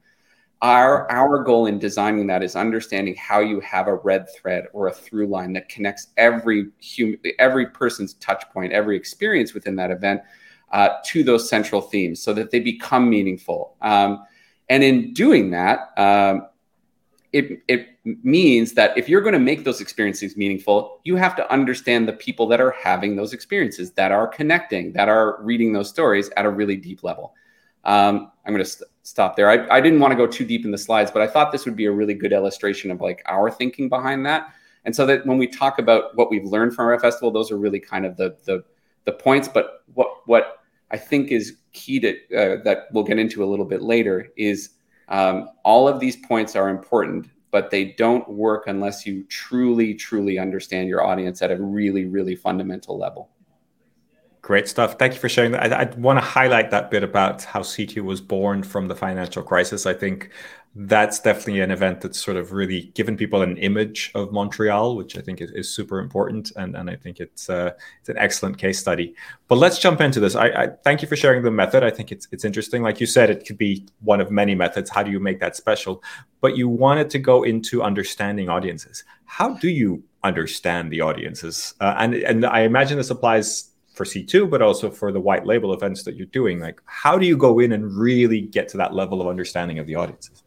Our, 0.64 1.12
our 1.12 1.44
goal 1.44 1.66
in 1.66 1.80
designing 1.80 2.28
that 2.28 2.44
is 2.44 2.56
understanding 2.56 3.16
how 3.16 3.40
you 3.40 3.60
have 3.62 3.88
a 3.88 3.96
red 3.96 4.28
thread 4.36 4.66
or 4.74 4.88
a 4.88 4.94
through 4.94 5.28
line 5.28 5.54
that 5.54 5.70
connects 5.70 6.08
every 6.18 6.68
human, 6.80 7.20
every 7.40 7.66
person's 7.68 8.14
touch 8.16 8.44
point, 8.54 8.72
every 8.72 8.96
experience 8.96 9.54
within 9.56 9.76
that 9.78 9.90
event 9.90 10.22
uh, 10.72 10.90
to 11.06 11.24
those 11.24 11.50
central 11.50 11.82
themes 11.82 12.22
so 12.22 12.32
that 12.34 12.52
they 12.52 12.60
become 12.60 13.10
meaningful. 13.10 13.76
Um, 13.82 14.24
and 14.72 14.86
in 14.86 15.14
doing 15.14 15.52
that, 15.52 15.92
um, 15.98 16.48
it, 17.34 17.62
it 17.68 17.90
means 18.06 18.72
that 18.74 18.98
if 18.98 19.10
you're 19.10 19.20
going 19.20 19.34
to 19.34 19.40
make 19.40 19.66
those 19.66 19.82
experiences 19.82 20.38
meaningful, 20.38 21.02
you 21.04 21.18
have 21.18 21.36
to 21.36 21.52
understand 21.52 22.08
the 22.08 22.14
people 22.14 22.48
that 22.48 22.62
are 22.62 22.72
having 22.72 23.18
those 23.18 23.34
experiences, 23.34 23.92
that 23.92 24.14
are 24.14 24.28
connecting, 24.28 24.94
that 24.94 25.10
are 25.10 25.44
reading 25.44 25.74
those 25.74 25.90
stories 25.90 26.30
at 26.38 26.46
a 26.46 26.50
really 26.50 26.78
deep 26.78 27.04
level. 27.04 27.34
Um, 27.84 28.32
I'm 28.46 28.54
going 28.54 28.64
to 28.64 28.70
st- 28.70 28.90
stop 29.04 29.36
there. 29.36 29.50
I, 29.50 29.78
I 29.78 29.82
didn't 29.82 30.00
want 30.00 30.14
to 30.14 30.16
go 30.16 30.26
too 30.26 30.46
deep 30.46 30.64
in 30.64 30.72
the 30.72 30.78
slides, 30.78 31.12
but 31.12 31.22
I 31.22 31.28
thought 31.28 31.52
this 31.52 31.66
would 31.66 31.76
be 31.76 31.88
a 31.88 31.92
really 31.92 32.14
good 32.14 32.32
illustration 32.32 32.92
of 32.92 33.02
like 33.02 33.22
our 33.26 33.52
thinking 33.52 33.90
behind 33.90 34.26
that. 34.26 34.54
And 34.86 34.96
so 34.96 35.06
that 35.06 35.26
when 35.26 35.38
we 35.38 35.48
talk 35.48 35.80
about 35.80 36.16
what 36.16 36.32
we've 36.32 36.46
learned 36.46 36.76
from 36.76 36.88
our 36.88 36.98
festival, 36.98 37.30
those 37.30 37.52
are 37.52 37.58
really 37.58 37.80
kind 37.82 38.06
of 38.06 38.16
the 38.16 38.38
the 38.46 38.64
the 39.04 39.12
points. 39.12 39.50
But 39.50 39.84
what 39.94 40.28
what 40.28 40.60
I 40.92 40.98
think 40.98 41.30
is 41.30 41.58
key 41.74 42.00
to 42.00 42.10
uh, 42.36 42.64
that 42.64 42.88
we'll 42.92 43.04
get 43.04 43.20
into 43.20 43.44
a 43.44 43.48
little 43.48 43.66
bit 43.66 43.82
later 43.82 44.28
is 44.38 44.72
um, 45.08 45.50
all 45.64 45.88
of 45.88 46.00
these 46.00 46.16
points 46.16 46.56
are 46.56 46.70
important, 46.70 47.30
but 47.52 47.70
they 47.70 47.86
don't 47.98 48.28
work 48.30 48.68
unless 48.68 49.06
you 49.06 49.24
truly, 49.26 49.94
truly 49.94 50.40
understand 50.40 50.88
your 50.88 51.04
audience 51.04 51.42
at 51.42 51.52
a 51.52 51.62
really, 51.62 52.06
really 52.06 52.36
fundamental 52.36 52.98
level. 52.98 53.30
Great 54.42 54.68
stuff. 54.68 54.98
Thank 54.98 55.14
you 55.14 55.20
for 55.20 55.30
sharing 55.30 55.52
that. 55.52 55.72
I, 55.72 55.84
I 55.84 55.96
want 55.98 56.18
to 56.18 56.26
highlight 56.26 56.72
that 56.72 56.90
bit 56.90 57.04
about 57.04 57.44
how 57.44 57.60
C2 57.62 58.02
was 58.02 58.20
born 58.20 58.64
from 58.64 58.88
the 58.88 58.96
financial 58.96 59.44
crisis. 59.44 59.86
I 59.86 59.94
think 59.94 60.32
that's 60.74 61.20
definitely 61.20 61.60
an 61.60 61.70
event 61.70 62.00
that's 62.00 62.20
sort 62.20 62.38
of 62.38 62.54
really 62.54 62.84
given 62.96 63.18
people 63.18 63.42
an 63.42 63.58
image 63.58 64.10
of 64.16 64.32
Montreal, 64.32 64.96
which 64.96 65.18
I 65.18 65.22
think 65.22 65.42
is, 65.42 65.52
is 65.52 65.70
super 65.70 66.00
important, 66.00 66.52
and, 66.56 66.76
and 66.76 66.90
I 66.90 66.96
think 66.96 67.20
it's 67.20 67.50
uh, 67.50 67.72
it's 68.00 68.10
an 68.10 68.18
excellent 68.18 68.58
case 68.58 68.80
study. 68.80 69.14
But 69.50 69.58
let's 69.58 69.80
jump 69.80 70.00
into 70.00 70.22
this. 70.22 70.34
I, 70.34 70.48
I, 70.48 70.68
thank 70.84 71.02
you 71.02 71.10
for 71.10 71.18
sharing 71.18 71.44
the 71.44 71.52
method. 71.52 71.84
I 71.84 71.92
think 71.92 72.12
it's 72.12 72.28
it's 72.32 72.46
interesting. 72.46 72.84
Like 72.84 73.02
you 73.02 73.06
said, 73.06 73.30
it 73.30 73.46
could 73.46 73.58
be 73.58 73.86
one 74.00 74.22
of 74.22 74.32
many 74.32 74.56
methods. 74.56 74.90
How 74.90 75.04
do 75.04 75.12
you 75.12 75.20
make 75.20 75.40
that 75.42 75.58
special? 75.58 76.02
But 76.40 76.56
you 76.56 76.70
wanted 76.70 77.10
to 77.12 77.20
go 77.20 77.44
into 77.44 77.84
understanding 77.84 78.48
audiences. 78.48 79.04
How 79.26 79.56
do 79.56 79.70
you 79.70 80.04
understand 80.24 80.90
the 80.90 81.02
audiences? 81.02 81.74
Uh, 81.82 81.96
and 81.98 82.16
and 82.16 82.46
I 82.46 82.62
imagine 82.62 82.98
this 82.98 83.10
applies 83.10 83.71
for 84.02 84.06
C2, 84.06 84.50
but 84.50 84.64
also 84.64 84.90
for 84.90 85.12
the 85.12 85.20
white 85.20 85.46
label 85.46 85.74
events 85.74 86.04
that 86.04 86.16
you're 86.16 86.26
doing. 86.28 86.60
Like, 86.60 86.82
how 86.86 87.20
do 87.20 87.26
you 87.28 87.38
go 87.38 87.60
in 87.60 87.72
and 87.72 87.96
really 87.96 88.42
get 88.42 88.68
to 88.70 88.78
that 88.78 88.96
level 88.96 89.22
of 89.22 89.28
understanding 89.28 89.78
of 89.78 89.86
the 89.86 89.94
audiences? 89.94 90.44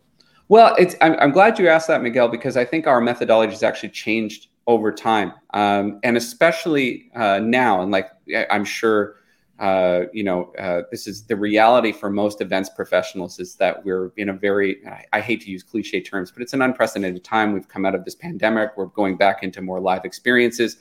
Well, 0.48 0.74
it's 0.76 0.96
I'm, 1.00 1.14
I'm 1.20 1.30
glad 1.30 1.58
you 1.58 1.68
asked 1.68 1.86
that, 1.86 2.02
Miguel, 2.02 2.28
because 2.28 2.56
I 2.56 2.64
think 2.64 2.88
our 2.88 3.00
methodology 3.00 3.52
has 3.52 3.62
actually 3.62 3.90
changed 3.90 4.48
over 4.66 4.90
time, 4.90 5.32
um, 5.52 6.00
and 6.02 6.16
especially 6.16 7.10
uh, 7.14 7.38
now. 7.38 7.80
And 7.80 7.92
like 7.92 8.10
I'm 8.50 8.64
sure, 8.64 9.16
uh, 9.60 10.02
you 10.12 10.24
know, 10.24 10.52
uh, 10.58 10.82
this 10.90 11.06
is 11.06 11.24
the 11.24 11.36
reality 11.36 11.92
for 11.92 12.10
most 12.10 12.40
events 12.40 12.68
professionals 12.68 13.38
is 13.38 13.54
that 13.56 13.84
we're 13.84 14.12
in 14.16 14.30
a 14.30 14.32
very 14.32 14.84
I, 14.86 15.04
I 15.12 15.20
hate 15.20 15.42
to 15.42 15.50
use 15.50 15.62
cliche 15.62 16.00
terms, 16.00 16.32
but 16.32 16.42
it's 16.42 16.54
an 16.54 16.62
unprecedented 16.62 17.22
time. 17.22 17.52
We've 17.52 17.68
come 17.68 17.86
out 17.86 17.94
of 17.94 18.04
this 18.04 18.16
pandemic. 18.16 18.70
We're 18.76 18.86
going 18.86 19.16
back 19.16 19.44
into 19.44 19.62
more 19.62 19.80
live 19.80 20.04
experiences, 20.04 20.78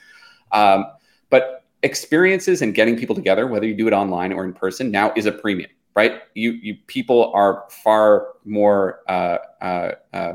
um, 0.52 0.86
but 1.30 1.63
experiences 1.84 2.62
and 2.62 2.74
getting 2.74 2.98
people 2.98 3.16
together, 3.16 3.46
whether 3.48 3.68
you 3.68 3.76
do 3.76 3.88
it 3.88 3.94
online 3.94 4.34
or 4.34 4.44
in 4.44 4.54
person, 4.54 4.90
now 4.90 5.14
is 5.16 5.26
a 5.26 5.32
premium 5.32 5.70
right? 5.96 6.22
You 6.34 6.52
you 6.52 6.76
people 6.88 7.32
are 7.34 7.66
far 7.70 8.28
more 8.46 9.00
uh, 9.08 9.38
uh, 9.62 9.92
uh, 10.14 10.34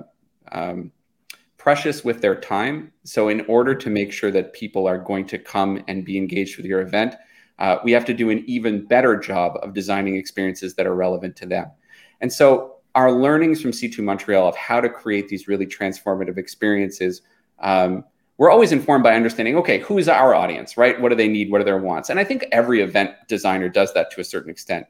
um, 0.52 0.92
precious 1.56 2.04
with 2.04 2.20
their 2.20 2.34
time. 2.34 2.92
So 3.04 3.28
in 3.28 3.42
order 3.46 3.74
to 3.74 3.90
make 3.90 4.12
sure 4.12 4.30
that 4.30 4.52
people 4.52 4.86
are 4.86 4.98
going 4.98 5.26
to 5.26 5.38
come 5.38 5.82
and 5.88 6.04
be 6.04 6.16
engaged 6.16 6.56
with 6.56 6.66
your 6.66 6.80
event, 6.80 7.14
uh, 7.58 7.78
we 7.82 7.92
have 7.92 8.04
to 8.06 8.14
do 8.14 8.30
an 8.30 8.44
even 8.46 8.86
better 8.86 9.16
job 9.16 9.58
of 9.62 9.74
designing 9.74 10.16
experiences 10.16 10.74
that 10.74 10.86
are 10.86 10.94
relevant 10.94 11.36
to 11.36 11.46
them. 11.46 11.70
And 12.20 12.32
so 12.32 12.76
our 12.94 13.12
learnings 13.12 13.60
from 13.60 13.72
C2 13.72 13.98
Montreal 14.02 14.48
of 14.48 14.56
how 14.56 14.80
to 14.80 14.88
create 14.88 15.28
these 15.28 15.46
really 15.46 15.66
transformative 15.66 16.38
experiences. 16.38 17.22
Um, 17.60 18.04
we're 18.38 18.50
always 18.50 18.72
informed 18.72 19.04
by 19.04 19.14
understanding 19.14 19.56
okay 19.56 19.78
who 19.80 19.98
is 19.98 20.08
our 20.08 20.34
audience 20.34 20.76
right? 20.76 20.98
What 21.00 21.10
do 21.10 21.14
they 21.14 21.28
need? 21.28 21.50
What 21.50 21.60
are 21.60 21.64
their 21.64 21.78
wants? 21.78 22.08
And 22.08 22.18
i 22.18 22.24
think 22.24 22.46
every 22.50 22.80
event 22.80 23.10
designer 23.28 23.68
does 23.68 23.92
that 23.94 24.10
to 24.12 24.20
a 24.20 24.24
certain 24.24 24.50
extent. 24.50 24.86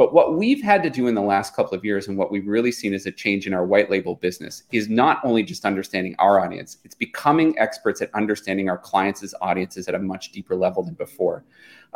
But 0.00 0.14
what 0.14 0.38
we've 0.38 0.62
had 0.62 0.82
to 0.84 0.88
do 0.88 1.08
in 1.08 1.14
the 1.14 1.20
last 1.20 1.54
couple 1.54 1.76
of 1.76 1.84
years 1.84 2.08
and 2.08 2.16
what 2.16 2.30
we've 2.30 2.46
really 2.46 2.72
seen 2.72 2.94
as 2.94 3.04
a 3.04 3.12
change 3.12 3.46
in 3.46 3.52
our 3.52 3.66
white 3.66 3.90
label 3.90 4.14
business 4.14 4.62
is 4.72 4.88
not 4.88 5.20
only 5.24 5.42
just 5.42 5.66
understanding 5.66 6.16
our 6.18 6.40
audience, 6.40 6.78
it's 6.84 6.94
becoming 6.94 7.58
experts 7.58 8.00
at 8.00 8.08
understanding 8.14 8.70
our 8.70 8.78
clients' 8.78 9.34
audiences 9.42 9.88
at 9.88 9.94
a 9.94 9.98
much 9.98 10.32
deeper 10.32 10.56
level 10.56 10.82
than 10.82 10.94
before. 10.94 11.44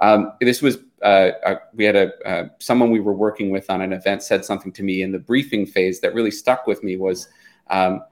Um, 0.01 0.35
this 0.43 0.61
was, 0.61 0.77
uh, 1.01 1.31
uh, 1.47 1.55
we 1.73 1.85
had 1.85 1.97
a, 1.97 2.29
uh, 2.29 2.49
someone 2.59 2.91
we 2.91 3.01
were 3.01 3.15
working 3.15 3.49
with 3.49 3.71
on 3.71 3.81
an 3.81 3.95
event 3.95 4.23
said 4.23 4.45
something 4.45 4.73
to 4.73 4.83
me 4.83 5.01
in 5.01 5.11
the 5.11 5.19
briefing 5.19 5.65
phase 5.65 6.01
that 6.01 6.13
really 6.13 6.31
stuck 6.31 6.67
with 6.67 6.83
me 6.83 6.99
was, 6.99 7.29
um, 7.71 8.03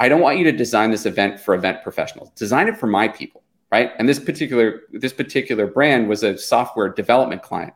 I 0.00 0.08
don't 0.08 0.22
want 0.22 0.38
you 0.38 0.44
to 0.44 0.52
design 0.52 0.90
this 0.90 1.04
event 1.04 1.38
for 1.38 1.54
event 1.54 1.82
professionals. 1.82 2.30
Design 2.30 2.66
it 2.68 2.76
for 2.76 2.86
my 2.86 3.06
people, 3.06 3.44
right? 3.70 3.92
And 3.98 4.08
this 4.08 4.18
particular 4.18 4.80
this 4.92 5.12
particular 5.12 5.66
brand 5.66 6.08
was 6.08 6.22
a 6.22 6.36
software 6.36 6.88
development 6.88 7.42
client. 7.42 7.74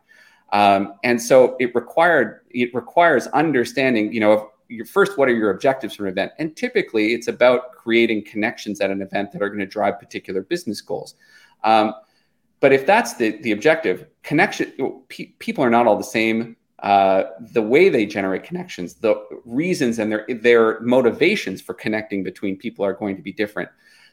Um, 0.52 0.94
and 1.04 1.20
so 1.20 1.56
it 1.60 1.74
required 1.74 2.40
it 2.50 2.74
requires 2.74 3.26
understanding, 3.28 4.12
you 4.12 4.20
know, 4.20 4.50
first, 4.90 5.18
what 5.18 5.28
are 5.28 5.34
your 5.34 5.50
objectives 5.50 5.94
for 5.96 6.06
an 6.06 6.12
event? 6.12 6.32
And 6.38 6.56
typically, 6.56 7.12
it's 7.12 7.28
about 7.28 7.72
creating 7.72 8.24
connections 8.24 8.80
at 8.80 8.90
an 8.90 9.02
event 9.02 9.32
that 9.32 9.42
are 9.42 9.48
going 9.48 9.60
to 9.60 9.66
drive 9.66 10.00
particular 10.00 10.42
business 10.42 10.80
goals. 10.80 11.16
Um, 11.62 11.94
but 12.60 12.72
if 12.72 12.86
that's 12.86 13.16
the 13.16 13.36
the 13.42 13.52
objective, 13.52 14.06
connection 14.22 14.72
pe- 15.08 15.32
people 15.38 15.62
are 15.62 15.70
not 15.70 15.86
all 15.86 15.98
the 15.98 16.04
same. 16.04 16.56
Uh, 16.80 17.24
the 17.52 17.62
way 17.62 17.88
they 17.88 18.04
generate 18.04 18.42
connections, 18.42 18.94
the 18.94 19.14
reasons 19.44 19.98
and 19.98 20.10
their 20.10 20.26
their 20.28 20.80
motivations 20.80 21.62
for 21.62 21.72
connecting 21.72 22.22
between 22.22 22.56
people 22.56 22.84
are 22.84 22.92
going 22.92 23.16
to 23.16 23.22
be 23.22 23.32
different. 23.32 23.68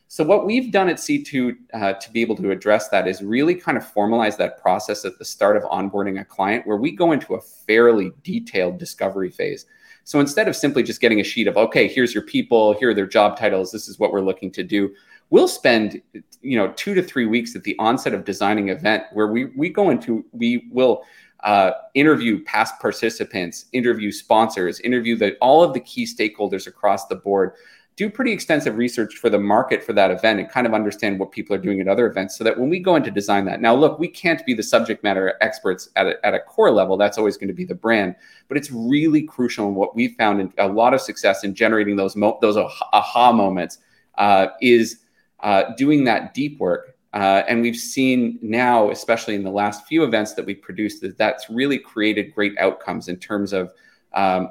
So 0.08 0.26
what 0.26 0.45
we've 0.45 0.74
done 0.74 0.89
at 0.89 0.97
C2 0.97 1.56
uh, 1.74 1.93
to 1.93 2.12
be 2.12 2.21
able 2.21 2.36
to 2.36 2.52
address 2.52 2.89
that 2.89 3.08
is 3.08 3.21
really 3.21 3.56
kind 3.56 3.78
of 3.78 3.84
formalize 3.86 4.36
that 4.38 4.62
process 4.62 5.06
at 5.06 5.17
the 5.17 5.24
start 5.24 5.56
of 5.56 5.63
onboarding 5.63 6.19
a 6.19 6.26
client 6.26 6.67
where 6.67 6.76
we 6.76 6.91
go 6.91 7.13
into 7.13 7.36
a 7.36 7.41
fairly 7.41 8.12
detailed 8.21 8.78
discovery 8.78 9.32
phase. 9.32 9.65
So 10.04 10.19
instead 10.19 10.50
of 10.50 10.56
simply 10.56 10.84
just 10.84 11.00
getting 11.00 11.21
a 11.21 11.24
sheet 11.24 11.47
of, 11.47 11.56
okay, 11.56 11.88
here's 11.88 12.13
your 12.13 12.24
people, 12.24 12.74
here 12.74 12.89
are 12.89 12.93
their 12.93 13.06
job 13.06 13.38
titles, 13.38 13.71
this 13.71 13.88
is 13.88 14.00
what 14.00 14.12
we're 14.12 14.19
looking 14.19 14.52
to 14.52 14.63
do, 14.63 14.93
we'll 15.30 15.47
spend, 15.47 16.02
you 16.41 16.58
know, 16.58 16.74
two 16.76 16.93
to 16.93 17.02
three 17.02 17.26
weeks 17.26 17.56
at 17.56 17.63
the 17.63 17.80
onset 17.80 18.13
of 18.13 18.26
designing 18.26 18.67
event 18.67 19.04
where 19.13 19.28
we, 19.28 19.45
we 19.56 19.69
go 19.69 19.91
into, 19.91 20.26
we 20.34 20.67
will 20.71 21.04
uh, 21.43 21.71
interview 21.93 22.43
past 22.43 22.80
participants, 22.80 23.65
interview 23.73 24.12
sponsors, 24.12 24.80
interview 24.82 25.15
the, 25.15 25.36
all 25.38 25.63
of 25.63 25.73
the 25.73 25.80
key 25.80 26.06
stakeholders 26.06 26.67
across 26.67 27.08
the 27.08 27.15
board. 27.15 27.54
Do 27.97 28.10
pretty 28.10 28.32
extensive 28.32 28.77
research 28.77 29.15
for 29.15 29.30
the 29.30 29.38
market 29.38 29.84
for 29.84 29.93
that 29.93 30.12
event 30.12 30.39
and 30.39 30.49
kind 30.49 30.65
of 30.65 30.73
understand 30.73 31.19
what 31.19 31.32
people 31.32 31.56
are 31.56 31.60
doing 31.60 31.82
at 31.82 31.88
other 31.88 32.08
events 32.08 32.38
so 32.38 32.43
that 32.43 32.58
when 32.58 32.69
we 32.69 32.80
go 32.80 32.95
into 32.95 33.12
design 33.12 33.45
that 33.45 33.62
now 33.62 33.75
look 33.75 33.99
we 33.99 34.08
can't 34.08 34.43
be 34.45 34.54
the 34.54 34.63
subject 34.63 35.04
matter 35.04 35.36
experts 35.41 35.89
at 35.97 36.08
a, 36.08 36.25
at 36.25 36.34
a 36.34 36.39
core 36.39 36.71
level. 36.71 36.95
That's 36.95 37.17
always 37.17 37.38
going 37.38 37.49
to 37.49 37.54
be 37.54 37.65
the 37.65 37.75
brand 37.75 38.15
but 38.51 38.58
it's 38.58 38.69
really 38.69 39.21
crucial 39.21 39.67
and 39.67 39.77
what 39.77 39.95
we 39.95 40.10
found 40.10 40.41
in 40.41 40.54
a 40.58 40.67
lot 40.67 40.93
of 40.93 40.99
success 40.99 41.45
in 41.45 41.56
generating 41.56 41.95
those 41.95 42.17
mo- 42.17 42.38
those 42.41 42.58
aha 42.58 43.32
moments 43.32 43.77
uh, 44.17 44.47
is 44.62 44.99
uh, 45.39 45.73
doing 45.77 46.04
that 46.04 46.34
deep 46.34 46.60
work 46.60 46.90
uh, 47.13 47.43
and 47.47 47.62
we've 47.62 47.76
seen 47.76 48.39
now 48.41 48.89
especially 48.91 49.36
in 49.36 49.43
the 49.43 49.52
last 49.52 49.86
few 49.86 50.04
events 50.04 50.34
that 50.34 50.45
we've 50.45 50.62
produced 50.62 51.02
that 51.02 51.17
that's 51.17 51.50
really 51.50 51.78
created 51.78 52.34
great 52.34 52.58
outcomes 52.58 53.08
in 53.08 53.17
terms 53.17 53.54
of 53.54 53.71
um, 54.13 54.50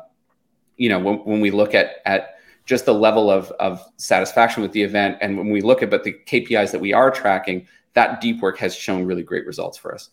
you 0.77 0.89
know 0.89 0.99
when, 0.99 1.17
when 1.19 1.41
we 1.41 1.51
look 1.51 1.75
at 1.75 1.97
at 2.05 2.37
just 2.71 2.87
the 2.87 2.95
level 2.95 3.31
of, 3.31 3.51
of 3.59 3.85
satisfaction 3.97 4.63
with 4.63 4.71
the 4.71 4.81
event. 4.81 5.19
And 5.21 5.37
when 5.37 5.51
we 5.51 5.61
look 5.61 5.83
at 5.83 5.91
but 5.91 6.05
the 6.05 6.13
KPIs 6.27 6.71
that 6.71 6.81
we 6.81 6.93
are 6.93 7.11
tracking, 7.11 7.67
that 7.95 8.21
deep 8.21 8.41
work 8.41 8.59
has 8.59 8.77
shown 8.77 9.05
really 9.05 9.25
great 9.25 9.45
results 9.45 9.77
for 9.77 9.93
us. 9.93 10.11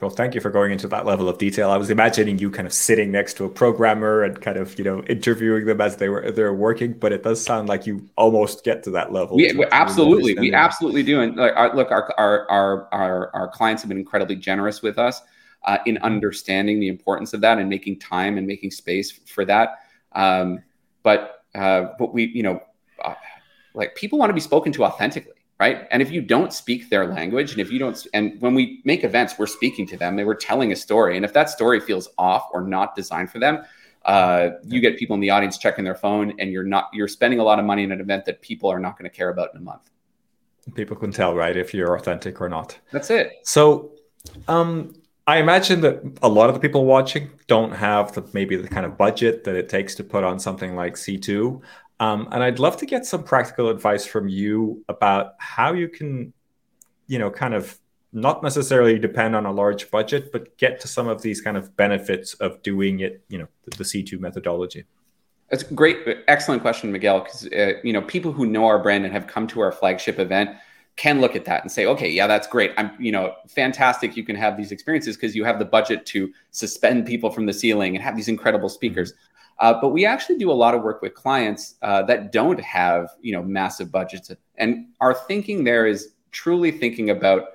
Well, 0.00 0.10
thank 0.10 0.36
you 0.36 0.40
for 0.40 0.50
going 0.50 0.70
into 0.70 0.86
that 0.88 1.06
level 1.06 1.28
of 1.28 1.38
detail. 1.38 1.70
I 1.70 1.76
was 1.76 1.90
imagining 1.90 2.38
you 2.38 2.52
kind 2.52 2.68
of 2.68 2.72
sitting 2.72 3.10
next 3.10 3.36
to 3.38 3.44
a 3.44 3.48
programmer 3.48 4.22
and 4.22 4.40
kind 4.40 4.56
of, 4.56 4.78
you 4.78 4.84
know, 4.84 5.02
interviewing 5.04 5.66
them 5.66 5.80
as 5.80 5.96
they 5.96 6.08
were 6.08 6.30
they're 6.30 6.54
working, 6.54 6.92
but 6.92 7.12
it 7.12 7.24
does 7.24 7.42
sound 7.44 7.68
like 7.68 7.84
you 7.84 8.08
almost 8.16 8.62
get 8.62 8.84
to 8.84 8.90
that 8.92 9.12
level. 9.12 9.36
We, 9.36 9.64
absolutely, 9.72 10.38
we 10.38 10.54
absolutely 10.54 11.02
do. 11.02 11.20
And 11.20 11.34
like, 11.34 11.52
our, 11.56 11.74
look, 11.74 11.90
our, 11.90 12.14
our 12.16 12.48
our 12.48 12.88
our 12.92 13.30
our 13.34 13.48
clients 13.48 13.82
have 13.82 13.88
been 13.88 13.98
incredibly 13.98 14.36
generous 14.36 14.82
with 14.82 14.98
us 14.98 15.20
uh, 15.64 15.78
in 15.84 15.98
understanding 15.98 16.78
the 16.78 16.88
importance 16.88 17.32
of 17.32 17.40
that 17.40 17.58
and 17.58 17.68
making 17.68 17.98
time 17.98 18.38
and 18.38 18.46
making 18.46 18.70
space 18.70 19.10
for 19.10 19.44
that. 19.46 19.80
Um, 20.12 20.62
but 21.02 21.44
uh, 21.56 21.86
but 21.98 22.14
we, 22.14 22.26
you 22.26 22.44
know, 22.44 22.62
uh, 23.04 23.14
like 23.74 23.96
people 23.96 24.16
want 24.18 24.30
to 24.30 24.34
be 24.34 24.40
spoken 24.40 24.70
to 24.74 24.84
authentically, 24.84 25.32
right? 25.58 25.88
And 25.90 26.00
if 26.00 26.10
you 26.10 26.20
don't 26.20 26.52
speak 26.52 26.88
their 26.88 27.06
language, 27.06 27.52
and 27.52 27.60
if 27.60 27.70
you 27.70 27.78
don't, 27.78 28.06
and 28.14 28.40
when 28.40 28.54
we 28.54 28.80
make 28.84 29.04
events, 29.04 29.34
we're 29.38 29.46
speaking 29.46 29.86
to 29.88 29.96
them, 29.96 30.16
they 30.16 30.24
were 30.24 30.34
telling 30.34 30.72
a 30.72 30.76
story, 30.76 31.16
and 31.16 31.24
if 31.24 31.32
that 31.32 31.50
story 31.50 31.80
feels 31.80 32.08
off 32.16 32.48
or 32.52 32.62
not 32.62 32.94
designed 32.94 33.30
for 33.30 33.38
them, 33.38 33.64
uh, 34.04 34.50
you 34.64 34.80
get 34.80 34.96
people 34.98 35.14
in 35.14 35.20
the 35.20 35.30
audience 35.30 35.58
checking 35.58 35.84
their 35.84 35.94
phone, 35.94 36.32
and 36.38 36.52
you're 36.52 36.64
not, 36.64 36.88
you're 36.92 37.08
spending 37.08 37.40
a 37.40 37.44
lot 37.44 37.58
of 37.58 37.64
money 37.64 37.82
in 37.82 37.92
an 37.92 38.00
event 38.00 38.24
that 38.24 38.40
people 38.40 38.70
are 38.70 38.78
not 38.78 38.96
going 38.98 39.10
to 39.10 39.14
care 39.14 39.30
about 39.30 39.50
in 39.52 39.58
a 39.58 39.62
month. 39.62 39.90
People 40.74 40.96
can 40.96 41.10
tell, 41.10 41.34
right, 41.34 41.56
if 41.56 41.74
you're 41.74 41.96
authentic 41.96 42.40
or 42.40 42.48
not. 42.48 42.78
That's 42.92 43.10
it. 43.10 43.32
So, 43.42 43.92
um, 44.46 44.94
I 45.26 45.38
imagine 45.38 45.82
that 45.82 46.00
a 46.22 46.28
lot 46.28 46.48
of 46.48 46.54
the 46.54 46.60
people 46.60 46.86
watching 46.86 47.30
don't 47.48 47.72
have 47.72 48.12
the, 48.12 48.26
maybe 48.32 48.56
the 48.56 48.66
kind 48.66 48.86
of 48.86 48.96
budget 48.96 49.44
that 49.44 49.56
it 49.56 49.68
takes 49.68 49.94
to 49.96 50.04
put 50.04 50.24
on 50.24 50.38
something 50.38 50.74
like 50.74 50.94
C2. 50.94 51.60
Um, 52.00 52.28
and 52.30 52.42
I'd 52.42 52.58
love 52.58 52.76
to 52.78 52.86
get 52.86 53.06
some 53.06 53.24
practical 53.24 53.68
advice 53.68 54.06
from 54.06 54.28
you 54.28 54.84
about 54.88 55.34
how 55.38 55.72
you 55.72 55.88
can, 55.88 56.32
you 57.06 57.18
know, 57.18 57.30
kind 57.30 57.54
of 57.54 57.78
not 58.12 58.42
necessarily 58.42 58.98
depend 58.98 59.36
on 59.36 59.46
a 59.46 59.52
large 59.52 59.90
budget, 59.90 60.32
but 60.32 60.56
get 60.58 60.80
to 60.80 60.88
some 60.88 61.08
of 61.08 61.22
these 61.22 61.40
kind 61.40 61.56
of 61.56 61.76
benefits 61.76 62.34
of 62.34 62.62
doing 62.62 63.00
it, 63.00 63.22
you 63.28 63.38
know, 63.38 63.48
the, 63.64 63.78
the 63.78 63.84
C2 63.84 64.18
methodology. 64.18 64.84
That's 65.50 65.62
a 65.62 65.74
great, 65.74 65.98
excellent 66.28 66.62
question, 66.62 66.92
Miguel. 66.92 67.20
Because 67.20 67.46
uh, 67.46 67.72
you 67.82 67.92
know, 67.92 68.02
people 68.02 68.32
who 68.32 68.46
know 68.46 68.66
our 68.66 68.78
brand 68.78 69.04
and 69.04 69.12
have 69.12 69.26
come 69.26 69.46
to 69.48 69.60
our 69.60 69.72
flagship 69.72 70.18
event 70.18 70.50
can 70.96 71.20
look 71.20 71.36
at 71.36 71.44
that 71.44 71.62
and 71.62 71.70
say, 71.70 71.86
okay, 71.86 72.10
yeah, 72.10 72.26
that's 72.26 72.46
great. 72.46 72.72
I'm, 72.76 72.90
you 72.98 73.12
know, 73.12 73.34
fantastic. 73.48 74.16
You 74.16 74.24
can 74.24 74.36
have 74.36 74.56
these 74.56 74.72
experiences 74.72 75.16
because 75.16 75.34
you 75.34 75.44
have 75.44 75.58
the 75.58 75.64
budget 75.64 76.04
to 76.06 76.32
suspend 76.50 77.06
people 77.06 77.30
from 77.30 77.46
the 77.46 77.52
ceiling 77.52 77.94
and 77.94 78.02
have 78.02 78.16
these 78.16 78.28
incredible 78.28 78.68
speakers. 78.68 79.14
Uh, 79.60 79.74
but 79.80 79.88
we 79.88 80.06
actually 80.06 80.38
do 80.38 80.50
a 80.50 80.52
lot 80.52 80.74
of 80.74 80.82
work 80.82 81.02
with 81.02 81.14
clients 81.14 81.74
uh, 81.82 82.02
that 82.02 82.30
don't 82.30 82.60
have, 82.60 83.10
you 83.20 83.32
know, 83.32 83.42
massive 83.42 83.90
budgets. 83.90 84.30
And 84.56 84.86
our 85.00 85.14
thinking 85.14 85.64
there 85.64 85.86
is 85.86 86.14
truly 86.30 86.70
thinking 86.70 87.10
about. 87.10 87.50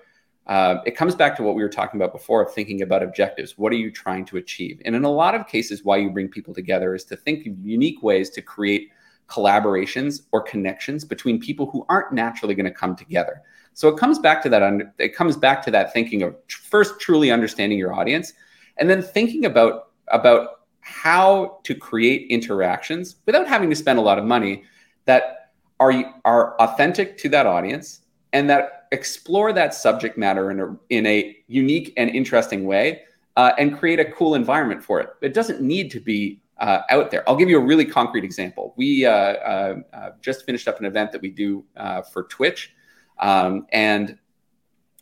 Uh, 0.46 0.82
it 0.86 0.98
comes 0.98 1.16
back 1.16 1.38
to 1.38 1.44
what 1.44 1.56
we 1.56 1.64
were 1.64 1.70
talking 1.70 1.98
about 1.98 2.12
before 2.12 2.44
of 2.44 2.54
thinking 2.54 2.82
about 2.82 3.02
objectives. 3.02 3.58
What 3.58 3.72
are 3.72 3.78
you 3.78 3.90
trying 3.90 4.26
to 4.26 4.36
achieve? 4.36 4.82
And 4.84 4.94
in 4.94 5.06
a 5.06 5.10
lot 5.10 5.36
of 5.36 5.48
cases, 5.48 5.86
why 5.86 5.96
you 5.96 6.10
bring 6.10 6.28
people 6.28 6.54
together 6.54 6.94
is 6.94 7.06
to 7.06 7.16
think 7.16 7.48
of 7.48 7.58
unique 7.66 8.04
ways 8.04 8.30
to 8.32 8.42
create 8.42 8.90
collaborations 9.30 10.24
or 10.34 10.42
connections 10.42 11.06
between 11.06 11.40
people 11.40 11.70
who 11.70 11.86
aren't 11.88 12.12
naturally 12.12 12.56
going 12.56 12.66
to 12.66 12.72
come 12.72 12.94
together. 12.94 13.42
So 13.74 13.88
it 13.88 13.98
comes 13.98 14.20
back 14.20 14.44
to 14.44 14.50
that. 14.50 14.94
It 15.00 15.16
comes 15.16 15.38
back 15.38 15.64
to 15.64 15.72
that 15.72 15.94
thinking 15.94 16.24
of 16.24 16.36
first 16.50 17.00
truly 17.00 17.32
understanding 17.32 17.80
your 17.80 17.94
audience, 17.94 18.34
and 18.78 18.90
then 18.90 19.02
thinking 19.02 19.46
about 19.46 19.92
about 20.10 20.63
how 20.84 21.60
to 21.64 21.74
create 21.74 22.30
interactions 22.30 23.16
without 23.26 23.48
having 23.48 23.70
to 23.70 23.76
spend 23.76 23.98
a 23.98 24.02
lot 24.02 24.20
of 24.20 24.26
money 24.26 24.64
that 25.06 25.52
are 25.80 25.94
are 26.26 26.56
authentic 26.62 27.18
to 27.18 27.30
that 27.30 27.46
audience 27.46 28.02
and 28.34 28.50
that 28.50 28.88
explore 28.92 29.54
that 29.54 29.74
subject 29.74 30.18
matter 30.18 30.52
in 30.52 30.60
a 30.60 30.76
in 30.90 31.06
a 31.06 31.38
unique 31.48 31.94
and 31.98 32.10
interesting 32.10 32.66
way 32.66 33.02
uh, 33.38 33.52
and 33.58 33.78
create 33.78 34.00
a 34.00 34.06
cool 34.12 34.36
environment 34.36 34.84
for 34.84 35.00
it. 35.00 35.10
It 35.22 35.34
doesn't 35.34 35.62
need 35.62 35.90
to 35.92 36.00
be 36.00 36.42
uh, 36.60 36.82
out 36.90 37.12
there. 37.12 37.28
I'll 37.28 37.36
give 37.36 37.50
you 37.50 37.58
a 37.58 37.64
really 37.64 37.86
concrete 37.86 38.24
example. 38.24 38.74
We 38.78 39.06
uh, 39.06 39.12
uh, 39.12 39.76
uh 39.94 40.10
just 40.22 40.46
finished 40.46 40.68
up 40.68 40.80
an 40.80 40.86
event 40.86 41.12
that 41.12 41.22
we 41.22 41.30
do 41.30 41.64
uh, 41.78 42.02
for 42.02 42.24
Twitch, 42.24 42.74
um, 43.20 43.66
and 43.72 44.18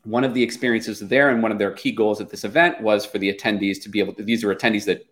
one 0.03 0.23
of 0.23 0.33
the 0.33 0.41
experiences 0.41 0.99
there 0.99 1.29
and 1.29 1.43
one 1.43 1.51
of 1.51 1.59
their 1.59 1.71
key 1.71 1.91
goals 1.91 2.21
at 2.21 2.29
this 2.29 2.43
event 2.43 2.81
was 2.81 3.05
for 3.05 3.19
the 3.19 3.31
attendees 3.31 3.81
to 3.83 3.89
be 3.89 3.99
able 3.99 4.13
to. 4.13 4.23
These 4.23 4.43
are 4.43 4.55
attendees 4.55 4.85
that 4.85 5.05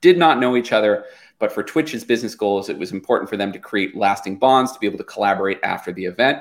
did 0.00 0.18
not 0.18 0.38
know 0.38 0.56
each 0.56 0.72
other, 0.72 1.04
but 1.38 1.52
for 1.52 1.62
Twitch's 1.62 2.04
business 2.04 2.34
goals, 2.34 2.68
it 2.68 2.78
was 2.78 2.92
important 2.92 3.28
for 3.28 3.36
them 3.36 3.52
to 3.52 3.58
create 3.58 3.96
lasting 3.96 4.38
bonds 4.38 4.72
to 4.72 4.78
be 4.78 4.86
able 4.86 4.98
to 4.98 5.04
collaborate 5.04 5.58
after 5.62 5.92
the 5.92 6.04
event. 6.04 6.38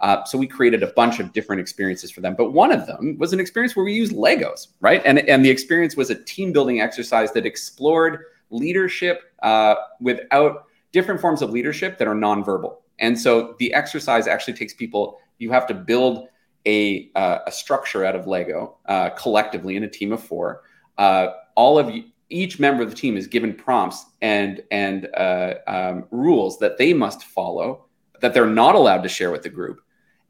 Uh, 0.00 0.24
so 0.24 0.36
we 0.36 0.46
created 0.46 0.82
a 0.82 0.88
bunch 0.88 1.20
of 1.20 1.32
different 1.32 1.60
experiences 1.60 2.10
for 2.10 2.20
them. 2.20 2.34
But 2.34 2.52
one 2.52 2.72
of 2.72 2.86
them 2.86 3.16
was 3.18 3.32
an 3.32 3.40
experience 3.40 3.74
where 3.74 3.84
we 3.84 3.94
used 3.94 4.12
Legos, 4.12 4.68
right? 4.80 5.00
And, 5.04 5.20
and 5.20 5.44
the 5.44 5.50
experience 5.50 5.96
was 5.96 6.10
a 6.10 6.14
team 6.14 6.52
building 6.52 6.80
exercise 6.80 7.32
that 7.32 7.46
explored 7.46 8.24
leadership 8.50 9.32
uh, 9.42 9.76
without 10.00 10.66
different 10.92 11.20
forms 11.20 11.42
of 11.42 11.50
leadership 11.50 11.96
that 11.98 12.08
are 12.08 12.14
nonverbal. 12.14 12.76
And 12.98 13.18
so 13.18 13.56
the 13.58 13.72
exercise 13.72 14.26
actually 14.26 14.54
takes 14.54 14.74
people, 14.74 15.18
you 15.38 15.50
have 15.52 15.66
to 15.68 15.74
build 15.74 16.28
a, 16.66 17.10
uh, 17.14 17.38
a 17.46 17.52
structure 17.52 18.04
out 18.04 18.14
of 18.14 18.26
Lego 18.26 18.76
uh, 18.86 19.10
collectively 19.10 19.76
in 19.76 19.84
a 19.84 19.88
team 19.88 20.12
of 20.12 20.22
four. 20.22 20.62
Uh, 20.98 21.28
all 21.54 21.78
of 21.78 21.94
you, 21.94 22.04
each 22.30 22.58
member 22.58 22.82
of 22.82 22.90
the 22.90 22.96
team 22.96 23.16
is 23.16 23.26
given 23.26 23.54
prompts 23.54 24.06
and 24.22 24.62
and 24.70 25.08
uh, 25.16 25.54
um, 25.66 26.04
rules 26.10 26.58
that 26.58 26.78
they 26.78 26.92
must 26.92 27.24
follow 27.24 27.86
that 28.20 28.32
they're 28.32 28.46
not 28.46 28.74
allowed 28.74 29.02
to 29.02 29.08
share 29.08 29.30
with 29.30 29.42
the 29.42 29.48
group. 29.48 29.80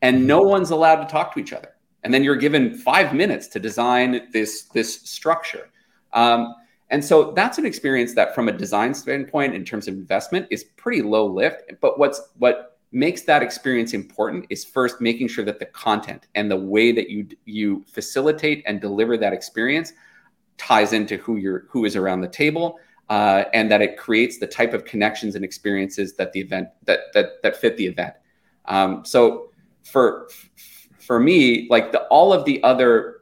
And 0.02 0.26
no 0.26 0.42
one's 0.42 0.70
allowed 0.70 0.96
to 0.96 1.06
talk 1.06 1.32
to 1.34 1.40
each 1.40 1.52
other. 1.52 1.76
And 2.02 2.12
then 2.12 2.22
you're 2.22 2.36
given 2.36 2.74
five 2.74 3.14
minutes 3.14 3.46
to 3.48 3.60
design 3.60 4.28
this 4.32 4.64
this 4.74 5.00
structure. 5.02 5.70
Um, 6.12 6.54
and 6.90 7.02
so 7.02 7.32
that's 7.32 7.58
an 7.58 7.64
experience 7.64 8.14
that 8.14 8.34
from 8.34 8.48
a 8.48 8.52
design 8.52 8.94
standpoint 8.94 9.54
in 9.54 9.64
terms 9.64 9.88
of 9.88 9.94
investment 9.94 10.46
is 10.50 10.64
pretty 10.76 11.02
low 11.02 11.26
lift. 11.26 11.62
But 11.80 11.98
what's 11.98 12.20
what 12.38 12.78
makes 12.92 13.22
that 13.22 13.42
experience 13.42 13.94
important 13.94 14.46
is 14.50 14.64
first 14.64 15.00
making 15.00 15.28
sure 15.28 15.44
that 15.44 15.58
the 15.58 15.66
content 15.66 16.28
and 16.34 16.50
the 16.50 16.56
way 16.56 16.92
that 16.92 17.08
you 17.10 17.26
you 17.44 17.84
facilitate 17.88 18.62
and 18.66 18.80
deliver 18.80 19.16
that 19.16 19.32
experience 19.32 19.92
ties 20.58 20.92
into 20.92 21.16
who 21.16 21.36
you're 21.36 21.66
who 21.68 21.84
is 21.84 21.96
around 21.96 22.20
the 22.20 22.28
table 22.28 22.78
uh, 23.10 23.44
and 23.52 23.70
that 23.70 23.82
it 23.82 23.96
creates 23.96 24.38
the 24.38 24.46
type 24.46 24.72
of 24.72 24.84
connections 24.84 25.34
and 25.34 25.44
experiences 25.44 26.14
that 26.14 26.32
the 26.32 26.40
event 26.40 26.68
that 26.84 27.00
that 27.12 27.42
that 27.42 27.56
fit 27.56 27.76
the 27.76 27.86
event. 27.86 28.14
Um, 28.66 29.04
so 29.04 29.50
for 29.82 30.28
for 30.98 31.20
me 31.20 31.66
like 31.68 31.92
the 31.92 32.02
all 32.04 32.32
of 32.32 32.44
the 32.44 32.62
other 32.62 33.16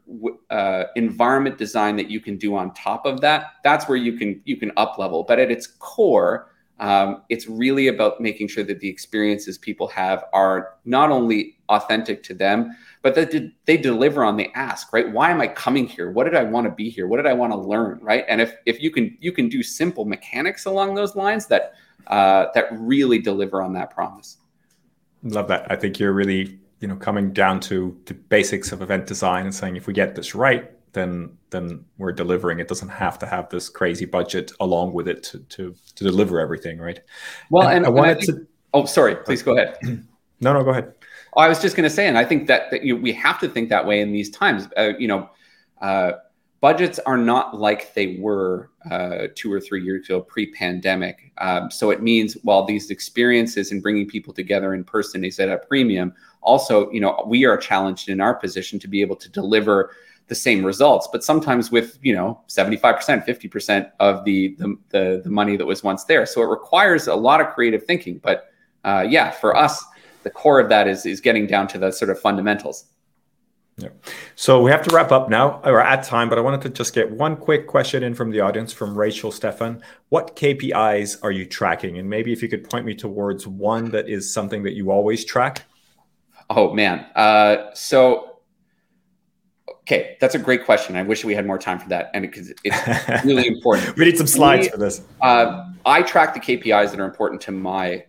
uh, 0.51 0.85
environment 0.95 1.59
design 1.59 1.97
that 1.97 2.11
you 2.11 2.21
can 2.21 2.37
do 2.37 2.55
on 2.55 2.73
top 2.75 3.07
of 3.07 3.21
that 3.21 3.55
that's 3.65 3.89
where 3.89 3.97
you 3.97 4.13
can 4.13 4.41
you 4.45 4.57
can 4.57 4.71
up 4.77 4.99
level. 4.99 5.25
But 5.25 5.39
at 5.39 5.51
its 5.51 5.67
core 5.67 6.52
um, 6.83 7.23
it's 7.29 7.47
really 7.47 7.87
about 7.87 8.21
making 8.21 8.49
sure 8.49 8.65
that 8.65 8.81
the 8.81 8.89
experiences 8.89 9.57
people 9.57 9.87
have 9.87 10.25
are 10.33 10.75
not 10.85 11.11
only 11.11 11.57
authentic 11.69 12.25
to 12.25 12.35
them 12.35 12.77
but 13.03 13.15
that 13.15 13.33
they 13.67 13.77
deliver 13.77 14.23
on 14.25 14.37
the 14.37 14.51
ask 14.55 14.93
right? 14.93 15.11
Why 15.11 15.31
am 15.31 15.41
i 15.41 15.47
coming 15.47 15.87
here? 15.87 16.11
What 16.11 16.25
did 16.25 16.35
i 16.35 16.43
want 16.43 16.67
to 16.67 16.73
be 16.73 16.91
here? 16.91 17.07
What 17.07 17.17
did 17.17 17.27
i 17.27 17.33
want 17.33 17.53
to 17.53 17.57
learn 17.57 18.01
right? 18.03 18.25
And 18.29 18.41
if 18.41 18.57
if 18.67 18.83
you 18.83 18.91
can 18.91 19.17
you 19.21 19.33
can 19.33 19.49
do 19.49 19.63
simple 19.63 20.05
mechanics 20.05 20.67
along 20.67 20.97
those 20.97 21.15
lines 21.15 21.47
that 21.47 21.75
uh, 22.09 22.47
that 22.55 22.67
really 22.73 23.21
deliver 23.21 23.63
on 23.63 23.73
that 23.75 23.91
promise. 23.91 24.39
Love 25.23 25.47
that. 25.49 25.71
I 25.71 25.77
think 25.77 26.01
you're 26.01 26.13
really 26.13 26.59
you 26.81 26.89
know 26.89 26.97
coming 26.97 27.33
down 27.33 27.61
to 27.61 27.97
the 28.07 28.15
basics 28.15 28.73
of 28.73 28.83
event 28.83 29.07
design 29.07 29.45
and 29.45 29.55
saying 29.55 29.77
if 29.77 29.87
we 29.87 29.93
get 29.93 30.17
this 30.17 30.35
right 30.35 30.69
then 30.93 31.37
then 31.51 31.85
we're 31.99 32.13
delivering 32.13 32.59
it 32.59 32.69
doesn't 32.69 32.89
have 32.89 33.19
to 33.19 33.27
have 33.27 33.49
this 33.49 33.69
crazy 33.69 34.05
budget 34.05 34.53
along 34.61 34.93
with 34.93 35.09
it 35.09 35.23
to 35.23 35.39
to, 35.49 35.75
to 35.95 36.05
deliver 36.05 36.41
everything 36.41 36.79
right 36.79 37.01
well 37.51 37.69
and, 37.69 37.79
and 37.79 37.87
i 37.87 37.89
wanted 37.89 38.11
and 38.11 38.21
I 38.21 38.25
think, 38.25 38.39
to 38.39 38.47
oh 38.75 38.85
sorry 38.85 39.17
please 39.17 39.43
go 39.43 39.57
ahead 39.57 39.79
no 40.41 40.53
no 40.53 40.63
go 40.63 40.71
ahead 40.71 40.95
I 41.37 41.49
was 41.49 41.61
just 41.61 41.77
going 41.77 41.89
to 41.89 41.95
say, 41.95 42.09
and 42.09 42.19
I 42.19 42.25
think 42.25 42.47
that, 42.49 42.71
that 42.71 42.85
you 42.85 42.97
we 42.97 43.13
have 43.15 43.39
to 43.41 43.49
think 43.49 43.69
that 43.71 43.87
way 43.87 44.01
in 44.01 44.13
these 44.13 44.31
times. 44.31 44.69
Uh, 44.77 44.93
you 44.99 45.09
know, 45.09 45.31
uh, 45.81 46.13
budgets 46.61 46.99
are 47.01 47.17
not 47.17 47.59
like 47.59 47.95
they 47.95 48.19
were 48.21 48.71
uh, 48.91 49.29
two 49.35 49.53
or 49.53 49.61
three 49.61 49.83
years 49.83 50.07
ago 50.07 50.21
pre-pandemic. 50.21 51.33
Um, 51.39 51.71
so 51.71 51.91
it 51.91 52.03
means 52.03 52.35
while 52.43 52.65
these 52.65 52.91
experiences 52.91 53.73
and 53.73 53.83
bringing 53.83 54.07
people 54.07 54.35
together 54.35 54.75
in 54.75 54.85
person 54.85 55.25
is 55.25 55.41
at 55.41 55.49
a 55.49 55.57
premium, 55.57 56.13
also, 56.43 56.91
you 56.91 57.01
know, 57.01 57.25
we 57.27 57.45
are 57.47 57.57
challenged 57.57 58.09
in 58.09 58.21
our 58.21 58.35
position 58.35 58.79
to 58.81 58.89
be 58.89 59.01
able 59.01 59.17
to 59.17 59.31
deliver 59.31 59.93
the 60.33 60.37
same 60.37 60.65
results, 60.65 61.07
but 61.13 61.23
sometimes 61.23 61.71
with 61.71 61.99
you 62.01 62.15
know 62.15 62.41
75%, 62.49 63.27
50% 63.27 63.91
of 64.01 64.25
the, 64.25 64.57
the 64.59 64.77
the, 64.89 65.21
the 65.25 65.31
money 65.31 65.59
that 65.59 65.67
was 65.67 65.83
once 65.83 66.05
there. 66.05 66.25
So 66.25 66.41
it 66.41 66.47
requires 66.47 67.07
a 67.07 67.15
lot 67.15 67.43
of 67.43 67.49
creative 67.49 67.85
thinking. 67.85 68.17
But 68.17 68.47
uh, 68.83 69.05
yeah, 69.07 69.31
for 69.31 69.55
us 69.55 69.85
the 70.23 70.31
core 70.31 70.59
of 70.59 70.71
that 70.71 70.89
is 70.89 71.05
is 71.05 71.21
getting 71.21 71.47
down 71.47 71.69
to 71.69 71.79
the 71.79 71.91
sort 71.91 72.11
of 72.11 72.19
fundamentals. 72.19 72.87
Yeah. 73.77 73.91
So 74.37 74.63
we 74.63 74.71
have 74.71 74.83
to 74.83 74.95
wrap 74.95 75.13
up 75.13 75.29
now. 75.29 75.61
We're 75.65 75.81
at 75.81 76.03
time, 76.05 76.31
but 76.31 76.39
I 76.39 76.41
wanted 76.41 76.63
to 76.63 76.71
just 76.71 76.95
get 76.95 77.11
one 77.11 77.37
quick 77.37 77.67
question 77.67 78.03
in 78.03 78.15
from 78.15 78.31
the 78.31 78.41
audience 78.41 78.73
from 78.73 78.97
Rachel 78.97 79.33
Stefan. 79.33 79.83
What 80.09 80.37
KPIs 80.37 81.19
are 81.23 81.31
you 81.31 81.45
tracking? 81.45 81.99
And 81.99 82.09
maybe 82.09 82.33
if 82.33 82.43
you 82.43 82.49
could 82.49 82.69
point 82.69 82.87
me 82.87 82.95
towards 82.95 83.47
one 83.47 83.91
that 83.91 84.09
is 84.09 84.33
something 84.33 84.63
that 84.63 84.73
you 84.73 84.91
always 84.91 85.25
track. 85.25 85.63
Oh 86.49 86.73
man. 86.73 87.07
Uh, 87.15 87.73
so 87.75 88.32
okay, 89.83 90.17
that's 90.21 90.35
a 90.35 90.39
great 90.39 90.65
question. 90.65 90.97
I 90.97 91.03
wish 91.03 91.25
we 91.25 91.35
had 91.35 91.47
more 91.47 91.59
time 91.59 91.79
for 91.79 91.89
that, 91.89 92.11
and 92.15 92.23
because 92.23 92.53
it's 92.65 93.25
really 93.25 93.47
important. 93.47 93.97
we 93.97 94.05
need 94.05 94.17
some 94.17 94.27
slides 94.27 94.67
we, 94.67 94.71
for 94.71 94.79
this. 94.79 95.03
Uh, 95.21 95.71
I 95.85 96.03
track 96.03 96.35
the 96.35 96.41
KPIs 96.41 96.91
that 96.91 97.01
are 97.01 97.05
important 97.05 97.41
to 97.43 97.53
my 97.53 98.05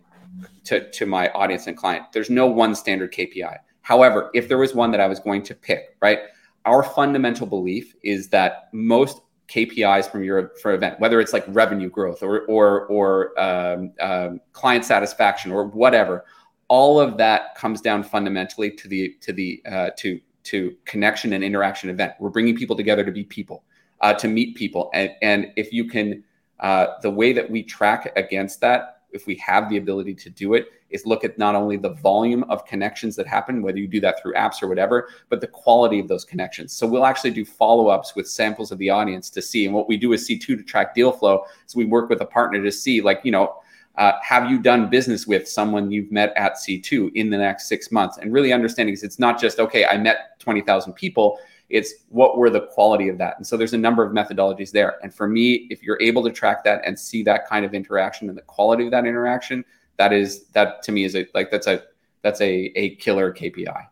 to, 0.64 0.90
to 0.90 1.06
my 1.06 1.28
audience 1.30 1.66
and 1.66 1.76
client. 1.76 2.06
There's 2.12 2.30
no 2.30 2.46
one 2.46 2.74
standard 2.74 3.12
KPI. 3.12 3.58
However, 3.82 4.30
if 4.32 4.48
there 4.48 4.56
was 4.56 4.74
one 4.74 4.90
that 4.92 5.00
I 5.00 5.06
was 5.06 5.20
going 5.20 5.42
to 5.42 5.54
pick, 5.54 5.96
right, 6.00 6.20
our 6.64 6.82
fundamental 6.82 7.46
belief 7.46 7.94
is 8.02 8.28
that 8.30 8.70
most 8.72 9.20
KPIs 9.48 10.10
from 10.10 10.24
your 10.24 10.52
for 10.62 10.72
event, 10.72 10.98
whether 11.00 11.20
it's 11.20 11.34
like 11.34 11.44
revenue 11.48 11.90
growth 11.90 12.22
or 12.22 12.42
or 12.46 12.86
or 12.86 13.38
um, 13.40 13.92
um, 14.00 14.40
client 14.52 14.84
satisfaction 14.84 15.52
or 15.52 15.66
whatever, 15.66 16.24
all 16.68 16.98
of 16.98 17.18
that 17.18 17.54
comes 17.54 17.82
down 17.82 18.02
fundamentally 18.02 18.70
to 18.70 18.88
the 18.88 19.14
to 19.20 19.32
the 19.32 19.62
uh, 19.70 19.90
to 19.98 20.18
to 20.44 20.76
connection 20.84 21.32
and 21.32 21.42
interaction 21.42 21.90
event. 21.90 22.14
We're 22.18 22.30
bringing 22.30 22.56
people 22.56 22.76
together 22.76 23.04
to 23.04 23.12
be 23.12 23.24
people, 23.24 23.64
uh, 24.00 24.14
to 24.14 24.28
meet 24.28 24.56
people, 24.56 24.90
and 24.94 25.10
and 25.22 25.52
if 25.56 25.72
you 25.72 25.86
can, 25.86 26.24
uh, 26.60 26.86
the 27.02 27.10
way 27.10 27.32
that 27.32 27.50
we 27.50 27.62
track 27.62 28.12
against 28.16 28.60
that 28.60 28.94
if 29.14 29.26
we 29.26 29.36
have 29.36 29.70
the 29.70 29.76
ability 29.78 30.12
to 30.12 30.28
do 30.28 30.54
it, 30.54 30.66
is 30.90 31.06
look 31.06 31.24
at 31.24 31.38
not 31.38 31.54
only 31.54 31.76
the 31.76 31.94
volume 31.94 32.44
of 32.44 32.66
connections 32.66 33.16
that 33.16 33.26
happen, 33.26 33.62
whether 33.62 33.78
you 33.78 33.88
do 33.88 34.00
that 34.00 34.20
through 34.20 34.34
apps 34.34 34.62
or 34.62 34.68
whatever, 34.68 35.08
but 35.28 35.40
the 35.40 35.46
quality 35.46 35.98
of 35.98 36.08
those 36.08 36.24
connections. 36.24 36.72
So 36.72 36.86
we'll 36.86 37.06
actually 37.06 37.30
do 37.30 37.44
follow 37.44 37.88
ups 37.88 38.14
with 38.14 38.28
samples 38.28 38.70
of 38.70 38.78
the 38.78 38.90
audience 38.90 39.30
to 39.30 39.40
see. 39.40 39.64
And 39.64 39.74
what 39.74 39.88
we 39.88 39.96
do 39.96 40.12
is 40.12 40.28
C2 40.28 40.46
to 40.46 40.62
track 40.62 40.94
deal 40.94 41.12
flow. 41.12 41.44
So 41.66 41.78
we 41.78 41.84
work 41.84 42.10
with 42.10 42.20
a 42.20 42.26
partner 42.26 42.62
to 42.62 42.72
see, 42.72 43.00
like, 43.00 43.20
you 43.24 43.32
know, 43.32 43.56
uh, 43.96 44.12
have 44.22 44.50
you 44.50 44.60
done 44.60 44.90
business 44.90 45.26
with 45.26 45.48
someone 45.48 45.90
you've 45.90 46.10
met 46.10 46.32
at 46.36 46.54
C2 46.54 47.12
in 47.14 47.30
the 47.30 47.38
next 47.38 47.68
six 47.68 47.92
months? 47.92 48.18
And 48.18 48.32
really 48.32 48.52
understanding 48.52 48.92
is 48.92 49.02
it's 49.02 49.18
not 49.18 49.40
just, 49.40 49.60
okay, 49.60 49.84
I 49.86 49.96
met 49.96 50.40
20,000 50.40 50.92
people. 50.94 51.38
It's 51.68 51.94
what 52.08 52.36
were 52.36 52.50
the 52.50 52.62
quality 52.62 53.08
of 53.08 53.18
that? 53.18 53.36
And 53.36 53.46
so 53.46 53.56
there's 53.56 53.72
a 53.72 53.78
number 53.78 54.04
of 54.04 54.12
methodologies 54.12 54.70
there. 54.70 54.98
And 55.02 55.14
for 55.14 55.28
me 55.28 55.66
if 55.70 55.82
you're 55.82 56.00
able 56.00 56.22
to 56.24 56.30
track 56.30 56.64
that 56.64 56.82
and 56.84 56.98
see 56.98 57.22
that 57.22 57.48
kind 57.48 57.64
of 57.64 57.72
interaction 57.72 58.28
and 58.28 58.36
the 58.36 58.42
quality 58.42 58.84
of 58.84 58.90
that 58.90 59.06
interaction 59.06 59.64
that 59.96 60.12
is 60.12 60.44
that 60.48 60.82
to 60.82 60.92
me 60.92 61.04
is 61.04 61.14
a 61.14 61.26
like 61.34 61.50
that's 61.50 61.66
a 61.66 61.82
that's 62.22 62.40
a 62.40 62.72
a 62.76 62.96
killer 62.96 63.32
kpi 63.32 63.86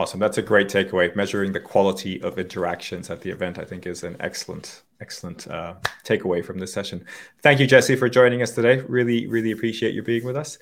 awesome. 0.00 0.18
That's 0.18 0.38
a 0.38 0.42
great 0.42 0.68
takeaway. 0.68 1.14
Measuring 1.14 1.52
the 1.52 1.60
quality 1.60 2.22
of 2.22 2.38
interactions 2.38 3.10
at 3.10 3.20
the 3.20 3.30
event 3.30 3.58
i 3.58 3.64
think 3.64 3.86
is 3.86 4.02
an 4.02 4.16
excellent 4.20 4.82
excellent 5.00 5.48
uh, 5.48 5.74
takeaway 6.04 6.44
from 6.44 6.58
this 6.58 6.72
session. 6.72 7.04
Thank 7.42 7.60
you 7.60 7.66
jesse 7.66 7.96
for 7.96 8.08
joining 8.08 8.42
us 8.42 8.52
today. 8.52 8.80
Really 8.88 9.26
really 9.26 9.50
appreciate 9.50 9.94
you 9.94 10.02
being 10.02 10.24
with 10.24 10.36
us 10.36 10.58